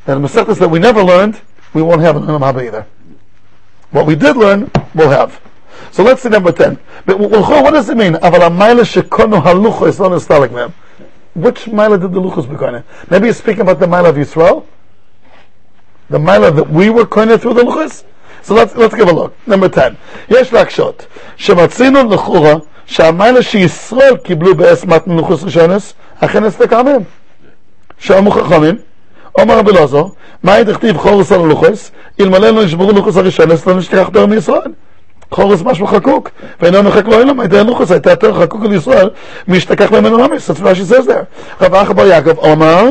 And 0.06 0.24
the 0.24 0.28
mesechtas 0.28 0.58
that 0.58 0.68
we 0.68 0.78
never 0.78 1.02
learned, 1.02 1.34
we 1.73 1.81
won't 1.81 2.01
have 2.01 2.15
in 2.15 2.23
Olam 2.23 2.41
Haba 2.41 2.65
either. 2.65 2.85
What 3.91 4.05
we 4.05 4.15
did 4.15 4.37
learn, 4.37 4.71
we'll 4.95 5.09
have. 5.09 5.39
So 5.91 6.03
let's 6.03 6.21
see 6.21 6.29
number 6.29 6.51
10. 6.51 6.77
But 7.05 7.17
w- 7.17 7.29
w- 7.29 7.63
what 7.63 7.71
does 7.71 7.89
it 7.89 7.97
mean? 7.97 8.15
אבל 8.15 8.41
המיילה 8.41 8.85
שקונו 8.85 9.37
הלוחס 9.37 9.99
לא 9.99 10.09
נסתלק 10.09 10.51
מהם. 10.51 10.69
Which 11.35 11.67
Mila 11.67 11.97
did 11.97 12.13
the 12.13 12.21
Luchas 12.21 12.49
become? 12.49 12.83
Maybe 13.09 13.27
he's 13.27 13.37
speaking 13.37 13.61
about 13.61 13.79
the 13.79 13.87
Mila 13.87 14.09
of 14.09 14.15
Yisrael? 14.15 14.63
The 16.09 16.19
Mila 16.19 16.51
that 16.51 16.69
we 16.69 16.89
were 16.89 17.05
coined 17.05 17.39
through 17.41 17.53
the 17.53 17.63
Luchas? 17.63 18.03
So 18.41 18.53
let's, 18.53 18.75
let's 18.75 18.93
give 18.95 19.07
a 19.07 19.13
look. 19.13 19.33
Number 19.47 19.69
10. 19.69 19.95
יש 20.29 20.53
להקשות, 20.53 21.05
שמצינו 21.37 22.09
לכאורה 22.09 22.53
שהמיילה 22.85 23.41
שישראל 23.41 24.17
קיבלו 24.17 24.55
בעש 24.55 24.85
מתן 24.85 25.11
לוחס 25.11 25.43
ראשונס, 25.43 25.93
אכן 26.19 26.43
הסתקה 26.43 26.83
מהם. 26.83 27.01
שאמרו 27.97 28.31
חכמים, 28.31 28.75
אומר 29.38 29.58
רבי 29.58 29.70
אלעזר, 29.70 30.04
מה 30.42 30.62
דכתיב 30.62 30.96
חורס 30.96 31.32
על 31.32 31.40
הלוחס, 31.40 31.90
אלמלא 32.20 32.50
לא 32.50 32.64
ישברו 32.64 32.92
לוחס 32.92 33.16
הראשונס, 33.16 33.66
לא 33.66 33.74
נשכח 33.74 34.10
פר 34.12 34.26
מישראל. 34.26 34.72
חורס 35.30 35.62
משהו 35.62 35.86
חקוק, 35.86 36.30
ואינו 36.60 36.82
נחק 36.82 37.06
לא 37.06 37.20
אילם, 37.20 37.40
הייתה 37.40 37.62
לוחס, 37.62 37.90
הייתה 37.90 38.10
יותר 38.10 38.42
חקוק 38.42 38.64
על 38.64 38.72
ישראל, 38.72 39.10
משתכח 39.48 39.92
ממנו 39.92 40.18
ממש, 40.18 40.50
what 40.50 40.54
Rashi 40.54 40.92
says 40.92 41.06
there. 41.06 41.24
רב 41.60 41.74
אחא 41.74 41.92
בר 41.92 42.06
יעקב 42.06 42.38
אומר, 42.38 42.84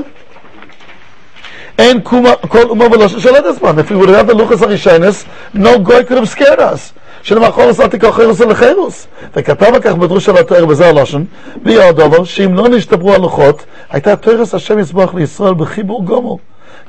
אין 1.79 2.01
כל 2.01 2.69
אומה 2.69 2.85
ולא 2.85 3.05
we 3.05 3.95
would 3.95 4.09
have 4.09 4.27
the 4.27 4.33
luchas 4.33 4.63
הרישיינס, 4.63 5.25
no 5.55 5.77
goy 5.87 6.03
could 6.03 6.17
have 6.17 6.29
scared 6.29 6.59
us. 6.59 6.93
שנאמר 7.25 7.51
חורס 7.51 7.79
אל 7.79 7.87
תיקח 7.87 8.15
חירוס 8.15 8.41
אל 8.41 8.53
חירוס. 8.53 9.07
וכתב 9.35 9.73
על 9.73 9.81
כך 9.81 9.93
בדרוש 9.93 10.25
של 10.25 10.37
התואר 10.37 10.65
בזה 10.65 10.89
הלושן, 10.89 11.23
עוד 11.65 11.95
דבר, 11.95 12.23
שאם 12.23 12.55
לא 12.55 12.69
נשתברו 12.69 13.13
הלוחות, 13.13 13.65
הייתה 13.89 14.15
תוארס 14.15 14.53
השם 14.53 14.79
יסבוח 14.79 15.13
לישראל 15.13 15.53
בחיבור 15.53 16.05
גומו. 16.05 16.39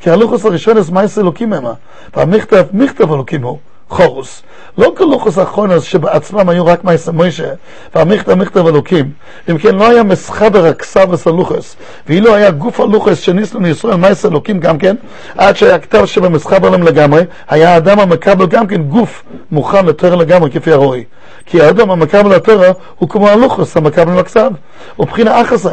כי 0.00 0.10
הלוחס 0.10 0.44
הרישיינס 0.44 0.90
מייס 0.90 1.18
אלוקים 1.18 1.52
המה, 1.52 1.72
והמכתב, 2.16 2.64
מכתב 2.72 3.12
אלוקים 3.12 3.42
הוא. 3.42 3.58
חורוס. 3.88 4.42
לא 4.78 4.92
כל 4.96 5.04
לוחוס 5.04 5.38
אחרונס 5.38 5.82
שבעצמם 5.82 6.48
היו 6.48 6.66
רק 6.66 6.84
מייסה 6.84 7.12
מוישה, 7.12 7.48
והמכתב 7.94 8.34
מכתב 8.34 8.66
אלוקים. 8.66 9.10
אם 9.50 9.58
כן 9.58 9.74
לא 9.74 9.88
היה 9.88 10.02
מסחבר 10.02 10.66
הכסבס 10.66 11.26
הלוחס, 11.26 11.76
ואילו 12.06 12.34
היה 12.34 12.50
גוף 12.50 12.80
הלוחס 12.80 13.20
שניסנו 13.20 13.60
לישראל 13.60 13.96
מייסה 13.96 14.28
אלוקים 14.28 14.60
גם 14.60 14.78
כן, 14.78 14.96
עד 15.36 15.56
שהיה 15.56 15.78
כתב 15.78 16.06
שבמסחבר 16.06 16.70
להם 16.70 16.82
לגמרי, 16.82 17.22
היה 17.48 17.74
האדם 17.74 18.00
המקבל 18.00 18.46
גם 18.46 18.66
כן 18.66 18.82
גוף 18.82 19.22
מוכן 19.50 19.86
לתורה 19.86 20.16
לגמרי 20.16 20.50
כפי 20.50 20.72
הרואי. 20.72 21.04
כי 21.46 21.62
האדם 21.62 21.90
המקבל 21.90 22.36
לתורה 22.36 22.68
הוא 22.98 23.08
כמו 23.08 23.28
הלוחס 23.28 23.76
המקבל 23.76 24.18
לכסב, 24.18 24.50
ובחינה 24.98 25.42
אחס. 25.42 25.66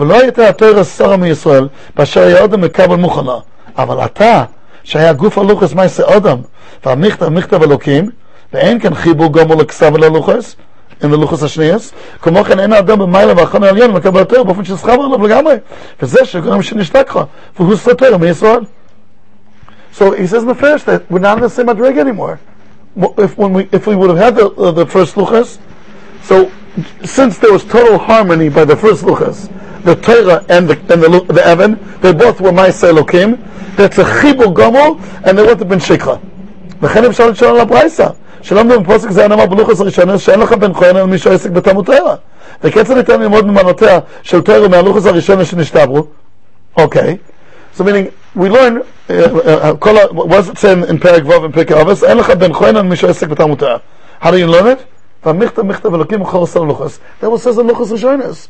ולא 0.00 0.20
הייתה 0.20 0.48
התורה 0.48 0.84
שרה 0.84 1.16
מישראל, 1.16 1.68
באשר 1.96 2.20
היה 2.20 2.44
אדם 2.44 2.60
מקבל 2.60 2.96
מוכנה. 2.96 3.36
אבל 3.78 4.04
אתה, 4.04 4.44
שהיה 4.83 5.13
גוף 5.13 5.37
הלוחס 5.37 5.73
מייסה 5.73 6.03
אדם, 6.17 6.37
והמכתב 6.85 7.29
מכתב 7.29 7.63
אלוקים, 7.63 8.09
ואין 8.53 8.79
כאן 8.79 8.93
חיבור 8.93 9.33
גמור 9.33 9.55
לכסב 9.55 9.91
וללוחס, 9.93 10.55
אין 11.03 11.11
ללוחס 11.11 11.43
השניאס, 11.43 11.93
כמו 12.21 12.43
כן 12.43 12.59
אין 12.59 12.73
האדם 12.73 12.99
במיילה 12.99 13.33
והחון 13.37 13.63
העליון 13.63 13.91
מקבל 13.91 14.19
יותר 14.19 14.43
באופן 14.43 14.65
שסחבר 14.65 14.93
עליו 14.93 15.27
לגמרי, 15.27 15.55
וזה 16.01 16.25
שגורם 16.25 16.61
שנשתכחה, 16.61 17.23
והוא 17.59 17.75
סותר 17.75 18.17
מישראל. 18.17 18.59
So 19.93 20.11
he 20.11 20.27
says 20.27 20.43
in 20.43 20.49
the 20.49 20.55
first 20.55 20.85
that 20.85 21.09
we're 21.09 21.19
not 21.19 21.37
in 21.37 21.43
the 21.43 21.49
same 21.49 21.65
madrig 21.65 21.97
anymore. 21.97 22.39
If, 23.17 23.35
when 23.35 23.51
we, 23.53 23.67
if 23.71 23.87
we 23.87 23.95
would 23.95 24.11
have 24.11 24.19
had 24.19 24.35
the, 24.35 24.47
uh, 24.51 24.71
the 24.71 24.85
first 24.85 25.15
luchas, 25.15 25.57
so 26.21 26.51
since 27.03 27.39
there 27.39 27.51
was 27.51 27.63
total 27.63 27.97
harmony 27.97 28.49
by 28.49 28.63
the 28.63 28.75
first 28.75 29.03
luchas, 29.03 29.51
the 29.83 29.95
Torah 29.95 30.45
and 30.49 30.69
the, 30.69 30.77
and 30.93 31.01
the, 31.03 31.33
the 31.33 31.45
Evan, 31.45 31.79
they 32.01 32.13
both 32.13 32.41
were 32.41 32.51
Maaseh 32.51 32.91
Elokim, 32.91 33.37
that's 33.75 33.97
a 33.97 34.03
chibur 34.03 34.53
gomel, 34.53 34.99
and 35.25 35.37
they 35.37 35.43
would 35.43 35.59
have 35.59 35.69
been 35.69 35.79
shikra. 35.79 36.19
לכן 36.81 37.05
אפשר 37.05 37.29
לשאול 37.29 37.49
על 37.49 37.59
הברייסה, 37.59 38.07
שלא 38.41 38.63
מדברים 38.63 38.83
בפוסק 38.83 39.09
זה 39.11 39.25
הנאמר 39.25 39.45
בלוחס 39.45 39.81
הראשון, 39.81 40.17
שאין 40.17 40.39
לך 40.39 40.53
בן 40.53 40.73
כהן 40.73 40.95
על 40.95 41.05
מי 41.05 41.17
שעסק 41.17 41.49
בתלמוד 41.49 41.85
תורה. 41.85 42.15
וכיצד 42.63 42.97
ניתן 42.97 43.21
ללמוד 43.21 43.45
ממנותיה 43.45 43.99
של 44.21 44.41
תורה 44.41 44.67
מהלוחס 44.67 45.05
הראשון 45.05 45.45
שנשתברו? 45.45 46.03
אוקיי. 46.77 47.17
So 47.77 47.83
meaning, 47.83 48.11
we 48.35 48.49
learn, 48.49 49.11
כל 49.79 49.97
ה... 49.97 50.01
what 50.03 50.29
does 50.29 50.49
it 50.49 50.57
say 50.57 50.89
in 50.89 50.97
פרק 51.01 51.23
ו' 51.25 51.45
in 51.45 51.51
פרק 51.53 51.71
אבס? 51.71 52.03
אין 52.03 52.17
לך 52.17 52.29
בן 52.29 52.53
כהן 52.53 52.75
על 52.75 52.81
מי 52.81 52.95
שעסק 52.95 53.27
בתלמוד 53.27 53.57
תורה. 53.57 53.77
How 54.21 54.25
do 54.25 54.29
you 54.29 54.51
learn 54.53 54.65
it? 54.65 54.83
והמכתב 55.25 55.61
מכתב 55.61 55.93
אלוקים 55.93 56.21
וחורס 56.21 56.57
על 56.57 56.63
לוחס. 56.63 56.99
That 57.21 57.25
was 57.25 57.43
says 57.43 57.59
in 57.59 57.63
לוחס 57.63 57.91
ראשונס. 57.91 58.47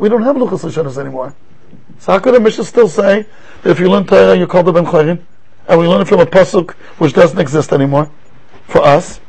We 0.00 0.08
don't 0.08 0.22
have 0.22 0.38
לוחס 0.38 0.64
ראשונס 0.64 0.98
anymore. 0.98 1.32
So 2.00 2.12
how 2.12 2.18
could 2.18 2.34
a 2.34 2.40
Mishnah 2.40 2.64
still 2.64 2.88
say 2.88 3.26
that 3.62 3.70
if 3.70 3.78
you 3.78 3.90
learn 3.90 4.06
Torah, 4.06 4.34
you're 4.34 4.46
called 4.46 4.68
a 4.68 4.72
Ben 4.72 4.86
Chayrin? 4.86 5.18
And 5.68 5.78
we 5.78 5.86
learn 5.86 6.00
it 6.00 6.08
from 6.08 6.20
a 6.20 6.26
pasuk 6.26 6.70
which 6.98 7.12
doesn't 7.12 7.38
exist 7.38 7.70
anymore 7.72 8.10
for 8.66 8.82
us. 8.82 9.20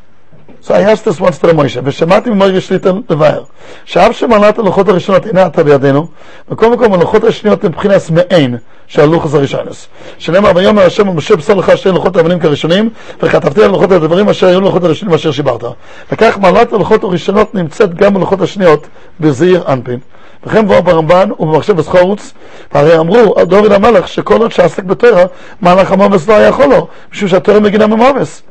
So 0.62 0.74
I 0.76 0.82
asked 0.92 1.06
this 1.06 1.20
once 1.20 1.38
to 1.40 1.48
the 1.48 1.54
Moshe, 1.54 1.82
ושמעתי 1.84 2.30
ממוירי 2.30 2.62
שליטה 2.62 2.92
לבאר, 3.10 3.44
שאף 3.86 4.12
שמנת 4.12 4.60
הלוחות 4.60 4.90
הראשונות 4.90 5.28
אינה 5.28 5.46
עתה 5.46 5.64
בידינו, 5.64 6.08
בכל 6.50 6.70
מקום 6.70 6.94
הלוחות 6.94 7.24
השניות 7.24 7.64
הן 7.64 7.72
מבחינת 7.72 8.10
מעין 8.10 8.58
של 8.88 9.02
הלוחס 9.02 9.34
הראשונס. 9.34 9.88
שנאמר, 10.18 10.52
ויאמר 10.56 10.82
השם 10.82 11.08
ומשה 11.08 11.36
בשר 11.36 11.54
לך 11.54 11.78
שתי 11.78 11.90
לוחות 11.90 12.16
האבנים 12.16 12.40
כראשונים, 12.40 12.90
וכתבתי 13.24 13.64
על 13.64 13.72
לוחות 13.72 13.92
הדברים 13.92 14.30
אשר 14.30 14.48
היו 14.48 14.62
לוחות 14.62 14.84
הראשונים 14.84 15.16
אשר 15.16 15.32
שיברת. 15.32 15.64
וכך 16.12 16.38
מעלת 16.38 16.74
הלוחות 16.74 17.04
הראשונות 17.04 17.56
נמצאת 17.56 17.94
גם 17.94 18.14
בלוחות 18.14 18.42
השניות 18.42 18.88
בזעיר 19.20 19.64
אנפין. 19.68 20.00
וכן 20.46 20.68
בואו 20.68 20.84
ברמב"ן 20.84 21.30
ובמחשב 21.40 21.80
הסחורוץ, 21.80 22.34
והרי 22.74 22.98
אמרו 22.98 23.34
על 23.38 23.46
דוד 23.46 23.72
המלך 23.72 24.08
שכל 24.08 24.42
עוד 24.42 24.52
שעסק 24.52 24.84
בתורה, 24.84 25.24
מהלך 25.62 25.92
המובס 25.92 26.28
לא 26.28 26.34
היה 26.34 26.48
יכול 26.48 26.66
לו, 26.66 26.88
משום 27.14 27.28
שהתורה 27.28 27.60
מגינה 27.60 27.88
ממובס. 27.88 28.42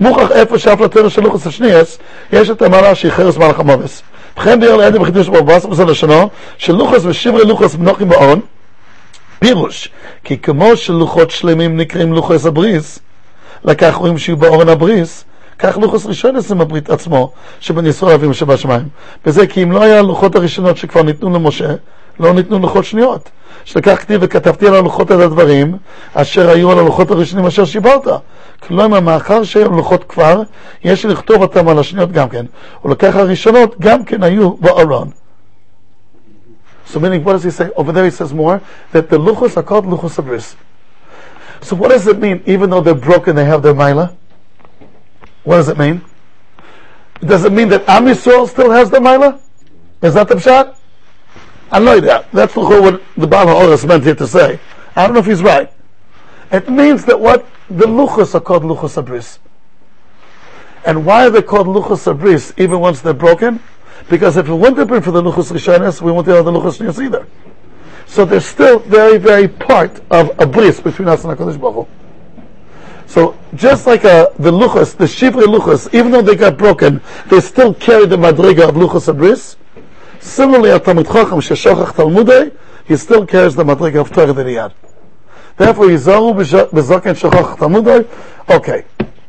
מוכח 0.00 0.30
איפה 0.30 0.58
שאף 0.58 0.80
לתורה 0.80 1.10
של 1.10 1.22
לוחס 1.22 1.46
השניאס, 1.46 1.98
יש 2.32 2.50
את 2.50 2.62
המעלה 2.62 2.94
שהיא 2.94 3.12
חרס 3.12 3.36
מהלך 3.36 3.60
המובס. 3.60 4.02
וכן 4.38 4.60
ביאר 4.60 4.76
לעדי 4.76 4.98
בחידוש 4.98 5.28
בבאס 5.28 5.66
בסל 5.66 5.84
לשונו, 5.84 6.28
שלוחס 6.58 7.04
ושברי 7.04 7.44
לוחס 7.44 7.74
מנוחים 7.74 8.08
באון, 8.08 8.40
פירוש, 9.38 9.88
כי 10.24 10.38
כמו 10.38 10.76
שלוחות 10.76 11.30
שלמים 11.30 11.76
נקראים 11.76 12.12
לוחס 12.12 12.46
הבריס, 12.46 12.98
לקח 13.64 13.94
רואים 13.94 14.18
שיהיו 14.18 14.36
באורן 14.36 14.68
הבריס, 14.68 15.24
כך 15.58 15.78
לוחס 15.78 16.06
ראשונס 16.06 16.50
עם 16.50 16.60
הברית 16.60 16.90
עצמו, 16.90 17.32
ישראל 17.84 18.14
אבינו 18.14 18.34
שבשמיים. 18.34 18.88
וזה 19.26 19.46
כי 19.46 19.62
אם 19.62 19.72
לא 19.72 19.82
היה 19.82 19.98
הלוחות 19.98 20.36
הראשונות 20.36 20.76
שכבר 20.76 21.02
ניתנו 21.02 21.30
למשה, 21.30 21.74
לא 22.20 22.32
ניתנו 22.32 22.58
לוחות 22.58 22.84
שניות. 22.84 23.30
שלקח 23.64 23.94
כתיב 23.94 24.20
וכתבתי 24.24 24.66
על 24.66 24.74
הלוחות 24.74 25.12
את 25.12 25.20
הדברים, 25.20 25.76
אשר 26.14 26.50
היו 26.50 26.70
על 26.70 26.78
הלוחות 26.78 27.10
הראשונים 27.10 27.46
אשר 27.46 27.64
שיברת. 27.64 28.06
כלומר, 28.66 29.00
מאחר 29.00 29.42
שהיו 29.42 29.72
לוחות 29.72 30.04
כבר, 30.04 30.42
יש 30.84 31.04
לכתוב 31.04 31.42
אותם 31.42 31.68
על 31.68 31.78
השניות 31.78 32.12
גם 32.12 32.28
כן. 32.28 32.46
ולקח 32.84 33.16
הראשונות 33.16 33.80
גם 33.80 34.04
כן 34.04 34.22
היו 34.22 34.56
בארון. 34.56 35.10
So 36.92 37.00
meaning, 37.00 37.24
what 37.24 37.32
does 37.32 37.44
he 37.44 37.50
say? 37.50 37.70
Over 37.76 37.92
there 37.92 38.04
he 38.04 38.10
says 38.10 38.34
more, 38.34 38.60
that 38.92 39.08
the 39.08 39.16
luchos 39.16 39.56
are 39.56 39.62
called 39.62 39.86
luchos 39.86 40.18
abris. 40.18 40.56
So 41.62 41.74
what 41.76 41.88
does 41.88 42.06
it 42.06 42.18
mean, 42.18 42.42
even 42.44 42.68
though 42.70 42.82
they're 42.82 42.94
broken, 42.94 43.34
they 43.36 43.46
have 43.46 43.62
their 43.62 43.72
maila? 43.72 44.14
What 45.44 45.56
does 45.56 45.68
it 45.68 45.78
mean? 45.78 46.04
Does 47.20 47.44
it 47.44 47.52
mean 47.52 47.68
that 47.68 47.88
Am 47.88 48.04
Yisrael 48.06 48.48
still 48.48 48.70
has 48.70 48.90
the 48.90 48.98
Maila? 48.98 49.40
Is 50.02 50.14
that 50.14 50.28
the 50.28 50.34
pshat? 50.34 50.76
I 51.70 51.78
know 51.78 52.00
that. 52.00 52.30
That's 52.32 52.54
what 52.54 53.02
the 53.16 53.26
Baal 53.26 53.46
HaOras 53.46 53.86
meant 53.86 54.04
here 54.04 54.14
to 54.16 54.26
say. 54.26 54.58
I 54.94 55.06
don't 55.06 55.14
know 55.14 55.20
if 55.20 55.26
he's 55.26 55.42
right. 55.42 55.72
It 56.50 56.68
means 56.68 57.04
that 57.06 57.18
what 57.18 57.46
the 57.68 57.86
luchos 57.86 58.34
are 58.34 58.40
called 58.40 58.62
luchos 58.62 59.02
abris. 59.02 59.38
And 60.84 61.06
why 61.06 61.26
are 61.26 61.30
they 61.30 61.42
called 61.42 61.66
luchos 61.66 62.12
abris 62.12 62.52
even 62.58 62.80
once 62.80 63.00
they're 63.00 63.14
broken? 63.14 63.60
Because 64.10 64.36
if 64.36 64.48
it 64.48 64.54
wouldn't 64.54 64.78
have 64.78 64.88
been 64.88 65.00
for 65.00 65.12
the 65.12 65.22
luchos 65.22 65.50
rishonis, 65.50 66.02
we 66.02 66.12
wouldn't 66.12 66.34
have 66.36 66.44
the 66.44 66.52
luchos 66.52 66.78
niyas 66.78 67.02
either. 67.02 67.26
So 68.06 68.24
they're 68.26 68.40
still 68.40 68.80
very, 68.80 69.16
very 69.16 69.48
part 69.48 70.02
of 70.10 70.38
a 70.38 70.46
bris 70.46 70.80
between 70.80 71.08
us 71.08 71.24
and 71.24 71.38
HaKadosh 71.38 71.58
Baruch 71.58 71.86
Hu. 71.86 72.01
So 73.12 73.36
just 73.54 73.86
like 73.86 74.06
uh, 74.06 74.30
the 74.38 74.50
luchas, 74.50 74.96
the 74.96 75.04
shivri 75.04 75.44
luchas, 75.44 75.92
even 75.92 76.12
though 76.12 76.22
they 76.22 76.34
got 76.34 76.56
broken, 76.56 77.02
they 77.26 77.40
still 77.40 77.74
carry 77.74 78.06
the 78.06 78.16
madriga 78.16 78.70
of 78.70 78.74
luchas 78.74 79.12
abris. 79.12 79.56
Similarly, 80.18 80.70
a 80.70 80.80
Talmud 80.80 81.04
Chacham 81.04 81.40
sheshochach 81.40 81.92
Talmudei, 81.92 82.56
he 82.86 82.96
still 82.96 83.26
carries 83.26 83.54
the 83.54 83.64
madriga 83.64 84.00
of 84.00 84.10
Torah 84.12 84.32
that 84.32 84.46
he 84.46 84.54
had. 84.54 84.72
Therefore, 85.58 85.88
Yizaru 85.88 86.32
bezoken 86.70 87.14
shechach 87.14 87.58
Talmudei. 87.58 88.08
Okay, 88.48 88.86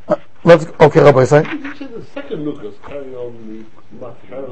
uh, 0.08 0.16
let's. 0.46 0.66
Okay, 0.80 1.02
Rabbi, 1.02 1.26
say. 1.26 1.42
The 1.42 2.06
second 2.14 2.46
luchos 2.46 2.82
carry 2.84 3.14
on 3.16 3.66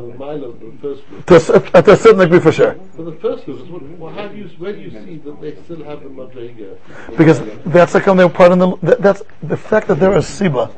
To, 0.01 1.35
a 1.35 1.81
to 1.81 1.91
a 1.91 1.95
certain 1.95 2.19
degree, 2.19 2.39
for 2.39 2.51
sure, 2.51 2.73
But 2.97 3.05
the 3.05 3.11
first 3.13 3.45
luchos, 3.45 3.69
what, 3.69 3.81
what 3.83 4.13
have 4.15 4.35
you, 4.35 4.47
where 4.57 4.73
do 4.73 4.79
you 4.79 4.91
see 4.91 5.17
that 5.17 5.41
they 5.41 5.55
still 5.63 5.83
have 5.83 6.03
the 6.03 6.09
Madriga? 6.09 6.77
because 7.17 7.41
that's 7.65 7.93
like 7.93 8.05
they 8.05 8.11
were 8.11 8.29
part 8.29 8.51
of 8.51 8.59
the. 8.59 8.77
that- 8.83 9.01
That's 9.01 9.23
the 9.43 9.57
fact 9.57 9.87
that 9.87 9.99
they're 9.99 10.13
a 10.13 10.19
siba 10.19 10.69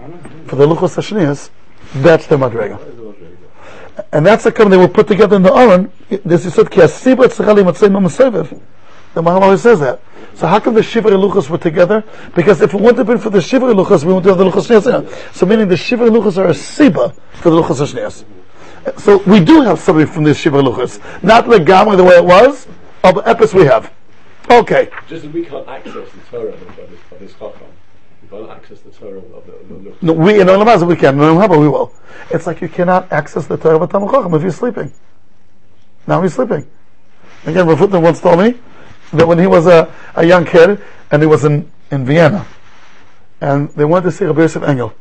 for 0.48 0.56
the 0.56 0.66
luchas 0.68 0.96
hashnias. 0.98 1.50
That's 1.96 2.28
the 2.28 2.38
madriga. 2.38 2.80
And 4.12 4.26
that's 4.26 4.44
the 4.46 4.52
come 4.52 4.70
they 4.70 4.78
were 4.78 4.88
put 4.88 5.08
together 5.08 5.36
in 5.36 5.44
the 5.44 5.54
Aron. 5.54 5.92
This 6.26 6.46
is 6.46 6.54
said, 6.56 6.72
ki 6.72 6.82
asiba 6.82 7.26
tzachali 7.26 7.64
matzei 7.64 7.90
mamaseviv. 7.90 8.60
The 9.14 9.22
Mahamar 9.22 9.58
says 9.60 9.80
that. 9.82 10.02
So 10.34 10.48
how 10.48 10.60
come 10.60 10.74
the 10.74 10.82
Shiva 10.82 11.10
and 11.10 11.22
Luchas 11.22 11.48
were 11.48 11.60
together? 11.60 12.04
Because 12.36 12.62
if 12.62 12.74
it 12.74 12.80
wouldn't 12.80 12.98
have 12.98 13.06
been 13.06 13.20
for 13.20 13.30
the 13.30 13.42
Shiva 13.42 13.68
and 13.70 13.78
Luchas, 13.78 14.04
we 14.04 14.12
wouldn't 14.12 14.26
have 14.26 14.40
the 14.40 14.50
Luchas 14.50 14.68
Shneas. 14.68 15.36
So 15.36 15.46
meaning 15.46 15.68
the 15.68 15.78
Shiva 15.78 16.06
and 16.08 16.16
Luchas 16.16 16.40
are 16.40 16.48
a 16.48 16.54
Siba 16.54 17.14
for 17.34 17.52
the 17.52 17.62
Luchas 17.62 17.86
Shneas. 17.94 18.24
So 18.98 19.18
we 19.24 19.40
do 19.40 19.62
have 19.62 19.80
something 19.80 20.08
from 20.08 20.24
this 20.24 20.38
Shiva 20.38 20.62
Luchas. 20.62 21.00
Not 21.24 21.46
Legama 21.46 21.96
the 21.96 22.04
way 22.04 22.16
it 22.16 22.26
was, 22.26 22.68
of 23.04 23.16
the 23.16 23.22
Epis 23.22 23.54
we 23.54 23.66
have. 23.66 23.92
Okay. 24.50 24.90
Just 25.08 25.26
as 25.26 25.32
we 25.32 25.46
can't 25.46 25.68
access 25.68 25.94
the 25.94 26.20
Torah 26.30 26.54
of 26.54 26.60
this, 26.60 27.00
of 27.12 27.20
this 27.20 27.32
Chacham, 27.34 27.68
we 28.22 28.28
can't 28.28 28.50
access 28.50 28.82
the 28.82 28.92
Torah 28.92 29.20
of 29.20 29.46
the, 29.46 29.74
the. 29.74 29.96
No, 30.02 30.14
we 30.14 30.42
in 30.42 30.48
Olam 30.48 30.66
Hazeh 30.66 30.88
we 30.88 30.96
can. 30.96 31.16
In 31.16 31.22
Olam 31.22 31.48
Haba 31.48 31.60
we 31.60 31.70
will. 31.70 31.94
It's 32.30 32.46
like 32.46 32.62
you 32.62 32.70
cannot 32.70 33.12
access 33.12 33.48
the 33.48 33.58
Torah 33.58 33.78
of 33.78 33.82
a 33.84 33.88
Talmud 33.88 34.12
Chacham 34.12 34.34
if 34.34 34.42
you're 34.42 34.52
sleeping. 34.52 34.92
Now 36.08 36.22
he's 36.22 36.34
sleeping. 36.34 36.68
Again, 37.46 37.68
Rav 37.68 37.94
once 37.94 38.20
told 38.20 38.40
me 38.40 38.60
that 39.14 39.28
when 39.28 39.40
he 39.40 39.48
was 39.48 39.68
a, 39.68 39.94
a 40.16 40.26
young 40.26 40.46
kid 40.46 40.82
and 41.12 41.22
he 41.22 41.28
was 41.28 41.46
in, 41.46 41.70
in 41.92 42.06
Vienna 42.06 42.46
and 43.42 43.70
they 43.72 43.86
wanted 43.86 44.06
to 44.06 44.12
see 44.12 44.26
Rabbi 44.26 44.42
Yosef 44.42 44.64
Engel. 44.64 44.94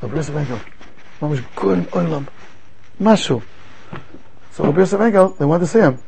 Rabbi 0.00 0.16
Yosef 0.16 0.34
Engel. 0.34 0.60
Mamish 1.24 1.44
good 1.56 1.78
oilam. 1.90 2.28
Mashu. 3.00 3.42
So 4.52 4.64
Rabbi 4.64 4.80
Yosef 4.80 5.00
Engel, 5.00 5.30
they 5.30 5.44
went 5.44 5.62
to 5.62 5.66
see 5.66 5.80
him. 5.80 5.98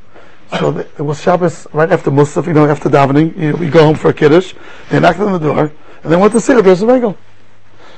So 0.58 0.78
it 0.78 1.00
was 1.00 1.20
Shabbos 1.20 1.66
right 1.72 1.90
after 1.90 2.10
Musaf, 2.10 2.46
you 2.46 2.52
know, 2.52 2.66
after 2.66 2.88
davening. 2.88 3.36
You 3.36 3.52
know, 3.52 3.56
we 3.56 3.68
go 3.68 3.84
home 3.84 3.96
for 3.96 4.10
a 4.10 4.14
kiddush. 4.14 4.54
They 4.90 5.00
knocked 5.00 5.18
on 5.18 5.32
the 5.32 5.38
door, 5.38 5.72
and 6.02 6.12
they 6.12 6.16
went 6.16 6.32
to 6.34 6.40
see 6.40 6.54
Rabbi 6.54 6.68
Yosef 6.68 6.88
Engel. 6.88 7.16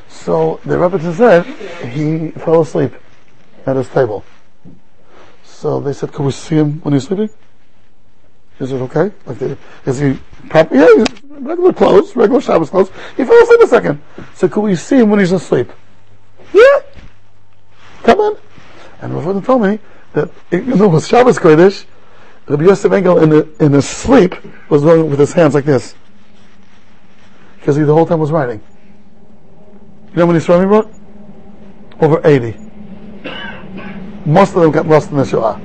So 0.09 0.61
the 0.65 0.79
Rebbe 0.79 1.15
said 1.15 1.45
he 1.91 2.31
fell 2.31 2.63
asleep 2.63 2.95
at 3.67 3.77
his 3.77 3.89
table. 3.89 4.25
So 5.45 5.81
they 5.81 5.93
said, 5.93 6.13
"Can 6.13 6.25
we 6.25 6.33
see 6.33 6.57
him 6.57 6.81
when 6.83 6.95
he's 6.95 7.05
sleeping?" 7.05 7.31
Is 8.61 8.73
it 8.73 8.81
okay? 8.83 9.13
Like, 9.27 9.59
is 9.85 9.99
he 9.99 10.19
proper? 10.49 10.75
Yeah, 10.75 10.89
he's 10.97 11.23
regular 11.29 11.73
clothes, 11.73 12.17
regular 12.17 12.41
Shabbos 12.41 12.71
clothes. 12.71 12.91
He 13.17 13.25
fell 13.25 13.43
asleep 13.43 13.61
a 13.61 13.67
second. 13.67 14.03
So 14.35 14.49
can 14.49 14.63
we 14.63 14.75
see 14.75 14.97
him 14.97 15.11
when 15.11 15.21
he's 15.21 15.33
asleep? 15.33 15.71
Yeah. 16.53 16.81
Come 18.09 18.21
in. 18.21 18.37
And 19.03 19.15
Rav 19.15 19.45
told 19.45 19.61
me 19.61 19.79
that 20.15 20.31
even 20.51 20.79
though 20.79 20.87
it 20.87 20.93
was 20.93 21.07
Shabbos 21.07 21.39
Kodesh, 21.39 21.85
Rabbi 22.47 22.65
Yosef 22.65 22.91
Engel 22.91 23.23
in, 23.23 23.29
the, 23.29 23.47
in 23.63 23.75
his 23.75 23.87
sleep 23.87 24.35
was 24.71 24.81
doing 24.81 25.11
with 25.11 25.19
his 25.19 25.35
hands 25.35 25.53
like 25.53 25.67
this. 25.67 25.95
Because 27.59 27.77
he 27.77 27.83
the 27.83 27.93
whole 27.93 28.07
time 28.07 28.19
was 28.19 28.33
writing. 28.33 28.63
You 30.09 30.17
know 30.17 30.27
how 30.27 30.33
many 30.33 30.43
he 30.43 30.65
wrote? 30.65 30.91
Over 32.01 32.27
80. 32.27 32.57
Most 34.25 34.57
of 34.57 34.63
them 34.63 34.71
got 34.71 34.87
lost 34.87 35.11
in 35.11 35.19
the 35.19 35.27
Shoah. 35.27 35.61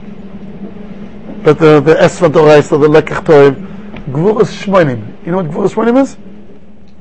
But 1.46 1.60
the, 1.60 1.80
the 1.80 1.96
Esra 1.96 2.30
the 2.30 2.90
Lekach 2.90 3.24
Toiv, 3.24 3.56
Gvuras 4.12 4.52
Shmoinim. 4.66 5.26
You 5.26 5.32
know 5.32 5.38
what 5.38 5.46
Gvuras 5.46 5.76
Shmoinim 5.76 6.02
is? 6.04 6.18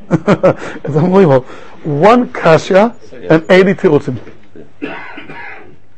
it's 0.85 0.95
unbelievable. 0.95 1.41
One 1.83 2.33
Kasha 2.33 2.95
and 3.29 3.45
80 3.51 3.75
Tirutzim. 3.75 4.33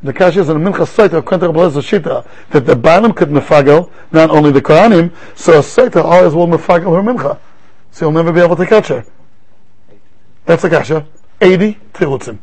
The 0.05 0.13
Kasha 0.13 0.41
is 0.41 0.51
in 0.51 0.63
the 0.63 0.71
Mincha 0.71 0.85
Saita, 0.85 1.15
of 1.15 1.25
to 1.25 1.47
Rabbi 1.49 1.81
Shita, 1.81 2.27
that 2.51 2.67
the 2.67 2.77
Banim 2.77 3.15
could 3.15 3.31
mefagel, 3.31 3.91
not 4.13 4.29
only 4.29 4.53
the 4.53 4.61
Kohanim, 4.61 5.11
so 5.35 5.55
a 5.55 5.63
Saita 5.63 6.05
always 6.05 6.35
will 6.35 6.47
mefagel 6.47 6.95
her 6.95 7.03
Mincha. 7.03 7.39
So 7.91 8.05
you'll 8.05 8.13
never 8.13 8.31
be 8.31 8.41
able 8.41 8.55
to 8.57 8.67
catch 8.67 8.89
her. 8.89 9.07
That's 10.45 10.61
the 10.61 10.69
Kasha. 10.69 11.07
80 11.41 11.79
Tirutzim. 11.95 12.39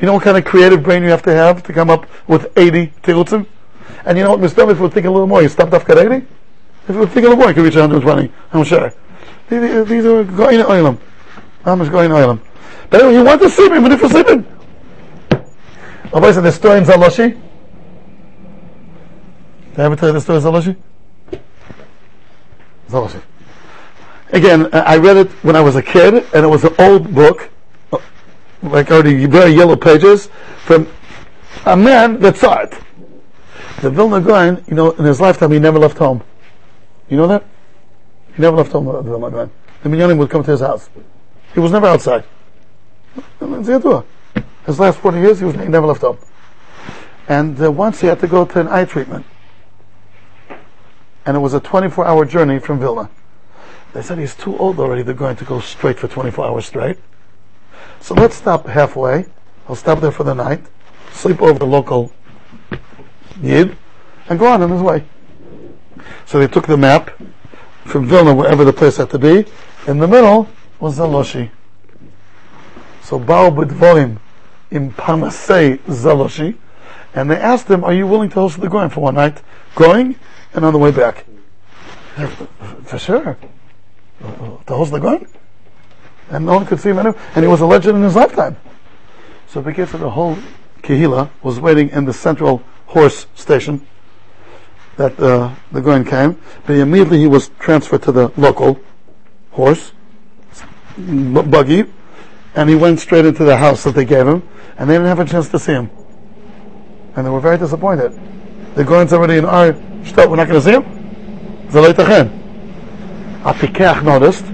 You 0.00 0.06
know 0.06 0.14
what 0.14 0.22
kind 0.22 0.38
of 0.38 0.46
creative 0.46 0.82
brain 0.82 1.02
you 1.02 1.10
have 1.10 1.22
to 1.24 1.34
have 1.34 1.62
to 1.64 1.72
come 1.74 1.90
up 1.90 2.06
with 2.26 2.50
80 2.56 2.86
Tirutzim? 3.02 3.46
And 4.06 4.16
you 4.16 4.24
know 4.24 4.30
what, 4.30 4.40
Mr. 4.40 4.70
If 4.70 4.80
we 4.80 4.88
think 4.88 5.04
a 5.04 5.10
little 5.10 5.26
more, 5.26 5.42
you 5.42 5.50
stopped 5.50 5.74
off 5.74 5.84
Karegi? 5.84 6.26
If 6.88 6.96
we're 6.96 7.04
thinking 7.04 7.26
a 7.26 7.28
little 7.28 7.36
more, 7.36 7.48
you 7.48 7.54
could 7.54 7.64
reach 7.64 7.74
120, 7.76 8.32
I'm 8.54 8.64
sure. 8.64 8.94
These, 9.50 10.06
are 10.06 10.24
going 10.24 10.60
oilam. 10.60 10.98
I'm 11.66 11.78
just 11.80 11.92
going 11.92 12.10
oilam. 12.10 12.40
But 12.88 13.02
anyway, 13.02 13.16
you 13.16 13.24
want 13.24 13.42
to 13.42 13.50
sleep 13.50 13.72
even 13.72 13.92
if 13.92 14.00
you're 14.00 14.08
sleeping. 14.08 14.46
Rabbi 16.12 16.32
said 16.32 16.44
the 16.44 16.52
story 16.52 16.78
in 16.78 16.84
Zaloshi. 16.84 17.38
Did 19.70 19.80
I 19.80 19.84
ever 19.84 19.94
tell 19.94 20.08
you 20.08 20.14
the 20.14 20.20
story 20.20 20.38
in 20.38 20.44
Zaloshi? 20.44 20.76
Zaloshi. 22.88 23.22
Again, 24.32 24.68
I 24.72 24.96
read 24.96 25.18
it 25.18 25.30
when 25.42 25.54
I 25.54 25.60
was 25.60 25.76
a 25.76 25.82
kid, 25.82 26.14
and 26.32 26.44
it 26.44 26.48
was 26.48 26.64
an 26.64 26.74
old 26.78 27.14
book, 27.14 27.50
like 28.62 28.90
already 28.90 29.26
very 29.26 29.52
yellow 29.52 29.76
pages, 29.76 30.30
from 30.64 30.88
a 31.66 31.76
man 31.76 32.18
that 32.20 32.38
saw 32.38 32.60
it. 32.60 32.74
The 33.82 33.90
Vilna 33.90 34.20
Gaon, 34.22 34.64
you 34.66 34.74
know, 34.74 34.92
in 34.92 35.04
his 35.04 35.20
lifetime, 35.20 35.52
he 35.52 35.58
never 35.58 35.78
left 35.78 35.98
home. 35.98 36.22
You 37.10 37.18
know 37.18 37.26
that? 37.26 37.44
He 38.34 38.42
never 38.42 38.56
left 38.56 38.72
home, 38.72 38.86
the 38.86 39.02
Vilna 39.02 39.30
Gaon. 39.30 39.50
The 39.82 39.88
Minyanim 39.90 40.16
would 40.18 40.30
come 40.30 40.42
to 40.42 40.50
his 40.50 40.60
house. 40.60 40.88
He 41.52 41.60
was 41.60 41.70
never 41.70 41.86
outside. 41.86 42.24
His 44.68 44.78
last 44.78 44.98
40 44.98 45.18
years, 45.18 45.38
he, 45.38 45.46
was, 45.46 45.54
he 45.54 45.64
never 45.64 45.86
left 45.86 46.02
home. 46.02 46.18
And 47.26 47.58
uh, 47.58 47.72
once 47.72 48.02
he 48.02 48.06
had 48.06 48.20
to 48.20 48.26
go 48.26 48.44
to 48.44 48.60
an 48.60 48.68
eye 48.68 48.84
treatment. 48.84 49.24
And 51.24 51.38
it 51.38 51.40
was 51.40 51.54
a 51.54 51.60
24 51.60 52.04
hour 52.04 52.26
journey 52.26 52.58
from 52.58 52.78
Vilna. 52.78 53.08
They 53.94 54.02
said 54.02 54.18
he's 54.18 54.34
too 54.34 54.58
old 54.58 54.78
already, 54.78 55.00
they're 55.00 55.14
going 55.14 55.36
to 55.36 55.44
go 55.46 55.60
straight 55.60 55.98
for 55.98 56.06
24 56.06 56.44
hours 56.44 56.66
straight. 56.66 56.98
So 58.00 58.12
let's 58.14 58.36
stop 58.36 58.66
halfway. 58.66 59.24
I'll 59.70 59.74
stop 59.74 60.02
there 60.02 60.12
for 60.12 60.24
the 60.24 60.34
night, 60.34 60.60
sleep 61.12 61.40
over 61.40 61.58
the 61.58 61.66
local 61.66 62.12
Yid, 63.40 63.74
and 64.28 64.38
go 64.38 64.48
on 64.48 64.60
on 64.60 64.70
his 64.70 64.82
way. 64.82 65.02
So 66.26 66.38
they 66.38 66.46
took 66.46 66.66
the 66.66 66.76
map 66.76 67.18
from 67.86 68.06
Vilna, 68.06 68.34
wherever 68.34 68.66
the 68.66 68.74
place 68.74 68.98
had 68.98 69.08
to 69.10 69.18
be. 69.18 69.46
In 69.86 69.96
the 69.96 70.06
middle 70.06 70.46
was 70.78 70.98
Zaloshi. 70.98 71.50
So 73.00 73.18
Baal 73.18 73.50
B'dvorim 73.50 74.18
in 74.70 74.92
Panasei 74.92 75.78
Zaloshi, 75.86 76.56
and 77.14 77.30
they 77.30 77.36
asked 77.36 77.68
him, 77.68 77.84
"Are 77.84 77.92
you 77.92 78.06
willing 78.06 78.28
to 78.30 78.34
host 78.34 78.60
the 78.60 78.68
Goin 78.68 78.90
for 78.90 79.00
one 79.00 79.14
night, 79.14 79.42
going 79.74 80.16
and 80.54 80.64
on 80.64 80.72
the 80.72 80.78
way 80.78 80.90
back?" 80.90 81.24
For 82.84 82.98
sure, 82.98 83.36
to 84.20 84.74
host 84.74 84.92
the 84.92 84.98
Goin, 84.98 85.26
and 86.30 86.46
no 86.46 86.54
one 86.54 86.66
could 86.66 86.80
see 86.80 86.90
him, 86.90 86.98
and 86.98 87.14
he 87.36 87.46
was 87.46 87.60
a 87.60 87.66
legend 87.66 87.98
in 87.98 88.04
his 88.04 88.16
lifetime. 88.16 88.56
So 89.48 89.62
because 89.62 89.92
the 89.92 90.10
whole 90.10 90.36
Kehila 90.82 91.30
was 91.42 91.60
waiting 91.60 91.90
in 91.90 92.04
the 92.04 92.12
central 92.12 92.62
horse 92.86 93.26
station 93.34 93.86
that 94.96 95.18
uh, 95.20 95.54
the 95.72 95.80
Goin 95.80 96.04
came, 96.04 96.40
but 96.66 96.76
immediately 96.76 97.18
he 97.18 97.26
was 97.26 97.50
transferred 97.58 98.02
to 98.02 98.12
the 98.12 98.32
local 98.36 98.80
horse 99.52 99.92
buggy, 100.98 101.84
and 102.58 102.68
he 102.68 102.74
went 102.74 102.98
straight 102.98 103.24
into 103.24 103.44
the 103.44 103.56
house 103.56 103.84
that 103.84 103.94
they 103.94 104.04
gave 104.04 104.26
him, 104.26 104.42
and 104.76 104.90
they 104.90 104.94
didn't 104.94 105.06
have 105.06 105.20
a 105.20 105.24
chance 105.24 105.48
to 105.48 105.60
see 105.60 105.70
him, 105.70 105.88
and 107.14 107.24
they 107.24 107.30
were 107.30 107.38
very 107.38 107.56
disappointed. 107.56 108.12
The 108.74 108.82
Goin's 108.82 109.12
already 109.12 109.36
in 109.36 109.44
our 109.44 109.74
shtot. 110.02 110.28
We're 110.28 110.34
not 110.34 110.48
going 110.48 110.60
to 110.60 110.62
see 110.62 110.72
him. 110.72 110.82
Zaleitachen. 111.68 113.42
Apikach 113.42 114.02
noticed 114.02 114.44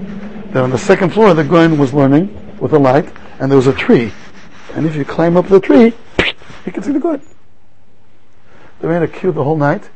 that 0.53 0.57
on 0.57 0.69
the 0.69 0.77
second 0.77 1.13
floor 1.13 1.33
the 1.33 1.43
Goin 1.43 1.79
was 1.79 1.95
learning 1.95 2.29
with 2.59 2.73
a 2.73 2.77
light, 2.77 3.11
and 3.39 3.49
there 3.49 3.57
was 3.57 3.65
a 3.65 3.73
tree, 3.73 4.13
and 4.75 4.85
if 4.85 4.95
you 4.95 5.03
climb 5.03 5.35
up 5.35 5.47
the 5.47 5.59
tree, 5.59 5.91
you 6.63 6.71
can 6.71 6.83
see 6.83 6.91
the 6.91 6.99
Goin. 6.99 7.23
They 8.81 8.87
made 8.87 9.01
a 9.01 9.07
queue 9.07 9.31
the 9.31 9.43
whole 9.43 9.57
night, 9.57 9.89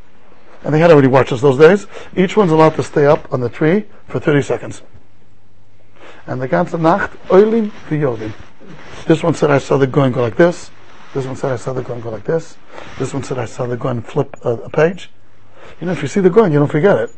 and 0.63 0.73
they 0.73 0.79
had 0.79 0.89
already 0.89 1.09
watches 1.09 1.41
those 1.41 1.59
days. 1.59 1.85
Each 2.17 2.35
one's 2.35 2.51
allowed 2.51 2.73
to 2.77 2.81
stay 2.81 3.05
up 3.05 3.31
on 3.31 3.41
the 3.41 3.49
tree 3.49 3.85
for 4.07 4.19
30 4.19 4.41
seconds. 4.41 4.81
And 6.29 6.39
the 6.39 6.47
ganze 6.47 6.79
Nacht, 6.79 7.11
oilim 7.29 7.71
v'yodim. 7.89 8.31
This 9.07 9.23
one 9.23 9.33
said, 9.33 9.49
I 9.49 9.57
saw 9.57 9.77
the 9.77 9.87
Goin 9.87 10.11
go 10.11 10.21
like 10.21 10.35
this. 10.35 10.69
This 11.11 11.25
one 11.25 11.35
said, 11.35 11.51
I 11.51 11.55
saw 11.55 11.73
the 11.73 11.81
Goin 11.81 12.01
go 12.01 12.11
like 12.11 12.23
this. 12.23 12.55
This 12.99 13.15
one 13.15 13.23
said, 13.23 13.39
I 13.39 13.45
saw 13.45 13.65
the 13.65 13.75
Goin 13.75 14.03
flip 14.03 14.37
a, 14.43 14.49
a 14.49 14.69
page. 14.69 15.09
You 15.81 15.87
know, 15.87 15.93
if 15.93 16.03
you 16.03 16.07
see 16.07 16.19
the 16.19 16.29
Goin, 16.29 16.51
you 16.51 16.59
don't 16.59 16.67
forget 16.67 16.99
it. 16.99 17.09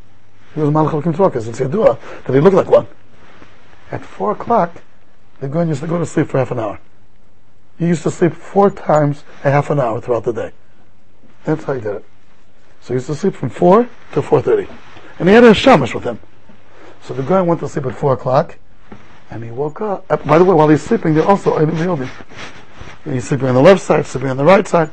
He 0.55 0.61
was 0.61 0.69
Malach 0.69 0.93
al-Kimtrokas. 0.93 1.45
It's 1.49 1.59
Yadua 1.59 1.99
that 2.23 2.33
he 2.33 2.39
looked 2.39 2.55
like 2.55 2.69
one. 2.69 2.87
At 3.91 4.05
4 4.05 4.31
o'clock, 4.31 4.81
the 5.41 5.49
Goin 5.49 5.67
used 5.67 5.81
to 5.81 5.87
go 5.87 5.97
to 5.97 6.05
sleep 6.05 6.27
for 6.27 6.37
half 6.37 6.51
an 6.51 6.59
hour. 6.59 6.79
He 7.77 7.87
used 7.87 8.03
to 8.03 8.11
sleep 8.11 8.31
four 8.31 8.69
times 8.69 9.25
a 9.43 9.51
half 9.51 9.69
an 9.71 9.81
hour 9.81 9.99
throughout 9.99 10.23
the 10.23 10.31
day. 10.31 10.51
That's 11.43 11.65
how 11.65 11.73
he 11.73 11.81
did 11.81 11.95
it. 11.95 12.05
So 12.79 12.89
he 12.89 12.93
used 12.93 13.07
to 13.07 13.15
sleep 13.15 13.35
from 13.35 13.49
4 13.49 13.89
to 14.13 14.21
4.30. 14.21 14.69
And 15.19 15.27
he 15.27 15.35
had 15.35 15.43
a 15.43 15.53
shamash 15.53 15.93
with 15.93 16.05
him. 16.05 16.19
So 17.01 17.13
the 17.13 17.23
guy 17.23 17.41
went 17.41 17.59
to 17.59 17.67
sleep 17.67 17.87
at 17.87 17.95
4 17.95 18.13
o'clock, 18.13 18.57
and 19.31 19.43
he 19.43 19.49
woke 19.49 19.81
up. 19.81 20.05
Uh, 20.09 20.17
by 20.17 20.37
the 20.37 20.43
way, 20.43 20.53
while 20.53 20.67
he's 20.67 20.83
sleeping, 20.83 21.15
they're 21.15 21.25
also 21.25 21.57
Eidim 21.57 21.77
Yodim. 21.77 22.09
He's 23.05 23.27
sleeping 23.27 23.47
on 23.47 23.55
the 23.55 23.61
left 23.61 23.81
side, 23.81 24.05
sleeping 24.05 24.29
on 24.29 24.37
the 24.37 24.43
right 24.43 24.67
side. 24.67 24.91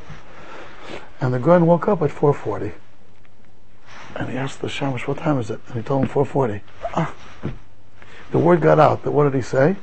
And 1.21 1.33
the 1.33 1.39
guy 1.39 1.57
woke 1.57 1.87
up 1.89 2.01
at 2.01 2.09
4.40. 2.09 2.73
And 4.15 4.29
he 4.29 4.37
asked 4.37 4.61
the 4.61 4.69
shamash, 4.69 5.07
what 5.07 5.17
time 5.17 5.39
is 5.39 5.51
it? 5.51 5.59
And 5.67 5.75
he 5.75 5.81
told 5.81 6.05
him 6.05 6.09
4.40. 6.09 6.61
Ah. 6.95 7.13
The 8.31 8.39
word 8.39 8.61
got 8.61 8.79
out, 8.79 9.03
but 9.03 9.11
what 9.11 9.25
did 9.25 9.33
he 9.33 9.41
say? 9.41 9.75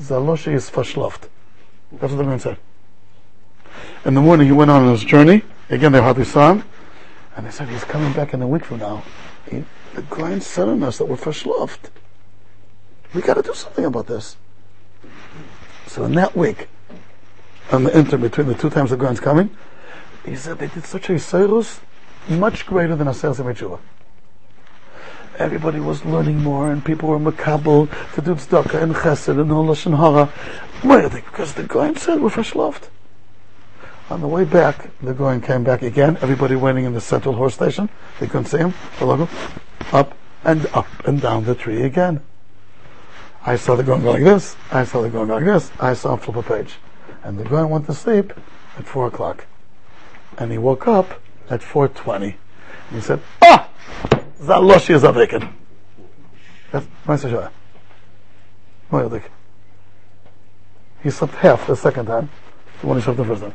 Zaloshi 0.00 0.54
is 0.54 0.68
fashloft. 0.68 1.28
That's 1.92 2.12
what 2.12 2.18
the 2.18 2.24
man 2.24 2.40
said. 2.40 2.58
In 4.04 4.14
the 4.14 4.20
morning, 4.20 4.46
he 4.46 4.52
went 4.52 4.70
on 4.70 4.90
his 4.90 5.04
journey. 5.04 5.42
Again, 5.68 5.92
they 5.92 6.00
hardly 6.00 6.24
saw 6.24 6.52
him. 6.52 6.64
And 7.36 7.46
they 7.46 7.50
said, 7.50 7.68
he's 7.68 7.84
coming 7.84 8.12
back 8.12 8.34
in 8.34 8.42
a 8.42 8.48
week 8.48 8.64
from 8.64 8.78
now. 8.78 9.04
He, 9.48 9.64
the 9.94 10.02
grind 10.02 10.42
said 10.42 10.68
on 10.68 10.82
us 10.82 10.98
that 10.98 11.04
we're 11.04 11.16
verschlaft. 11.16 11.90
We 13.14 13.22
got 13.22 13.34
to 13.34 13.42
do 13.42 13.54
something 13.54 13.84
about 13.84 14.06
this. 14.06 14.36
So 15.86 16.04
in 16.04 16.14
that 16.14 16.36
week, 16.36 16.68
on 17.72 17.84
the 17.84 17.96
interim 17.96 18.22
between 18.22 18.46
the 18.46 18.54
two 18.54 18.70
times 18.70 18.90
the 18.90 18.96
grind's 18.96 19.20
coming, 19.20 19.50
he 20.24 20.36
said 20.36 20.58
they 20.58 20.68
did 20.68 20.84
such 20.84 21.10
a 21.10 21.18
serus 21.18 21.80
much 22.28 22.66
greater 22.66 22.94
than 22.94 23.08
a 23.08 23.14
sales 23.14 23.40
in 23.40 23.78
Everybody 25.38 25.80
was 25.80 26.04
learning 26.04 26.42
more, 26.42 26.70
and 26.70 26.84
people 26.84 27.08
were 27.08 27.18
makabel 27.18 27.88
to 28.14 28.20
do 28.20 28.34
tzedakah 28.34 28.82
and 28.82 28.94
chesed 28.94 29.40
and 29.40 29.50
all 29.50 29.64
lashon 29.64 29.96
hara. 29.96 30.26
Why? 30.82 31.08
Because 31.08 31.54
the 31.54 31.62
grind 31.62 31.98
said 31.98 32.20
we're 32.20 32.28
verschlaft. 32.28 32.88
On 34.10 34.20
the 34.20 34.28
way 34.28 34.44
back, 34.44 34.90
the 35.00 35.14
Goin 35.14 35.40
came 35.40 35.64
back 35.64 35.82
again. 35.82 36.18
Everybody 36.20 36.56
waiting 36.56 36.84
in 36.84 36.94
the 36.94 37.00
central 37.00 37.36
horse 37.36 37.54
station. 37.54 37.88
They 38.18 38.26
couldn't 38.26 38.46
see 38.46 38.58
him. 38.58 38.74
The 38.98 39.06
logo. 39.06 39.28
Up 39.92 40.16
and 40.44 40.66
up 40.74 40.88
and 41.06 41.20
down 41.20 41.44
the 41.44 41.54
tree 41.54 41.82
again. 41.82 42.20
I 43.44 43.56
saw 43.56 43.74
the 43.74 43.82
Goan 43.82 44.02
go 44.02 44.12
like 44.12 44.22
this. 44.22 44.56
I 44.70 44.84
saw 44.84 45.00
the 45.02 45.08
Goan 45.08 45.28
go 45.28 45.36
like 45.36 45.44
this. 45.44 45.70
I 45.80 45.94
saw 45.94 46.14
him 46.14 46.20
flip 46.20 46.36
a 46.36 46.42
page. 46.42 46.74
And 47.22 47.38
the 47.38 47.44
Goan 47.44 47.70
went 47.70 47.86
to 47.86 47.94
sleep 47.94 48.32
at 48.76 48.86
4 48.86 49.06
o'clock. 49.06 49.46
And 50.38 50.52
he 50.52 50.58
woke 50.58 50.86
up 50.86 51.20
at 51.48 51.60
4.20. 51.60 52.34
He 52.92 53.00
said, 53.00 53.20
Ah! 53.42 53.68
Zaloshi 54.40 54.94
is 54.94 55.04
awakened. 55.04 55.48
That's 56.70 56.86
my. 57.06 57.16
Moedik. 58.90 59.24
He 61.02 61.10
slept 61.10 61.34
half 61.34 61.66
the 61.66 61.76
second 61.76 62.06
time, 62.06 62.30
the 62.80 62.86
one 62.86 62.96
he 62.98 63.02
slept 63.02 63.16
the 63.16 63.24
first 63.24 63.42
time. 63.42 63.54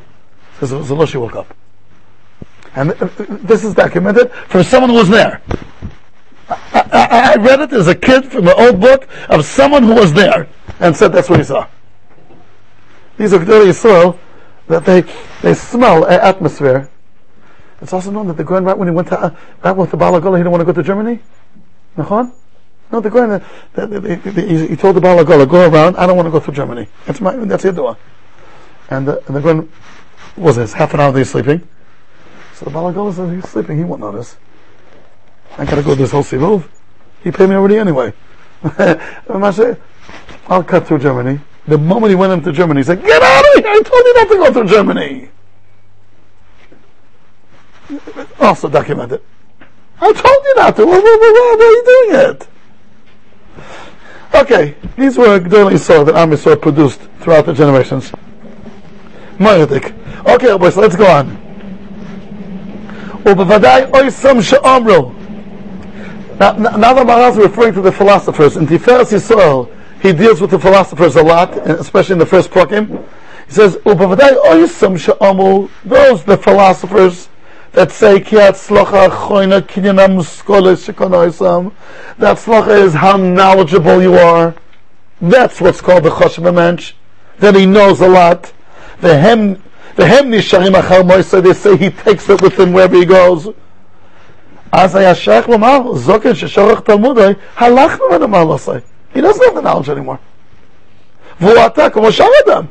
Says 0.59 0.71
Zaloshi 0.71 1.19
woke 1.19 1.35
up. 1.35 1.55
And 2.75 2.91
uh, 2.91 3.09
this 3.43 3.63
is 3.63 3.73
documented 3.73 4.31
for 4.31 4.63
someone 4.63 4.89
who 4.89 4.97
was 4.97 5.09
there. 5.09 5.41
I, 6.49 6.55
I, 6.73 7.33
I 7.33 7.35
read 7.35 7.61
it 7.61 7.73
as 7.73 7.87
a 7.87 7.95
kid 7.95 8.25
from 8.25 8.47
an 8.47 8.53
old 8.57 8.79
book 8.79 9.07
of 9.29 9.45
someone 9.45 9.83
who 9.83 9.95
was 9.95 10.13
there 10.13 10.47
and 10.79 10.95
said 10.95 11.09
that's 11.09 11.29
what 11.29 11.39
he 11.39 11.45
saw. 11.45 11.67
These 13.17 13.33
are 13.33 13.39
Gdoli 13.39 13.67
Yisrael 13.67 14.19
that 14.67 14.85
they, 14.85 15.01
they 15.41 15.53
smell 15.53 16.05
a 16.05 16.13
atmosphere. 16.13 16.89
It's 17.81 17.93
also 17.93 18.11
known 18.11 18.27
that 18.27 18.37
the 18.37 18.43
Grand 18.43 18.65
right 18.65 18.77
when 18.77 18.87
he 18.87 18.93
went 18.93 19.09
to, 19.09 19.19
uh, 19.19 19.35
back 19.61 19.75
with 19.75 19.91
the 19.91 19.97
Balagola, 19.97 20.37
he 20.37 20.39
didn't 20.39 20.51
want 20.51 20.61
to 20.61 20.65
go 20.65 20.73
to 20.73 20.83
Germany. 20.83 21.19
Nachon? 21.97 22.33
No, 22.91 22.99
the 22.99 23.09
the, 23.09 23.87
the, 23.87 24.15
the, 24.15 24.67
he, 24.67 24.75
told 24.75 24.95
the 24.95 25.01
Balagola, 25.01 25.49
go 25.49 25.67
around, 25.69 25.97
I 25.97 26.05
don't 26.05 26.15
want 26.15 26.27
to 26.27 26.31
go 26.31 26.39
through 26.39 26.53
Germany. 26.53 26.87
That's 27.05 27.19
my, 27.19 27.35
that's 27.35 27.63
Yidua. 27.63 27.97
And 28.89 29.07
the, 29.07 29.23
and 29.27 29.35
the 29.35 29.67
was 30.37 30.55
this, 30.55 30.73
half 30.73 30.93
an 30.93 30.99
hour 30.99 31.17
he's 31.17 31.29
sleeping. 31.29 31.67
So 32.53 32.65
the 32.65 32.71
Balagola 32.71 33.13
said, 33.13 33.33
he's 33.33 33.49
sleeping, 33.49 33.77
he 33.77 33.83
won't 33.83 34.01
notice. 34.01 34.37
I 35.58 35.64
gotta 35.64 35.82
go 35.82 35.94
this 35.94 36.10
whole 36.12 36.22
sivuv. 36.22 36.68
He 37.22 37.30
paid 37.30 37.48
me 37.48 37.54
already 37.54 37.76
anyway. 37.76 38.12
I'll 40.48 40.64
cut 40.64 40.86
through 40.86 40.98
Germany. 41.00 41.40
The 41.66 41.78
moment 41.78 42.10
he 42.10 42.14
went 42.14 42.32
into 42.32 42.52
Germany, 42.52 42.80
he 42.80 42.84
said, 42.84 43.02
Get 43.02 43.22
out 43.22 43.44
of 43.44 43.64
here! 43.64 43.72
I 43.72 43.80
told 43.82 44.04
you 44.04 44.14
not 44.14 44.28
to 44.28 44.36
go 44.36 44.52
through 44.52 44.68
Germany! 44.68 45.30
Also 48.40 48.68
documented. 48.68 49.22
I 50.00 50.12
told 50.12 50.44
you 50.44 50.54
not 50.56 50.76
to. 50.76 50.86
Why, 50.86 50.98
why, 50.98 51.16
why, 51.20 51.56
why 51.58 51.64
are 51.66 51.70
you 51.70 51.84
doing 51.84 52.30
it? 52.30 52.48
Okay, 54.34 54.74
these 54.96 55.18
were 55.18 55.38
Gdoli 55.40 55.78
saw 55.78 56.04
that 56.04 56.14
Am 56.14 56.30
Yisrael 56.30 56.60
produced 56.60 57.00
throughout 57.20 57.46
the 57.46 57.52
generations. 57.52 58.12
Moedik. 59.38 59.94
Okay, 60.26 60.56
boys, 60.56 60.76
let's 60.76 60.96
go 60.96 61.06
on. 61.06 61.36
ובוודאי 63.26 63.84
אוי 63.94 64.10
סם 64.10 64.42
שאומרו 64.42 65.12
now, 66.39 66.51
now 66.53 66.93
the 66.93 67.01
Maharal 67.01 67.31
is 67.31 67.37
referring 67.37 67.73
to 67.73 67.81
the 67.81 67.91
philosophers. 67.91 68.57
In 68.57 68.67
Tiferes 68.67 69.11
Yisrael, 69.11 69.71
he 70.01 70.13
deals 70.13 70.41
with 70.41 70.51
the 70.51 70.59
philosophers 70.59 71.15
a 71.15 71.23
lot, 71.23 71.55
especially 71.67 72.13
in 72.13 72.19
the 72.19 72.25
first 72.25 72.51
prokim. 72.51 73.03
He 73.47 73.53
says, 73.53 73.77
"Ubavadai 73.77 74.37
oisam 74.43 74.97
she'amu." 74.99 75.69
Those 75.83 76.23
the 76.23 76.37
philosophers 76.37 77.29
that 77.71 77.91
say 77.91 78.19
"Kiat 78.19 78.53
slocha 78.53 79.09
choina 79.09 79.61
kinyana 79.61 80.07
muskoles 80.07 80.85
shekonoisam." 80.85 81.71
That 82.17 82.37
slocha 82.37 82.77
is 82.83 82.93
how 82.93 83.17
knowledgeable 83.17 84.01
you 84.01 84.15
are. 84.15 84.55
That's 85.21 85.61
what's 85.61 85.81
called 85.81 86.03
the 86.03 86.09
choshev 86.09 86.53
mensch. 86.53 86.93
That 87.39 87.55
he 87.55 87.65
knows 87.65 88.01
a 88.01 88.07
lot. 88.07 88.51
The 89.01 89.17
hem, 89.17 89.63
the 89.95 90.05
hem 90.07 90.31
nisharim 90.31 90.73
achal 90.73 91.09
moisa. 91.09 91.41
They 91.41 91.53
say 91.53 91.77
he 91.77 91.89
takes 91.89 92.29
it 92.29 92.41
with 92.41 92.59
him 92.59 92.73
wherever 92.73 92.95
he 92.95 93.05
goes. 93.05 93.47
אז 94.74 94.96
היה 94.96 95.14
שייך 95.14 95.48
לומר, 95.48 95.80
זוקן 95.94 96.34
ששורח 96.34 96.80
תלמודי, 96.80 97.32
הלך 97.56 97.98
ממנו 98.08 98.28
מה 98.28 98.44
לא 98.44 98.52
עושה. 98.52 98.72
He 99.14 99.18
doesn't 99.18 99.44
have 99.44 99.54
the 99.54 99.62
knowledge 99.62 99.88
anymore. 99.88 100.18
והוא 101.40 101.58
עתה 101.58 101.90
כמו 101.90 102.12
שאר 102.12 102.26
אדם. 102.46 102.64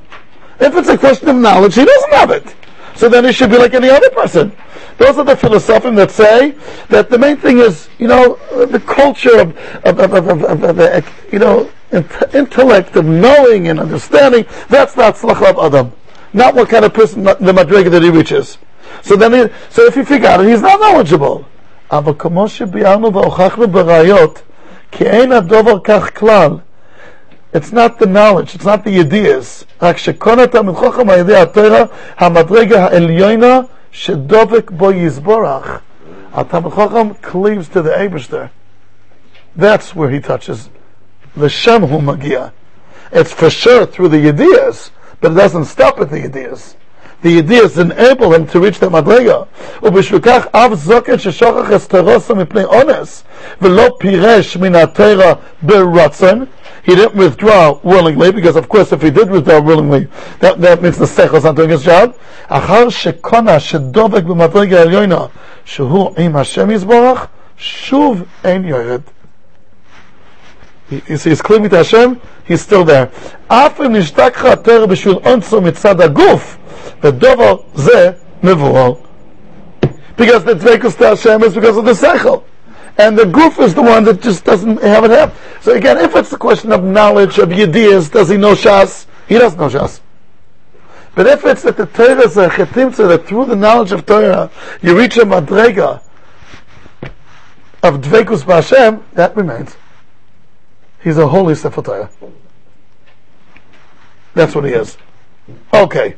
If 0.60 0.76
it's 0.76 0.90
a 0.90 0.98
question 0.98 1.30
of 1.30 1.36
knowledge, 1.36 1.76
he 1.76 1.86
doesn't 1.86 2.14
have 2.14 2.32
it. 2.32 2.56
So 2.96 3.08
then 3.08 3.24
he 3.24 3.32
should 3.32 3.50
be 3.50 3.58
like 3.58 3.74
any 3.74 3.90
other 3.90 4.10
person. 4.10 4.52
Those 4.98 5.18
are 5.18 5.24
the 5.24 5.38
philosophers 5.38 5.96
that 5.96 6.12
say 6.12 6.54
that 6.90 7.10
the 7.10 7.18
main 7.18 7.38
thing 7.38 7.60
is, 7.60 7.88
you 7.98 8.08
know, 8.08 8.38
the 8.66 8.80
culture 8.82 9.40
of, 9.40 9.58
of, 9.86 10.00
of, 10.00 10.14
of, 10.14 10.28
of, 10.44 10.64
of, 10.64 10.80
of 10.80 11.32
you 11.32 11.40
know, 11.40 11.70
intellect 12.34 12.98
of 12.98 13.06
knowing 13.06 13.70
and 13.70 13.80
understanding. 13.80 14.46
That's 14.68 14.98
not 14.98 15.16
tzlacha 15.16 15.50
of 15.52 15.74
Adam. 15.74 15.94
Not 16.34 16.56
what 16.56 16.68
kind 16.68 16.84
of 16.84 16.94
person, 16.94 17.24
the 17.24 17.36
madriga 17.36 17.90
that 17.90 18.04
he 18.04 18.10
reaches. 18.10 18.58
So 19.02 19.16
then, 19.16 19.32
he, 19.32 19.54
so 19.70 19.86
if 19.86 19.96
you 19.96 20.04
figure 20.04 20.28
out 20.28 20.42
it, 20.42 20.50
he's 20.50 20.62
not 20.62 20.80
knowledgeable. 20.82 21.46
אבל 21.94 22.14
כמו 22.18 22.48
שביארנו 22.48 23.14
והוכחנו 23.14 23.68
בראיות, 23.68 24.42
כי 24.92 25.04
אין 25.04 25.32
הדובר 25.32 25.80
כך 25.84 26.20
כלל. 26.20 26.58
It's 27.54 27.72
not 27.72 28.00
the 28.00 28.06
knowledge, 28.06 28.56
it's 28.56 28.66
not 28.66 28.84
the 28.84 29.00
ideas. 29.00 29.66
רק 29.82 29.98
שכל 29.98 30.40
התלמיד 30.40 30.76
חכם 30.76 31.10
על 31.10 31.20
ידי 31.20 31.36
התורה, 31.36 31.84
המדרגה 32.18 32.84
העליונה 32.84 33.60
שדבק 33.92 34.72
בו 34.72 34.92
יסבורך. 34.92 35.80
התלמיד 36.34 36.74
חכם 36.74 37.10
cleaves 37.24 37.76
to 37.76 37.82
the 37.82 37.96
Eberster. 37.98 38.50
That's 39.56 39.96
where 39.96 40.10
he 40.10 40.20
touches. 40.20 40.70
The 41.36 41.50
Shem 41.50 41.84
hu 41.84 42.02
magia. 42.02 42.54
It's 43.12 43.34
for 43.34 43.50
sure 43.50 43.86
through 43.86 44.10
the 44.10 44.28
ideas, 44.28 44.92
but 45.20 45.32
it 45.32 45.36
doesn't 45.36 45.66
stop 45.66 46.00
at 46.00 46.10
the 46.12 46.24
ideas. 46.24 46.76
the 47.24 47.38
ideas 47.38 47.78
enable 47.78 48.34
him 48.34 48.48
to 48.48 48.60
reach 48.60 48.80
the 48.80 48.90
madrega. 48.90 49.46
ובשביל 49.84 50.20
כך 50.20 50.48
אף 50.52 50.74
זוקן 50.74 51.18
ששוכח 51.18 51.72
אסתרוסו 51.72 52.36
מפני 52.36 52.64
אונס, 52.64 53.24
ולא 53.62 53.90
פירש 54.00 54.58
מן 54.58 54.76
התרא 54.76 55.34
ברצון, 55.62 56.46
he 56.86 56.92
didn't 56.92 57.16
withdraw 57.16 57.80
willingly, 57.84 58.32
because 58.32 58.56
of 58.56 58.70
course 58.70 58.92
if 58.94 59.02
he 59.02 59.10
did 59.10 59.30
withdraw 59.30 59.60
willingly, 59.60 60.08
that, 60.40 60.60
that 60.62 60.82
means 60.82 60.98
the 60.98 61.06
sechel 61.06 61.36
is 61.36 61.44
not 61.44 61.56
doing 61.56 61.70
his 61.70 61.84
job. 61.84 62.12
אחר 62.48 62.90
שקונה 62.90 63.60
שדובק 63.60 64.24
במדרגה 64.24 64.80
העליונה, 64.80 65.26
שהוא 65.66 66.12
עם 66.18 66.36
השם 66.36 66.72
יזבורך, 66.72 67.28
שוב 67.58 68.24
אין 68.44 68.66
יורד. 68.66 69.02
he's 70.90 71.42
claiming 71.42 71.70
to 71.70 71.78
Hashem, 71.78 72.20
he's 72.46 72.62
still 72.62 72.84
there. 72.84 73.08
אף 73.48 73.82
אם 73.82 73.96
נשתכחה 73.96 74.54
התרא 74.54 74.86
בשביל 74.86 75.16
אונסו 75.26 75.62
מצד 75.62 76.02
הגוף, 76.02 76.58
ודובר 77.04 77.56
זה 77.76 78.12
מבואר. 78.44 78.94
Because 80.18 80.44
the 80.44 80.54
dvekus 80.54 80.98
to 80.98 81.08
Hashem 81.08 81.44
is 81.44 81.56
because 81.56 81.78
of 81.78 81.86
the 81.86 81.94
seichel. 81.94 82.44
And 82.98 83.18
the 83.18 83.26
goof 83.26 83.60
is 83.60 83.74
the 83.74 83.82
one 83.82 84.04
that 84.04 84.22
just 84.22 84.44
doesn't 84.44 84.82
have 84.82 85.06
it 85.06 85.12
have. 85.12 85.34
So 85.62 85.74
again, 85.74 85.98
if 85.98 86.14
it's 86.18 86.34
a 86.34 86.38
question 86.38 86.74
of 86.74 86.84
knowledge 86.84 87.38
of 87.38 87.48
Yedias, 87.48 88.12
does 88.12 88.28
he 88.28 88.36
know 88.36 88.54
Shas? 88.54 89.06
He 89.30 89.38
doesn't 89.38 89.58
know 89.58 89.70
Shas. 89.70 90.02
But 91.16 91.26
if 91.28 91.46
it's 91.46 91.64
that 91.64 91.78
the 91.78 91.86
Torah 91.86 92.26
is 92.26 92.36
a 92.36 92.50
chetimtza, 92.50 93.08
that 93.08 93.26
through 93.26 93.46
the 93.46 93.56
knowledge 93.56 93.94
of 93.94 94.06
Torah, 94.06 94.52
you 94.82 94.98
reach 94.98 95.18
a 95.18 95.22
madrega 95.22 96.02
of 97.82 98.02
dvekus 98.02 98.44
b'Hashem, 98.44 99.04
that 99.14 99.36
remains. 99.36 99.78
He's 101.05 101.19
a 101.19 101.29
holy 101.29 101.55
Sefer 101.55 101.83
Torah. 101.83 102.11
That's 104.33 104.55
what 104.55 104.65
he 104.65 104.73
is. 104.73 104.97
Okay. 105.73 106.17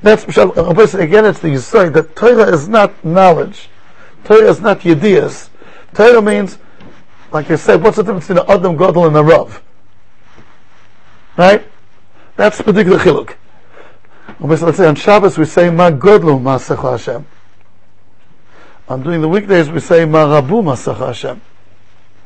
That's 0.00 0.24
again. 0.24 1.26
It's 1.26 1.40
the 1.40 1.48
Yisrael 1.48 1.92
that 1.92 2.16
Torah 2.16 2.52
is 2.52 2.66
not 2.66 3.04
knowledge. 3.04 3.68
Torah 4.24 4.48
is 4.48 4.60
not 4.60 4.80
yedias. 4.80 5.50
Torah 5.92 6.22
means, 6.22 6.58
like 7.30 7.50
I 7.50 7.56
said, 7.56 7.82
what's 7.82 7.98
the 7.98 8.02
difference 8.02 8.28
between 8.28 8.44
an 8.44 8.50
Adam 8.50 8.76
Gadol 8.76 9.06
and 9.06 9.16
a 9.16 9.22
Rav? 9.22 9.62
Right? 11.36 11.66
That's 12.36 12.56
the 12.58 12.64
particular 12.64 12.98
chiluk. 12.98 13.36
Let's 14.40 14.76
say 14.78 14.86
on 14.86 14.94
Shabbos 14.94 15.36
we 15.36 15.44
say 15.44 15.68
Ma 15.68 15.90
Godlu 15.90 16.40
Masecha 16.40 16.92
Hashem. 16.92 17.26
On 18.88 19.02
during 19.02 19.20
the 19.20 19.28
weekdays 19.28 19.70
we 19.70 19.80
say 19.80 20.06
Ma 20.06 20.24
Rabu 20.24 20.62
Masecha 20.62 21.08
Hashem. 21.08 21.40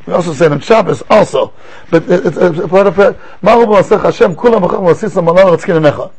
We 0.06 0.12
also 0.12 0.32
say 0.32 0.46
it 0.46 0.52
on 0.52 0.60
Shabbos 0.60 1.02
also, 1.10 1.52
but 1.90 2.04
it's 2.08 2.36
part 2.68 2.86
of 2.86 2.98
it. 2.98 3.18
Ma 3.42 3.56
Rabu 3.56 4.02
Hashem 4.02 4.34
Kulam. 4.36 6.12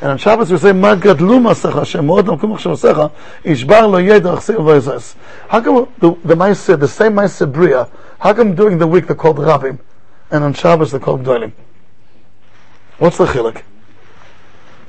And 0.00 0.10
on 0.10 0.18
Shabbos 0.18 0.50
we 0.50 0.58
say, 0.58 0.72
gadlu 0.72 1.40
masecha 1.40 1.78
Hashem, 1.78 2.06
ishbar 3.44 3.88
lo. 3.90 5.14
How 5.48 5.60
come 5.60 5.88
the, 5.98 6.12
the 6.24 6.76
the 6.76 6.88
same 6.88 7.14
Maaseh 7.14 7.50
Bria, 7.50 7.88
how 8.18 8.34
come 8.34 8.54
during 8.54 8.78
the 8.78 8.86
week 8.86 9.06
they're 9.06 9.16
called 9.16 9.38
Rabbim, 9.38 9.78
and 10.30 10.44
on 10.44 10.52
Shabbos 10.52 10.90
they're 10.90 11.00
called 11.00 11.24
Gdolim? 11.24 11.52
What's 12.98 13.18
the 13.18 13.26
chilik? 13.26 13.62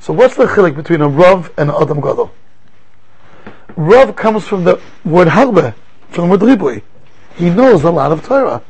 So 0.00 0.12
what's 0.12 0.36
the 0.36 0.44
chilik 0.44 0.76
between 0.76 1.00
a 1.00 1.08
Rav 1.08 1.50
and 1.56 1.70
an 1.70 1.76
Adam 1.80 2.00
Gadol? 2.00 2.30
Rav 3.76 4.14
comes 4.16 4.46
from 4.46 4.64
the 4.64 4.80
word 5.04 5.28
Harbe, 5.28 5.74
from 6.10 6.28
the 6.28 6.36
word 6.36 6.58
Ribui. 6.58 6.82
He 7.36 7.50
knows 7.50 7.84
a 7.84 7.90
lot 7.90 8.12
of 8.12 8.24
Torah, 8.24 8.62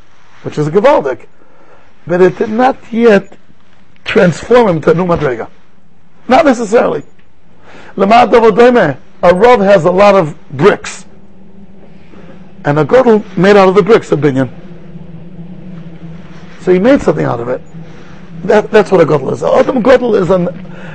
which 0.42 0.58
is 0.58 0.66
a 0.66 1.18
But 2.06 2.20
it 2.20 2.38
did 2.38 2.50
not 2.50 2.76
yet 2.92 3.36
transform 4.04 4.68
him 4.68 4.80
to 4.82 4.90
a 4.90 4.94
new 4.94 5.06
Madrega. 5.06 5.48
Not 6.28 6.44
necessarily. 6.44 7.04
A 7.96 9.34
Rav 9.34 9.60
has 9.60 9.84
a 9.84 9.90
lot 9.90 10.14
of 10.14 10.36
bricks. 10.50 11.06
And 12.64 12.78
a 12.78 12.84
girdle 12.84 13.24
made 13.36 13.56
out 13.56 13.68
of 13.68 13.74
the 13.74 13.82
bricks, 13.82 14.10
a 14.12 14.16
binyan. 14.16 14.50
So 16.62 16.72
he 16.72 16.78
made 16.80 17.00
something 17.00 17.24
out 17.24 17.40
of 17.40 17.48
it. 17.48 17.62
That, 18.42 18.70
that's 18.70 18.90
what 18.90 19.00
a 19.00 19.04
girdle 19.04 19.32
is. 19.32 19.42
Adam 19.42 19.82
girdle 19.82 20.16
is 20.16 20.30
an, 20.30 20.48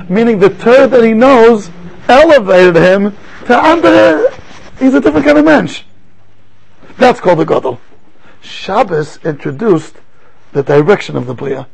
meaning 0.08 0.38
the 0.38 0.50
Torah 0.50 0.86
that 0.86 1.02
he 1.02 1.14
knows 1.14 1.70
elevated 2.08 2.76
him 2.76 3.16
to 3.46 3.58
under, 3.58 4.30
he's 4.78 4.94
a 4.94 5.00
different 5.00 5.26
kind 5.26 5.38
of 5.38 5.44
mensch. 5.44 5.82
That's 7.02 7.18
called 7.18 7.40
a 7.40 7.44
Godel. 7.44 7.80
Shabbos 8.42 9.18
introduced 9.24 9.96
the 10.52 10.62
direction 10.62 11.16
of 11.16 11.26
the 11.26 11.34
Bria. 11.34 11.66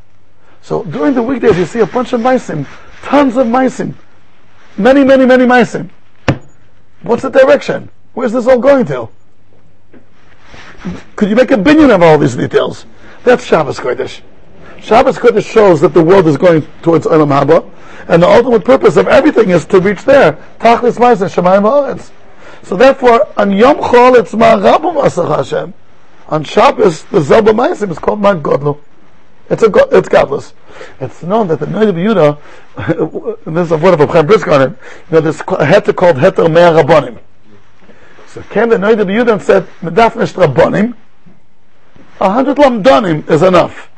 So 0.63 0.85
during 0.85 1.13
the 1.13 1.23
weekdays 1.23 1.59
you 1.59 1.67
see 1.67 1.81
a 1.81 1.87
bunch 1.87 2.15
of 2.15 2.23
meisim, 2.23 2.67
tons 3.03 3.37
of 3.37 3.47
meisim, 3.47 3.95
many, 4.79 5.05
many, 5.05 5.27
many 5.27 5.45
meisim. 5.45 5.91
What's 7.03 7.21
the 7.21 7.29
direction? 7.29 7.91
Where's 8.15 8.33
this 8.33 8.47
all 8.47 8.59
going 8.59 8.87
to? 8.87 9.11
Could 11.17 11.29
you 11.29 11.37
make 11.37 11.51
a 11.51 11.57
binyan 11.57 11.95
of 11.95 12.03
all 12.03 12.17
these 12.17 12.35
details? 12.35 12.87
That's 13.23 13.45
Shabbos 13.45 13.79
Kodesh. 13.79 14.23
Shabbos 14.81 15.19
Kodesh 15.19 15.45
shows 15.45 15.83
that 15.83 15.93
the 15.93 16.03
world 16.03 16.27
is 16.27 16.39
going 16.39 16.67
towards 16.81 17.05
Olam 17.05 17.39
Haba, 17.39 17.71
and 18.09 18.23
the 18.23 18.27
ultimate 18.27 18.65
purpose 18.65 18.97
of 18.97 19.07
everything 19.09 19.51
is 19.51 19.67
to 19.67 19.79
reach 19.79 20.05
there. 20.05 20.39
Tachlis 20.59 20.97
Ma'aseh 20.97 21.29
Shemayim 21.29 21.65
Haaretz. 21.65 22.13
So 22.63 22.77
therefore, 22.77 23.29
on 23.37 23.53
Yom 23.53 23.79
Chol 23.79 24.19
it's 24.19 24.33
Ma'arabu 24.33 25.03
Masach 25.03 25.37
Hashem. 25.37 25.75
On 26.29 26.45
Shabbos, 26.45 27.05
the 27.05 27.21
Zelba 27.21 27.55
Ma'asim 27.55 27.91
is 27.91 27.99
called 27.99 28.21
Ma'godlu. 28.21 28.79
It's 29.51 29.63
a 29.63 29.73
it's 29.97 30.09
godless. 30.09 30.53
It's 31.01 31.23
known 31.23 31.49
that 31.49 31.61
the 31.61 31.67
Noid 31.67 31.89
of 31.89 31.95
Yehuda, 31.95 33.47
and 33.47 33.57
there's 33.57 33.73
a 33.73 33.79
word 33.79 33.99
of 33.99 34.11
Chaim 34.11 34.27
Brisker 34.27 34.51
on 34.53 34.63
it, 34.63 34.79
you 35.11 35.21
know, 35.21 35.29
a 35.29 35.33
heter 35.33 35.97
called 35.97 36.17
Heter 36.17 36.49
Mea 36.49 36.83
Rabbonim. 36.83 37.19
So 38.27 38.43
came 38.43 38.69
the 38.69 38.77
Noid 38.77 39.01
of 39.01 39.09
Yehuda 39.09 39.33
and 39.33 39.43
said, 39.43 39.67
Medafnesh 39.81 40.35
Rabbonim, 40.35 40.95
a 42.21 42.31
hundred 42.31 42.59
lamdanim 42.59 43.29
is 43.31 43.43
enough. 43.43 43.91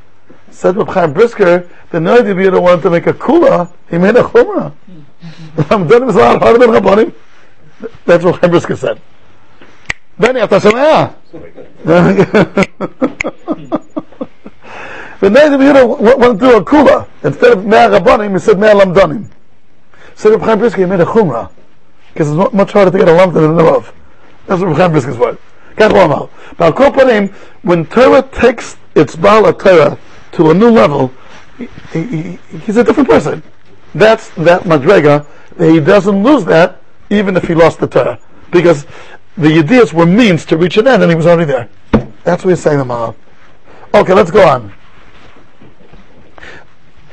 Said 0.51 0.77
Reb 0.77 0.89
Chaim 0.89 1.13
Brisker, 1.13 1.69
the 1.91 1.99
Noid 1.99 2.31
of 2.31 2.37
Yehuda 2.37 2.63
wanted 2.63 2.83
to 2.83 2.91
make 2.91 3.09
a 3.09 3.13
kula, 3.13 3.73
he 3.89 3.99
made 3.99 4.15
a 4.15 4.23
chumrah. 4.23 4.73
lamdanim 5.57 6.11
is 6.11 6.15
a 6.15 6.19
lot 6.19 6.43
harder 6.43 6.59
than 6.59 6.71
Rabbonim. 6.71 7.13
That's 8.06 8.24
what 8.24 8.40
Chaim 8.42 8.52
Brisker 8.52 8.76
said. 8.76 9.00
Benny, 10.20 10.44
אתה 10.44 10.60
שומע? 10.60 11.08
The 15.22 15.30
Noid 15.30 15.54
of 15.54 15.62
Yehuda 15.62 16.18
went 16.18 16.40
to 16.40 16.46
do 16.46 16.58
a 16.58 16.64
kula. 16.64 17.08
Instead 17.24 17.54
of 17.54 17.66
Mea 17.66 17.88
Rabbonim, 17.88 18.34
he 18.34 18.40
said 18.40 18.60
Mea 18.60 18.68
lamdanim. 18.68 19.30
So 20.16 20.32
Reb 20.32 20.42
Chaim 20.42 20.60
Brisker, 20.60 20.82
he 20.82 20.86
made 20.86 21.00
a 21.00 21.06
chumrah. 21.06 21.50
Because 22.14 22.30
it's 22.30 22.38
mu- 22.38 22.50
much 22.52 22.72
harder 22.74 22.92
to 22.92 22.98
get 22.98 23.08
a 23.08 23.14
lump 23.14 23.34
than 23.34 23.44
a 23.44 23.52
love. 23.54 23.94
That's 24.46 24.62
what 24.62 24.68
Reb 24.70 24.78
Chaim 24.78 24.92
Brisker's 24.92 25.18
word. 25.18 25.38
כך 25.78 25.92
הוא 25.92 26.04
אמר. 26.04 26.26
ועל 26.60 26.72
כל 26.72 26.88
פנים, 26.94 27.28
when 27.64 27.86
Torah 27.86 28.22
takes 28.22 28.78
its 28.96 29.16
Baal 29.16 29.52
Torah 29.54 29.98
to 30.34 30.52
a 30.52 30.54
new 30.54 30.70
level, 30.70 31.12
he, 31.58 31.68
he, 31.92 32.40
he's 32.66 32.78
a 32.78 32.84
different 32.84 33.10
person. 33.10 33.42
That's 33.94 34.30
that 34.32 34.64
Madrega. 34.64 35.26
He 35.58 35.80
doesn't 35.80 36.24
lose 36.24 36.46
that 36.46 36.79
even 37.10 37.38
if 37.38 37.44
he 37.48 37.56
lost 37.56 37.80
the 37.80 37.88
Torah. 37.88 38.20
Because 38.52 38.86
the 39.38 39.60
ideas 39.60 39.94
were 39.94 40.06
means 40.06 40.46
to 40.46 40.58
reach 40.58 40.78
an 40.78 40.88
end 40.88 41.04
and 41.04 41.12
he 41.12 41.16
was 41.16 41.28
already 41.28 41.46
there. 41.46 41.70
That's 42.24 42.44
what 42.44 42.52
he's 42.52 42.62
saying, 42.62 42.80
the 42.80 42.86
Maharal. 42.86 43.16
Okay, 43.94 44.14
let's 44.14 44.32
go 44.32 44.48
on. 44.48 44.72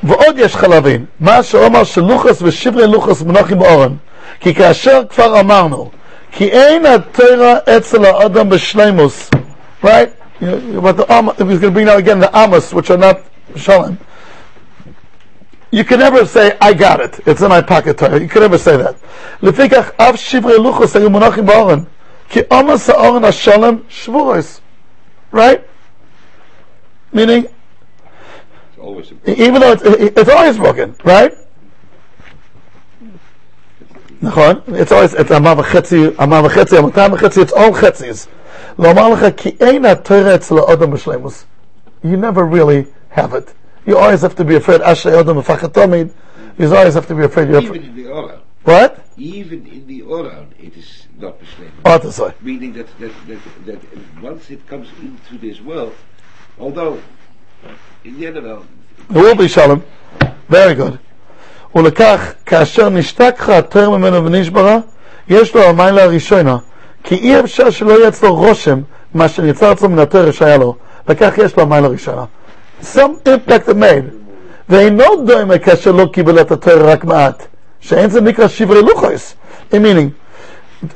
ועוד 0.03 0.37
יש 0.37 0.55
לך 0.55 0.63
להבין, 0.63 1.05
מה 1.19 1.43
שאומר 1.43 1.83
שלוחס 1.83 2.41
ושברי 2.41 2.87
לוחס 2.87 3.21
מונחים 3.21 3.59
באורן, 3.59 3.95
כי 4.39 4.53
כאשר 4.55 5.01
כבר 5.09 5.39
אמרנו, 5.39 5.91
כי 6.31 6.49
אין 6.49 6.85
התרא 6.85 7.55
אצל 7.77 8.05
האדם 8.05 8.49
בשלימוס, 8.49 9.29
right? 9.83 10.09
You 10.41 10.45
know, 10.45 10.81
But 10.81 10.97
the 10.97 11.11
Am- 11.11 11.29
if 11.29 11.37
he's 11.37 11.59
going 11.59 11.61
to 11.61 11.71
bring 11.71 11.87
out 11.87 11.99
again 11.99 12.19
the 12.19 12.29
Amos, 12.33 12.73
which 12.73 12.89
are 12.89 12.97
not 12.97 13.21
Shalom, 13.55 13.97
you 15.71 15.83
can 15.83 15.99
never 15.99 16.25
say, 16.25 16.55
I 16.61 16.73
got 16.73 16.99
it, 16.99 17.19
it's 17.25 17.41
in 17.41 17.49
my 17.49 17.61
pocket 17.61 17.97
Torah. 17.97 18.19
You 18.19 18.27
can 18.27 18.41
never 18.41 18.57
say 18.57 18.77
that. 18.77 18.95
לפיכך, 19.41 19.91
אף 19.97 20.15
שברי 20.15 20.57
לוחס 20.57 20.95
היו 20.95 21.09
מונחים 21.09 21.45
באורן, 21.45 21.79
כי 22.29 22.39
עומס 22.49 22.89
האורן 22.89 23.23
השלם 23.23 23.77
שבורס, 23.89 24.61
right? 25.33 25.61
Meaning, 27.13 27.45
It's 27.45 28.79
always 28.79 29.11
important. 29.11 29.39
even 29.39 29.61
though 29.61 29.71
it's, 29.71 29.83
it's 30.19 30.29
always 30.29 30.57
broken, 30.57 30.95
right? 31.03 31.33
נכון? 34.21 34.61
It's 34.67 34.91
always, 34.91 35.13
it's 35.13 35.31
אמה 35.31 35.53
וחצי, 35.57 36.07
אמה 36.23 36.41
וחצי, 36.45 36.79
אמתיים 36.79 37.13
וחצי, 37.13 37.41
it's 37.41 37.53
all 37.53 37.73
חצי's. 37.73 38.27
לומר 38.79 39.09
לך, 39.09 39.25
כי 39.37 39.55
אין 39.59 39.85
התרא 39.85 40.35
אצל 40.35 40.55
האדם 40.57 40.91
בשלמוס. 40.91 41.45
You 42.03 42.17
never 42.17 42.43
really 42.43 42.85
have 43.17 43.33
it. 43.33 43.53
You 43.87 43.97
always 43.97 44.21
have 44.21 44.35
to 44.35 44.43
be 44.43 44.55
afraid, 44.55 44.81
אשרי 44.81 45.19
אדם 45.19 45.37
מפחד 45.37 45.67
תמיד. 45.67 46.07
You 46.59 46.63
always 46.63 46.95
have 46.95 47.07
to 47.07 47.15
be 47.15 47.23
afraid. 47.23 47.49
You're 47.49 47.61
Even 47.61 47.75
afraid. 47.75 47.83
in 47.83 47.95
the 47.95 48.07
Oran, 48.07 48.39
What? 48.65 48.97
even 49.17 49.65
in 49.75 49.83
the 49.87 50.01
Oran, 50.03 50.45
it 50.59 50.73
is 50.77 51.07
not 51.19 51.33
Muslim. 51.41 51.71
Oh, 51.85 51.97
that's 51.97 52.19
right. 52.19 52.43
Meaning 52.43 52.73
that, 52.73 52.87
that, 52.99 53.11
that, 53.27 53.39
that 53.67 53.79
once 54.21 54.49
it 54.51 54.61
comes 54.67 54.87
into 55.01 55.33
this 55.45 55.59
world, 55.61 55.93
although 56.59 56.97
in 58.05 58.17
the 58.19 58.27
end 58.27 58.37
of 58.37 58.45
it, 58.45 58.57
It 59.09 59.21
will 59.23 59.35
be 59.35 59.47
שלום. 59.47 59.79
Very 60.49 60.75
good. 60.75 60.97
ולכך, 61.75 62.33
כאשר 62.45 62.89
נשתק 62.89 63.35
לך 63.39 63.49
התרא 63.49 63.97
ממנו 63.97 64.25
ונשברה, 64.25 64.77
יש 65.27 65.55
לו 65.55 65.63
המיילה 65.63 66.03
הראשונה. 66.03 66.57
כי 67.03 67.15
אי 67.15 67.39
אפשר 67.39 67.69
שלא 67.69 67.91
יהיה 67.97 68.07
אצלו 68.07 68.35
רושם 68.35 68.81
מה 69.13 69.27
שניצר 69.29 69.71
אצלו 69.71 69.89
מן 69.89 69.99
התרא 69.99 70.31
שהיה 70.31 70.57
לו. 70.57 70.75
וכך 71.07 71.33
יש 71.37 71.57
לו 71.57 71.63
המיילה 71.63 71.87
הראשונה. 71.87 72.25
Some 72.82 73.20
impact 73.24 73.68
it 73.68 73.76
made. 73.76 74.14
ואינו 74.68 75.04
דומה 75.26 75.58
כאשר 75.58 75.92
לא 75.92 76.06
קיבל 76.12 76.40
את 76.40 76.52
התרא 76.52 76.92
רק 76.92 77.04
מעט. 77.04 77.46
שאין 77.80 78.10
זה 78.10 78.20
נקרא 78.20 78.48
שברי 78.48 78.82
לוחס. 78.82 79.34
meaning, 79.72 80.10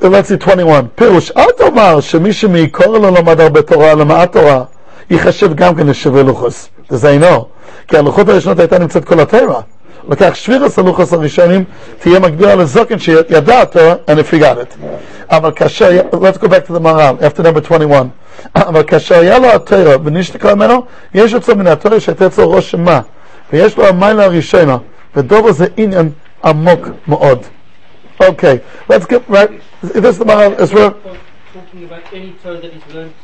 let's 0.01 0.29
see 0.29 0.37
21. 0.37 0.85
פירוש, 0.95 1.31
אל 1.31 1.51
תאמר 1.57 1.99
שמי 1.99 2.33
שמעיקור 2.33 2.97
לא 2.97 3.11
למד 3.11 3.39
הרבה 3.39 3.61
תורה, 3.61 3.93
למעט 3.93 4.31
תורה, 4.31 4.63
ייחשב 5.09 5.53
גם 5.53 5.75
כן 5.75 5.87
לשברי 5.87 6.23
לוחס. 6.23 6.69
זה 6.89 7.09
אינו. 7.09 7.45
כי 7.87 7.97
הלוחות 7.97 8.29
הראשונות 8.29 8.59
הייתה 8.59 8.79
נמצאת 8.79 9.05
כל 9.05 9.19
התורה. 9.19 9.61
לקח 10.08 10.34
שבירס 10.34 10.78
הלוחס 10.78 11.12
הראשונים, 11.12 11.64
תהיה 11.98 12.20
מקבילה 12.20 12.54
לזוקן 12.54 12.98
שידע 12.98 13.62
התורה, 13.62 13.94
and 14.06 14.18
he 14.18 14.32
forgot 14.32 14.56
it. 14.58 14.76
אבל 15.30 15.52
כאשר, 15.52 16.00
let's 16.12 16.38
go 16.38 16.46
back 16.46 16.66
to 16.68 16.72
the 16.72 16.80
מר"ל, 16.80 17.16
after 17.20 17.42
number 17.42 17.60
21. 17.60 18.06
אבל 18.56 18.82
כאשר 18.82 19.14
היה 19.14 19.38
לו 19.38 19.48
התורה 19.48 19.96
ונשתקה 20.04 20.54
ממנו, 20.54 20.84
יש 21.14 21.34
אצלו 21.34 21.56
מן 21.56 21.66
התורה 21.66 22.00
שהייתה 22.00 22.26
אצלו 22.26 22.50
ראש 22.50 22.74
מה. 22.74 23.00
ויש 23.52 23.76
לו 23.76 23.86
המיילה 23.86 24.24
הראשונה, 24.24 24.76
ודובר 25.16 25.52
זה 25.52 25.66
עניין 25.76 26.10
עמוק 26.44 26.88
מאוד. 27.08 27.42
Okay, 28.20 28.58
let's 28.88 29.06
get 29.06 29.22
right. 29.28 29.50
This 29.82 30.04
is 30.04 30.18
the 30.18 30.24
Maharal 30.24 30.54
as 30.58 30.72
well. 30.72 30.94
talking 31.54 31.84
about 31.84 32.02
any 32.12 32.32
Torah 32.42 32.60
that 32.60 32.72
he's 32.72 32.94
learnt, 32.94 33.14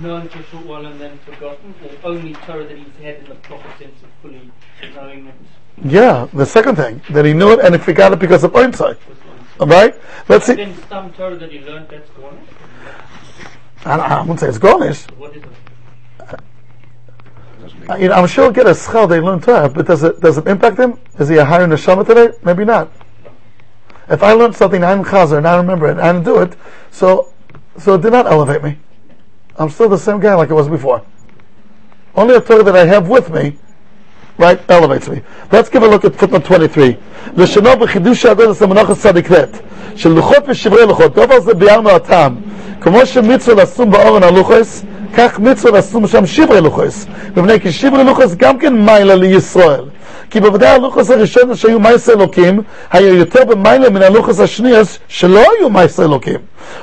known 0.00 0.28
for 0.28 0.38
a 0.38 0.42
short 0.44 0.66
while 0.66 0.86
and 0.86 0.98
then 1.00 1.18
forgotten, 1.26 1.74
or 1.84 2.10
only 2.10 2.32
Torah 2.46 2.64
that 2.64 2.76
he's 2.76 2.96
had 3.02 3.16
in 3.16 3.26
the 3.28 3.34
proper 3.34 3.68
sense 3.78 3.98
of 4.02 4.08
fully 4.22 4.50
knowing 4.94 5.26
it? 5.26 5.34
Yeah, 5.81 6.27
the 6.33 6.45
second 6.45 6.75
thing 6.75 7.01
that 7.09 7.25
he 7.25 7.33
knew 7.33 7.51
it 7.51 7.59
and 7.59 7.73
he 7.75 7.81
forgot 7.81 8.13
it 8.13 8.19
because 8.19 8.43
of. 8.43 8.55
All 8.55 9.67
right, 9.67 9.95
let's 10.29 10.45
see. 10.45 10.55
Then 10.55 10.75
some 10.89 11.11
Torah 11.13 11.35
that 11.37 11.51
he 11.51 11.59
learnt 11.59 11.89
that's 11.89 12.09
gone. 12.11 12.39
I, 13.85 13.97
I 13.97 14.21
wouldn't 14.21 14.39
say 14.39 14.47
it's 14.47 14.57
garnish. 14.57 15.03
What 15.17 15.35
is 15.35 15.43
it? 15.43 15.49
Uh, 17.89 17.95
You 17.95 18.07
know, 18.07 18.15
I'm 18.15 18.27
sure 18.27 18.45
he'll 18.45 18.53
get 18.53 18.67
a 18.67 18.71
schel 18.71 19.09
they 19.09 19.19
learn 19.19 19.41
Torah, 19.41 19.69
but 19.69 19.85
does 19.85 20.03
it 20.03 20.19
does 20.21 20.37
it 20.37 20.47
impact 20.47 20.79
him? 20.79 20.99
Is 21.19 21.29
he 21.29 21.37
a 21.37 21.45
higher 21.45 21.67
neshama 21.67 22.05
today? 22.05 22.29
Maybe 22.43 22.65
not. 22.65 22.91
If 24.09 24.21
I 24.23 24.33
learned 24.33 24.55
something 24.55 24.83
I 24.83 24.95
didn't 24.95 25.07
chazer 25.07 25.37
and 25.37 25.47
I 25.47 25.57
remember 25.57 25.87
it 25.87 25.97
and 25.97 26.01
I 26.01 26.21
do 26.21 26.39
it, 26.39 26.55
so 26.91 27.33
so 27.77 27.95
it 27.95 28.01
did 28.01 28.11
not 28.11 28.25
elevate 28.27 28.63
me. 28.63 28.77
I'm 29.57 29.69
still 29.69 29.89
the 29.89 29.97
same 29.97 30.19
guy 30.19 30.33
like 30.35 30.49
I 30.49 30.53
was 30.53 30.67
before. 30.67 31.05
Only 32.15 32.35
a 32.35 32.41
Torah 32.41 32.63
that 32.63 32.75
I 32.75 32.85
have 32.85 33.07
with 33.09 33.29
me, 33.31 33.57
right, 34.42 34.58
elevates 34.68 35.08
me. 35.08 35.20
Let's 35.52 35.68
give 35.68 35.82
a 35.82 35.88
look 35.88 36.04
at 36.04 36.14
footnote 36.14 36.44
23. 36.44 36.94
לשונו 37.36 37.76
בחידוש 37.76 38.24
האגודס 38.24 38.62
למנוחת 38.62 38.96
צדיק 38.96 39.32
ט' 39.32 39.58
של 39.96 40.08
לוחות 40.08 40.44
ושברי 40.48 40.86
לוחות, 40.86 41.14
דבר 41.14 41.40
זה 41.40 41.54
ביארנו 41.54 41.90
הטעם. 41.90 42.34
כמו 42.80 43.06
שמצווה 43.06 43.62
לשום 43.62 43.90
באורן 43.90 44.22
הלוחס, 44.22 44.82
כך 45.16 45.38
מצווה 45.38 45.78
לשום 45.78 46.06
שם 46.06 46.26
שברי 46.26 46.60
לוחס. 46.60 47.06
מפני 47.36 47.60
כי 47.60 47.72
שברי 47.72 48.04
לוחס 48.04 48.34
גם 48.34 48.58
כן 48.58 48.74
מיילה 48.74 49.14
לישראל. 49.14 49.84
כי 50.33 50.39
בוודאי 50.39 50.69
הלוחס 50.69 51.11
הראשון 51.11 51.55
שהיו 51.55 51.79
מייס 51.79 52.09
אלוקים, 52.09 52.61
היה 52.91 53.13
יותר 53.13 53.45
במיילה 53.45 53.89
מן 53.89 54.01
הלוחס 54.01 54.39
השניאס 54.39 54.99
שלא 55.07 55.39
היו 55.39 55.69
מייס 55.69 55.99
אלוקים. 55.99 56.39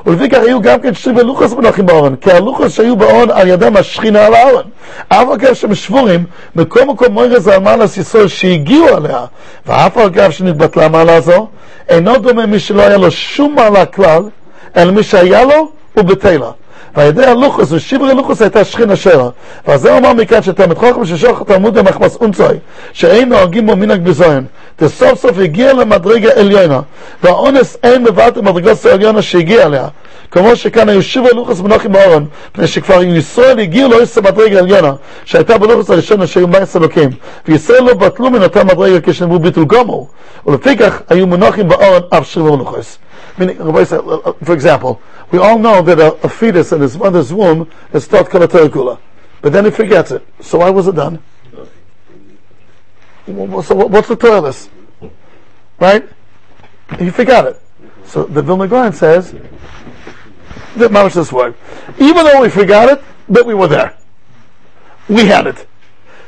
ולפיכך 0.06 0.38
היו 0.38 0.60
גם 0.60 0.80
כן 0.80 0.94
שברי 0.94 1.24
לוחס 1.24 1.52
מונחים 1.52 1.86
באורן, 1.86 2.16
כי 2.16 2.32
הלוחס 2.32 2.72
שהיו 2.72 2.96
באורן 2.96 3.30
על 3.30 3.48
ידם 3.48 3.76
השכינה 3.76 4.26
על 4.26 4.34
האורן. 4.34 4.62
אף 5.08 5.28
על 5.30 5.36
גב 5.36 5.54
שהם 5.54 5.74
שבורים, 5.74 6.24
מקום 6.56 6.96
מוירז 7.10 7.48
על 7.48 7.58
מעלס 7.58 7.96
ישראל 7.96 8.28
שהגיעו 8.28 8.88
עליה, 8.88 9.24
ואף 9.66 9.96
על 9.96 10.08
גב 10.08 10.30
שנתבטלה 10.30 10.88
מעלה 10.88 11.20
זו, 11.20 11.48
אינו 11.88 12.18
דומה 12.18 12.46
מי 12.46 12.58
שלא 12.58 12.82
היה 12.82 12.96
לו 12.96 13.10
שום 13.10 13.54
מעלה 13.54 13.86
כלל, 13.86 14.22
אלא 14.76 14.92
מי 14.92 15.02
שהיה 15.02 15.44
לו 15.44 15.68
הוא 15.94 16.04
בתלה. 16.92 17.04
וידי 17.04 17.26
הלוחוס 17.26 17.72
ושברי 17.72 18.10
הלוחוס 18.10 18.42
הייתה 18.42 18.64
שכינה 18.64 18.96
שלו. 18.96 19.32
ועל 19.66 19.78
זה 19.78 19.96
אומר 19.96 20.12
מכאן 20.12 20.42
שתלמיד 20.42 20.78
חוכם 20.78 21.04
ששוך 21.04 21.42
תלמוד 21.46 21.78
המחמס 21.78 22.16
אונצוי, 22.16 22.56
שאין 22.92 23.28
נוהגים 23.28 23.66
בו 23.66 23.76
מנהג 23.76 24.04
בזוין, 24.04 24.44
וסוף 24.80 25.20
סוף 25.20 25.38
הגיע 25.38 25.72
למדרגה 25.72 26.30
עליונה, 26.36 26.80
והאונס 27.22 27.76
אין 27.82 28.02
מבט 28.02 28.36
למדרגה 28.36 28.72
העליונה 28.90 29.22
שהגיע 29.22 29.66
אליה. 29.66 29.88
כמו 30.30 30.56
שכאן 30.56 30.88
היו 30.88 31.02
שברי 31.02 31.30
לוחוס 31.34 31.60
מנחים 31.60 31.92
באורן, 31.92 32.24
מפני 32.52 32.66
שכבר 32.66 33.02
ישראל 33.02 33.58
הגיעו 33.58 33.90
לא 33.90 34.02
יש 34.02 34.18
מדרגה 34.18 34.58
עליונה, 34.58 34.92
שהייתה 35.24 35.58
בלוחוס 35.58 35.90
הראשון 35.90 36.22
אשר 36.22 36.40
היו 36.40 36.48
מייס 36.48 36.76
אלוקים, 36.76 37.10
וישראל 37.48 37.82
לא 37.82 37.94
בטלו 37.94 38.30
מן 38.30 38.42
אותה 38.42 38.64
מדרגה 38.64 39.00
כשנאמרו 39.00 39.38
ביטול 39.38 39.64
גומו, 39.64 40.06
ולפיכך 40.46 41.00
היו 41.08 41.26
מונחים 41.26 41.68
באורן 41.68 42.00
אף 42.10 42.26
שברי 42.26 42.56
לוחוס. 42.56 42.98
Meaning, 43.38 43.60
uh, 43.60 43.70
uh, 43.70 44.32
for 44.44 44.52
example, 44.52 45.00
we 45.30 45.38
all 45.38 45.58
know 45.58 45.82
that 45.82 45.98
a, 45.98 46.14
a 46.24 46.28
fetus 46.28 46.72
in 46.72 46.80
his 46.80 46.96
mother's 46.96 47.32
womb 47.32 47.70
is 47.92 48.06
taught 48.06 48.26
kula, 48.26 48.98
but 49.40 49.52
then 49.52 49.64
he 49.64 49.70
forgets 49.70 50.10
it. 50.10 50.26
So 50.40 50.58
why 50.58 50.70
was 50.70 50.88
it 50.88 50.96
done? 50.96 51.22
So 53.26 53.74
what's 53.74 54.08
the 54.08 54.40
this? 54.42 54.68
Right? 55.78 56.08
He 56.98 57.10
forgot 57.10 57.46
it. 57.46 57.62
So 58.04 58.24
the 58.24 58.42
Vilna 58.42 58.66
Gaon 58.66 58.92
says 58.92 59.32
that 60.76 60.90
Mamash 60.90 61.14
this 61.14 61.32
word. 61.32 61.54
Even 61.98 62.24
though 62.24 62.42
we 62.42 62.48
forgot 62.48 62.88
it, 62.88 63.02
but 63.28 63.46
we 63.46 63.54
were 63.54 63.68
there. 63.68 63.96
We 65.08 65.26
had 65.26 65.46
it. 65.46 65.66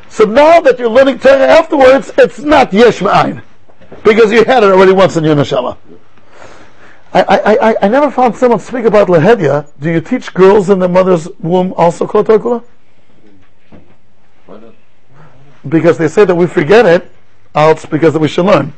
So 0.09 0.25
now 0.25 0.61
that 0.61 0.79
you're 0.79 0.91
learning 0.91 1.19
Torah 1.19 1.47
afterwards, 1.47 2.13
it's 2.19 2.39
not 2.39 2.73
yesh 2.73 3.01
ma'ayin. 3.01 3.43
Because 4.05 4.31
you 4.31 4.45
had 4.45 4.63
it 4.63 4.71
already 4.71 4.93
once 4.93 5.17
in 5.17 5.25
your 5.25 5.35
neshama. 5.35 5.77
I, 7.15 7.23
I, 7.23 7.71
I, 7.71 7.77
I 7.83 7.89
never 7.89 8.11
found 8.11 8.37
someone 8.37 8.59
speak 8.59 8.85
about 8.85 9.09
Lahedya. 9.09 9.69
Do 9.81 9.91
you 9.91 10.01
teach 10.01 10.33
girls 10.33 10.71
in 10.71 10.79
the 10.79 10.89
mother's 10.89 11.29
womb 11.41 11.75
also 11.77 12.07
Kol 12.07 12.25
Torah 12.25 12.39
Kula? 12.39 12.65
Why 14.47 14.59
not? 14.59 14.75
Because 15.69 15.99
they 15.99 16.09
say 16.09 16.25
that 16.25 16.35
we 16.35 16.47
forget 16.47 16.87
it, 16.87 17.11
else 17.55 17.85
because 17.85 18.15
that 18.15 18.19
we 18.19 18.29
should 18.29 18.47
learn. 18.47 18.73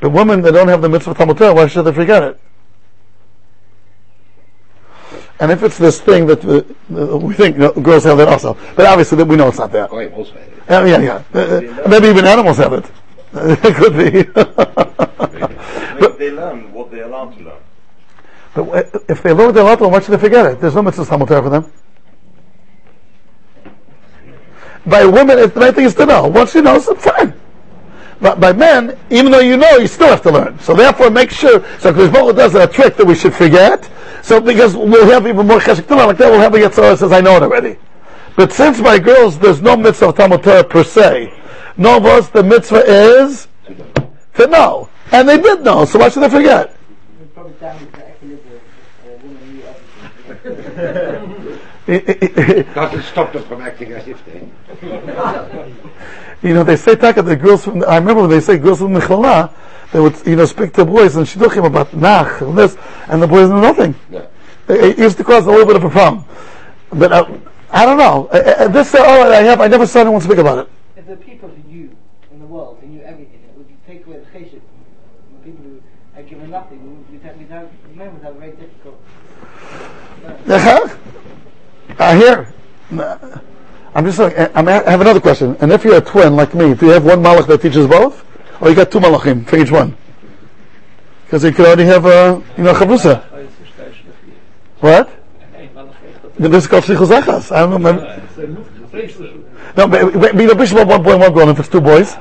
But 0.00 0.10
women 0.10 0.42
that 0.42 0.52
don't 0.52 0.68
have 0.68 0.82
the 0.82 0.88
mitzvah 0.88 1.14
Talmud 1.14 1.38
Torah, 1.38 1.54
why 1.54 1.66
should 1.66 1.84
they 1.84 1.92
forget 1.92 2.22
it? 2.22 2.40
And 5.40 5.52
if 5.52 5.62
it's 5.62 5.78
this 5.78 6.00
thing 6.00 6.26
that 6.26 6.44
uh, 6.44 6.62
uh, 6.96 7.16
we 7.16 7.32
think 7.34 7.56
you 7.56 7.62
know, 7.62 7.72
girls 7.72 8.02
have 8.04 8.18
that 8.18 8.28
also, 8.28 8.56
but 8.74 8.86
obviously 8.86 9.18
that 9.18 9.24
we 9.24 9.36
know 9.36 9.48
it's 9.48 9.58
not 9.58 9.70
that. 9.70 9.90
Also 9.90 10.32
had 10.32 10.42
it. 10.42 10.62
Yeah, 10.68 10.84
yeah, 10.84 10.98
yeah. 10.98 11.22
Uh, 11.32 11.38
uh, 11.84 11.88
maybe 11.88 12.08
even 12.08 12.24
animals 12.24 12.56
have 12.58 12.72
it. 12.72 12.84
it 13.34 13.74
could 13.76 13.92
be. 13.92 14.26
Maybe 16.00 16.18
they 16.18 16.30
learn 16.32 16.72
what 16.72 16.90
they're 16.90 17.04
allowed 17.04 17.36
to 17.38 17.44
learn. 17.44 17.57
But 18.58 18.94
uh, 18.94 18.98
if 19.08 19.22
they 19.22 19.32
learn 19.32 19.54
their 19.54 19.64
lot, 19.64 19.80
why 19.80 20.00
should 20.00 20.12
they 20.12 20.18
forget 20.18 20.46
it? 20.46 20.60
There's 20.60 20.74
no 20.74 20.82
mitzvah 20.82 21.04
Talmud 21.04 21.28
Torah 21.28 21.42
for 21.42 21.50
them. 21.50 21.72
By 24.84 25.04
women, 25.04 25.38
it's 25.38 25.54
the 25.54 25.60
main 25.60 25.72
thing 25.74 25.84
is 25.84 25.94
to 25.96 26.06
know. 26.06 26.26
Once 26.26 26.54
you 26.54 26.62
know, 26.62 26.76
it's 26.76 27.04
fine. 27.04 27.34
But 28.20 28.40
by 28.40 28.52
men, 28.52 28.98
even 29.10 29.30
though 29.30 29.40
you 29.40 29.56
know, 29.56 29.76
you 29.76 29.86
still 29.86 30.08
have 30.08 30.22
to 30.22 30.32
learn. 30.32 30.58
So 30.58 30.74
therefore, 30.74 31.10
make 31.10 31.30
sure. 31.30 31.64
So 31.78 31.92
Baruch 31.92 32.36
does 32.36 32.54
a 32.56 32.66
trick 32.66 32.96
that 32.96 33.06
we 33.06 33.14
should 33.14 33.34
forget. 33.34 33.88
So 34.22 34.40
because 34.40 34.74
we'll 34.76 35.08
have 35.08 35.26
even 35.26 35.46
more 35.46 35.60
cheshik 35.60 35.86
Torah 35.86 36.06
like 36.06 36.16
that, 36.16 36.30
we'll 36.30 36.40
have 36.40 36.54
a 36.54 36.58
Yetzirah 36.58 36.98
says, 36.98 37.12
"I 37.12 37.20
know 37.20 37.36
it 37.36 37.42
already." 37.44 37.76
But 38.34 38.52
since 38.52 38.80
by 38.80 38.98
girls, 38.98 39.38
there's 39.38 39.62
no 39.62 39.76
mitzvah 39.76 40.08
of 40.08 40.16
Talmud 40.16 40.42
Torah 40.42 40.64
per 40.64 40.82
se. 40.82 41.32
No 41.76 41.98
us, 41.98 42.28
the 42.30 42.42
mitzvah 42.42 42.82
is 42.84 43.46
to 44.34 44.46
know, 44.48 44.88
and 45.12 45.28
they 45.28 45.38
did 45.40 45.62
know. 45.62 45.84
So 45.84 46.00
why 46.00 46.08
should 46.08 46.24
they 46.24 46.28
forget? 46.28 46.74
It 47.20 47.34
probably 47.34 47.52
damaged 47.60 47.92
the 47.92 48.10
equilibrium 48.10 48.60
of 49.04 49.10
a 49.10 49.26
woman 49.26 49.54
knew 49.54 49.62
everything. 50.28 50.67
Doesn't 51.88 53.02
stop 53.02 53.32
them 53.32 53.42
from 53.44 53.62
acting 53.62 53.92
as 53.92 54.06
if 54.06 54.24
they. 54.24 54.48
You 56.46 56.54
know, 56.54 56.62
they 56.62 56.76
say 56.76 56.94
taka 56.94 57.22
the 57.22 57.34
girls 57.34 57.64
from. 57.64 57.82
I 57.82 57.96
remember 57.96 58.20
when 58.22 58.30
they 58.30 58.38
say 58.38 58.58
girls 58.58 58.78
from 58.78 58.94
Michala, 58.94 59.52
they 59.92 59.98
would 59.98 60.14
you 60.24 60.36
know 60.36 60.44
speak 60.44 60.72
to 60.74 60.84
boys 60.84 61.16
and 61.16 61.26
shidduchim 61.26 61.66
about 61.66 61.92
nach 61.94 62.40
and 62.42 62.56
this, 62.56 62.76
and 63.08 63.20
the 63.20 63.26
boys 63.26 63.48
knew 63.48 63.60
nothing. 63.60 63.96
No. 64.08 64.28
It, 64.68 64.84
it 64.84 64.98
used 64.98 65.16
to 65.16 65.24
cause 65.24 65.46
a 65.46 65.50
little 65.50 65.66
bit 65.66 65.74
of 65.74 65.82
a 65.82 65.90
problem. 65.90 66.24
But 66.92 67.10
uh, 67.10 67.26
I 67.72 67.84
don't 67.84 67.98
know. 67.98 68.28
Uh, 68.32 68.36
uh, 68.36 68.68
this 68.68 68.94
uh, 68.94 69.02
all 69.02 69.32
I 69.32 69.42
have, 69.42 69.60
I 69.60 69.66
never 69.66 69.84
saw 69.84 70.02
anyone 70.02 70.20
speak 70.20 70.38
about 70.38 70.58
it. 70.58 70.70
If 70.96 71.06
the 71.08 71.16
people 71.16 71.48
who 71.48 71.62
knew 71.68 71.96
in 72.30 72.38
the 72.38 72.46
world, 72.46 72.78
who 72.80 72.86
knew 72.86 73.02
everything, 73.02 73.42
it 73.42 73.58
would 73.58 73.66
take 73.84 74.06
away 74.06 74.18
the 74.18 74.26
cheshik. 74.26 74.60
The 74.62 75.44
people 75.44 75.64
who 75.64 75.82
had 76.14 76.28
given 76.28 76.50
nothing, 76.50 77.08
we 77.08 77.16
would 77.18 77.24
have, 77.24 77.36
we'd 77.36 77.50
have, 77.50 77.68
men 77.96 78.14
would 78.14 78.22
have 78.22 78.36
a 78.36 78.38
very 78.38 78.52
difficult. 78.52 79.02
Uh-huh. 80.24 80.37
I 81.98 82.16
hear. 82.16 82.52
I'm 83.94 84.04
just 84.04 84.20
uh, 84.20 84.48
I'm, 84.54 84.68
I 84.68 84.90
have 84.90 85.00
another 85.00 85.20
question. 85.20 85.56
And 85.60 85.72
if 85.72 85.84
you're 85.84 85.96
a 85.96 86.00
twin 86.00 86.36
like 86.36 86.54
me, 86.54 86.74
do 86.74 86.86
you 86.86 86.92
have 86.92 87.04
one 87.04 87.22
malach 87.22 87.46
that 87.48 87.60
teaches 87.60 87.86
both? 87.86 88.24
Or 88.60 88.68
you 88.68 88.74
got 88.74 88.90
two 88.90 88.98
malachim 88.98 89.46
for 89.46 89.56
each 89.56 89.70
one? 89.70 89.96
Because 91.24 91.44
you 91.44 91.52
could 91.52 91.66
already 91.66 91.84
have 91.84 92.06
a, 92.06 92.42
you 92.56 92.64
know, 92.64 92.72
chavrusa. 92.72 93.22
What? 94.80 95.10
This 96.38 96.64
is 96.64 96.66
called 96.68 96.84
Shlichus 96.84 97.20
Achas. 97.20 97.52
I 97.54 97.66
don't 97.66 97.82
know. 97.82 97.92
No, 99.76 99.86
but, 99.86 100.12
but 100.12 100.36
the 100.36 100.54
bishop 100.54 100.88
one 100.88 101.02
boy 101.02 101.18
one 101.18 101.32
girl, 101.32 101.48
if 101.50 101.58
it's 101.58 101.68
two 101.68 101.80
boys. 101.80 102.14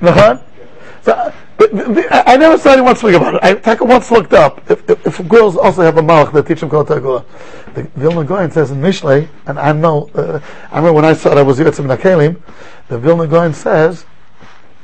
Uh-huh. 0.00 0.38
So, 1.02 1.32
but, 1.58 1.70
I 2.10 2.36
never 2.36 2.58
saw 2.58 2.72
anyone 2.72 2.96
speak 2.96 3.14
about 3.14 3.42
it. 3.42 3.66
I 3.66 3.74
once 3.82 4.10
looked 4.10 4.32
up 4.32 4.70
if, 4.70 4.88
if, 4.90 5.06
if 5.06 5.28
girls 5.28 5.56
also 5.56 5.82
have 5.82 5.96
a 5.96 6.02
malach 6.02 6.32
that 6.32 6.46
teach 6.46 6.60
them 6.60 6.68
Kol 6.68 6.84
Tekula. 6.84 7.24
The 7.74 7.82
Vilna 7.94 8.24
Goyen 8.24 8.50
says 8.50 8.70
in 8.70 8.80
Mishlei, 8.80 9.28
and 9.46 9.58
I 9.58 9.72
know, 9.72 10.10
uh, 10.14 10.40
I 10.70 10.76
remember 10.76 10.92
when 10.92 11.04
I 11.04 11.14
saw 11.14 11.32
it, 11.32 11.38
I 11.38 11.42
was 11.42 11.58
Yotzim 11.58 11.94
Nakelim. 11.94 12.40
The 12.88 12.98
Vilna 12.98 13.26
Goyen 13.26 13.54
says 13.54 14.04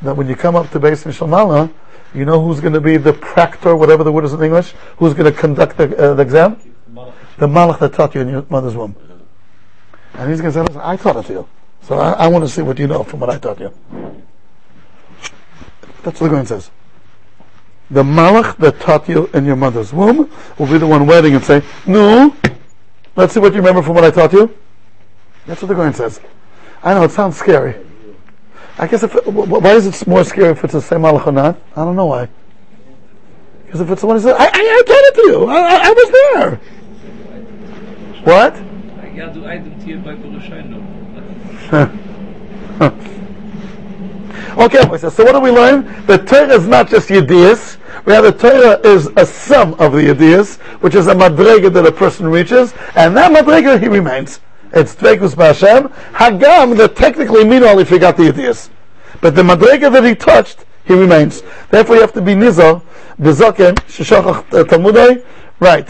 that 0.03 0.17
when 0.17 0.29
you 0.29 0.37
come 0.37 0.57
up 0.57 0.71
to 0.71 0.81
Beis 0.81 1.05
Mishalmala, 1.05 1.73
you 2.15 2.25
know 2.25 2.45
who's 2.45 2.61
going 2.61 2.75
to 2.75 2.81
be 2.81 2.97
the 2.97 3.13
practor, 3.13 3.77
whatever 3.77 4.05
the 4.05 4.13
word 4.13 4.25
is 4.25 4.33
in 4.33 4.43
English, 4.43 4.73
who's 4.99 5.15
going 5.15 5.33
to 5.33 5.39
conduct 5.39 5.77
the, 5.77 5.97
uh, 5.97 6.15
the 6.15 6.23
exam? 6.23 6.59
The 7.39 7.47
malach 7.47 7.79
that 7.81 7.95
taught 7.95 8.15
you 8.15 8.21
in 8.21 8.29
your 8.29 8.47
mother's 8.51 8.77
womb. 8.77 8.95
And 10.15 10.31
he's 10.31 10.41
going 10.41 10.53
to 10.53 10.73
say, 10.73 10.81
I 10.81 10.97
taught 10.97 11.17
it 11.17 11.27
to 11.27 11.33
you. 11.33 11.49
So 11.83 11.99
I, 11.99 12.13
I 12.13 12.29
want 12.29 12.45
to 12.45 12.49
see 12.49 12.63
what 12.63 12.79
you 12.79 12.87
know 12.87 13.03
from 13.03 13.21
what 13.21 13.31
I 13.31 13.39
taught 13.39 13.61
you. 13.61 13.73
That's 16.03 16.21
what 16.21 16.29
the 16.29 16.35
Goyen 16.35 16.47
says. 16.47 16.71
The 17.91 18.03
malach 18.03 18.57
that 18.57 18.81
taught 18.81 19.09
you 19.09 19.29
in 19.35 19.45
your 19.45 19.57
mother's 19.57 19.93
womb 19.93 20.31
will 20.59 20.67
be 20.67 20.79
the 20.79 20.87
one 20.87 21.07
waiting 21.07 21.35
and 21.35 21.45
say, 21.45 21.63
No, 21.87 22.35
let's 23.17 23.35
see 23.35 23.41
what 23.41 23.53
you 23.53 23.59
remember 23.59 23.83
from 23.83 23.95
what 23.95 24.05
I 24.05 24.11
taught 24.11 24.33
you. 24.33 24.57
That's 25.47 25.61
what 25.63 25.69
the 25.69 25.75
Goyen 25.75 25.93
says. 25.93 26.21
I 26.83 26.95
know, 26.95 27.05
it 27.05 27.11
sounds 27.11 27.37
scary. 27.37 27.77
I 28.79 28.87
guess 28.87 29.03
if, 29.03 29.15
it, 29.15 29.25
wh- 29.25 29.47
wh- 29.47 29.63
why 29.63 29.73
is 29.73 29.87
it 29.87 30.07
more 30.07 30.25
scary 30.25 30.51
if 30.53 30.65
it's 30.65 30.73
the 30.73 30.81
same 30.81 31.01
malach 31.03 31.27
or 31.27 31.33
not? 31.33 31.61
I 31.77 31.85
don't 31.85 31.95
know 31.95 32.07
why. 32.07 32.29
Because 33.67 33.83
if 33.83 33.91
it's 33.91 34.01
the 34.01 34.07
one 34.07 34.17
who 34.17 34.23
says, 34.23 34.37
I, 34.39 34.45
I, 34.45 34.49
I 34.49 34.83
taught 34.87 35.05
it 35.05 35.15
to 35.15 35.21
you, 35.31 35.45
I, 35.47 35.59
I, 35.59 35.77
I 35.85 35.91
was 35.93 36.11
there. 36.11 36.61
What? 38.25 38.57
Okay, 44.57 44.83
so 44.99 45.25
what 45.25 45.33
do 45.33 45.41
we 45.41 45.51
learn? 45.51 46.05
The 46.07 46.19
Torah 46.19 46.55
is 46.55 46.67
not 46.67 46.91
just 46.91 47.09
Yedias, 47.09 47.79
rather 48.05 48.31
Torah 48.31 48.79
is 48.87 49.09
a 49.17 49.25
sum 49.25 49.73
of 49.75 49.93
the 49.93 50.01
Yedias, 50.01 50.59
which 50.83 50.95
is 50.95 51.07
a 51.07 51.15
madrega 51.15 51.73
that 51.73 51.87
a 51.87 51.93
person 51.93 52.29
reaches, 52.29 52.75
and 52.95 53.17
that 53.17 53.33
madrega 53.33 53.81
he 53.81 53.89
remains. 53.89 54.41
It's 54.73 54.95
Dvekus 54.95 55.35
B'Hashem, 55.35 55.91
Hagam 56.13 56.77
that 56.77 56.97
technically 56.97 57.45
meanwhile 57.45 57.79
he 57.79 57.85
forgot 57.85 58.19
the 58.19 58.25
Yedias. 58.25 58.69
But 59.23 59.35
the 59.35 59.43
madrega 59.43 59.91
that 59.91 60.05
he 60.05 60.15
touched, 60.15 60.67
he 60.85 60.93
remains. 60.93 61.43
Therefore 61.71 61.97
you 61.97 62.03
have 62.03 62.13
to 62.13 62.21
be 62.21 62.35
Nizar, 62.35 62.83
Bezoken, 63.19 63.77
Sheshachach 63.87 64.51
Talmudai, 64.65 65.25
right. 65.61 65.89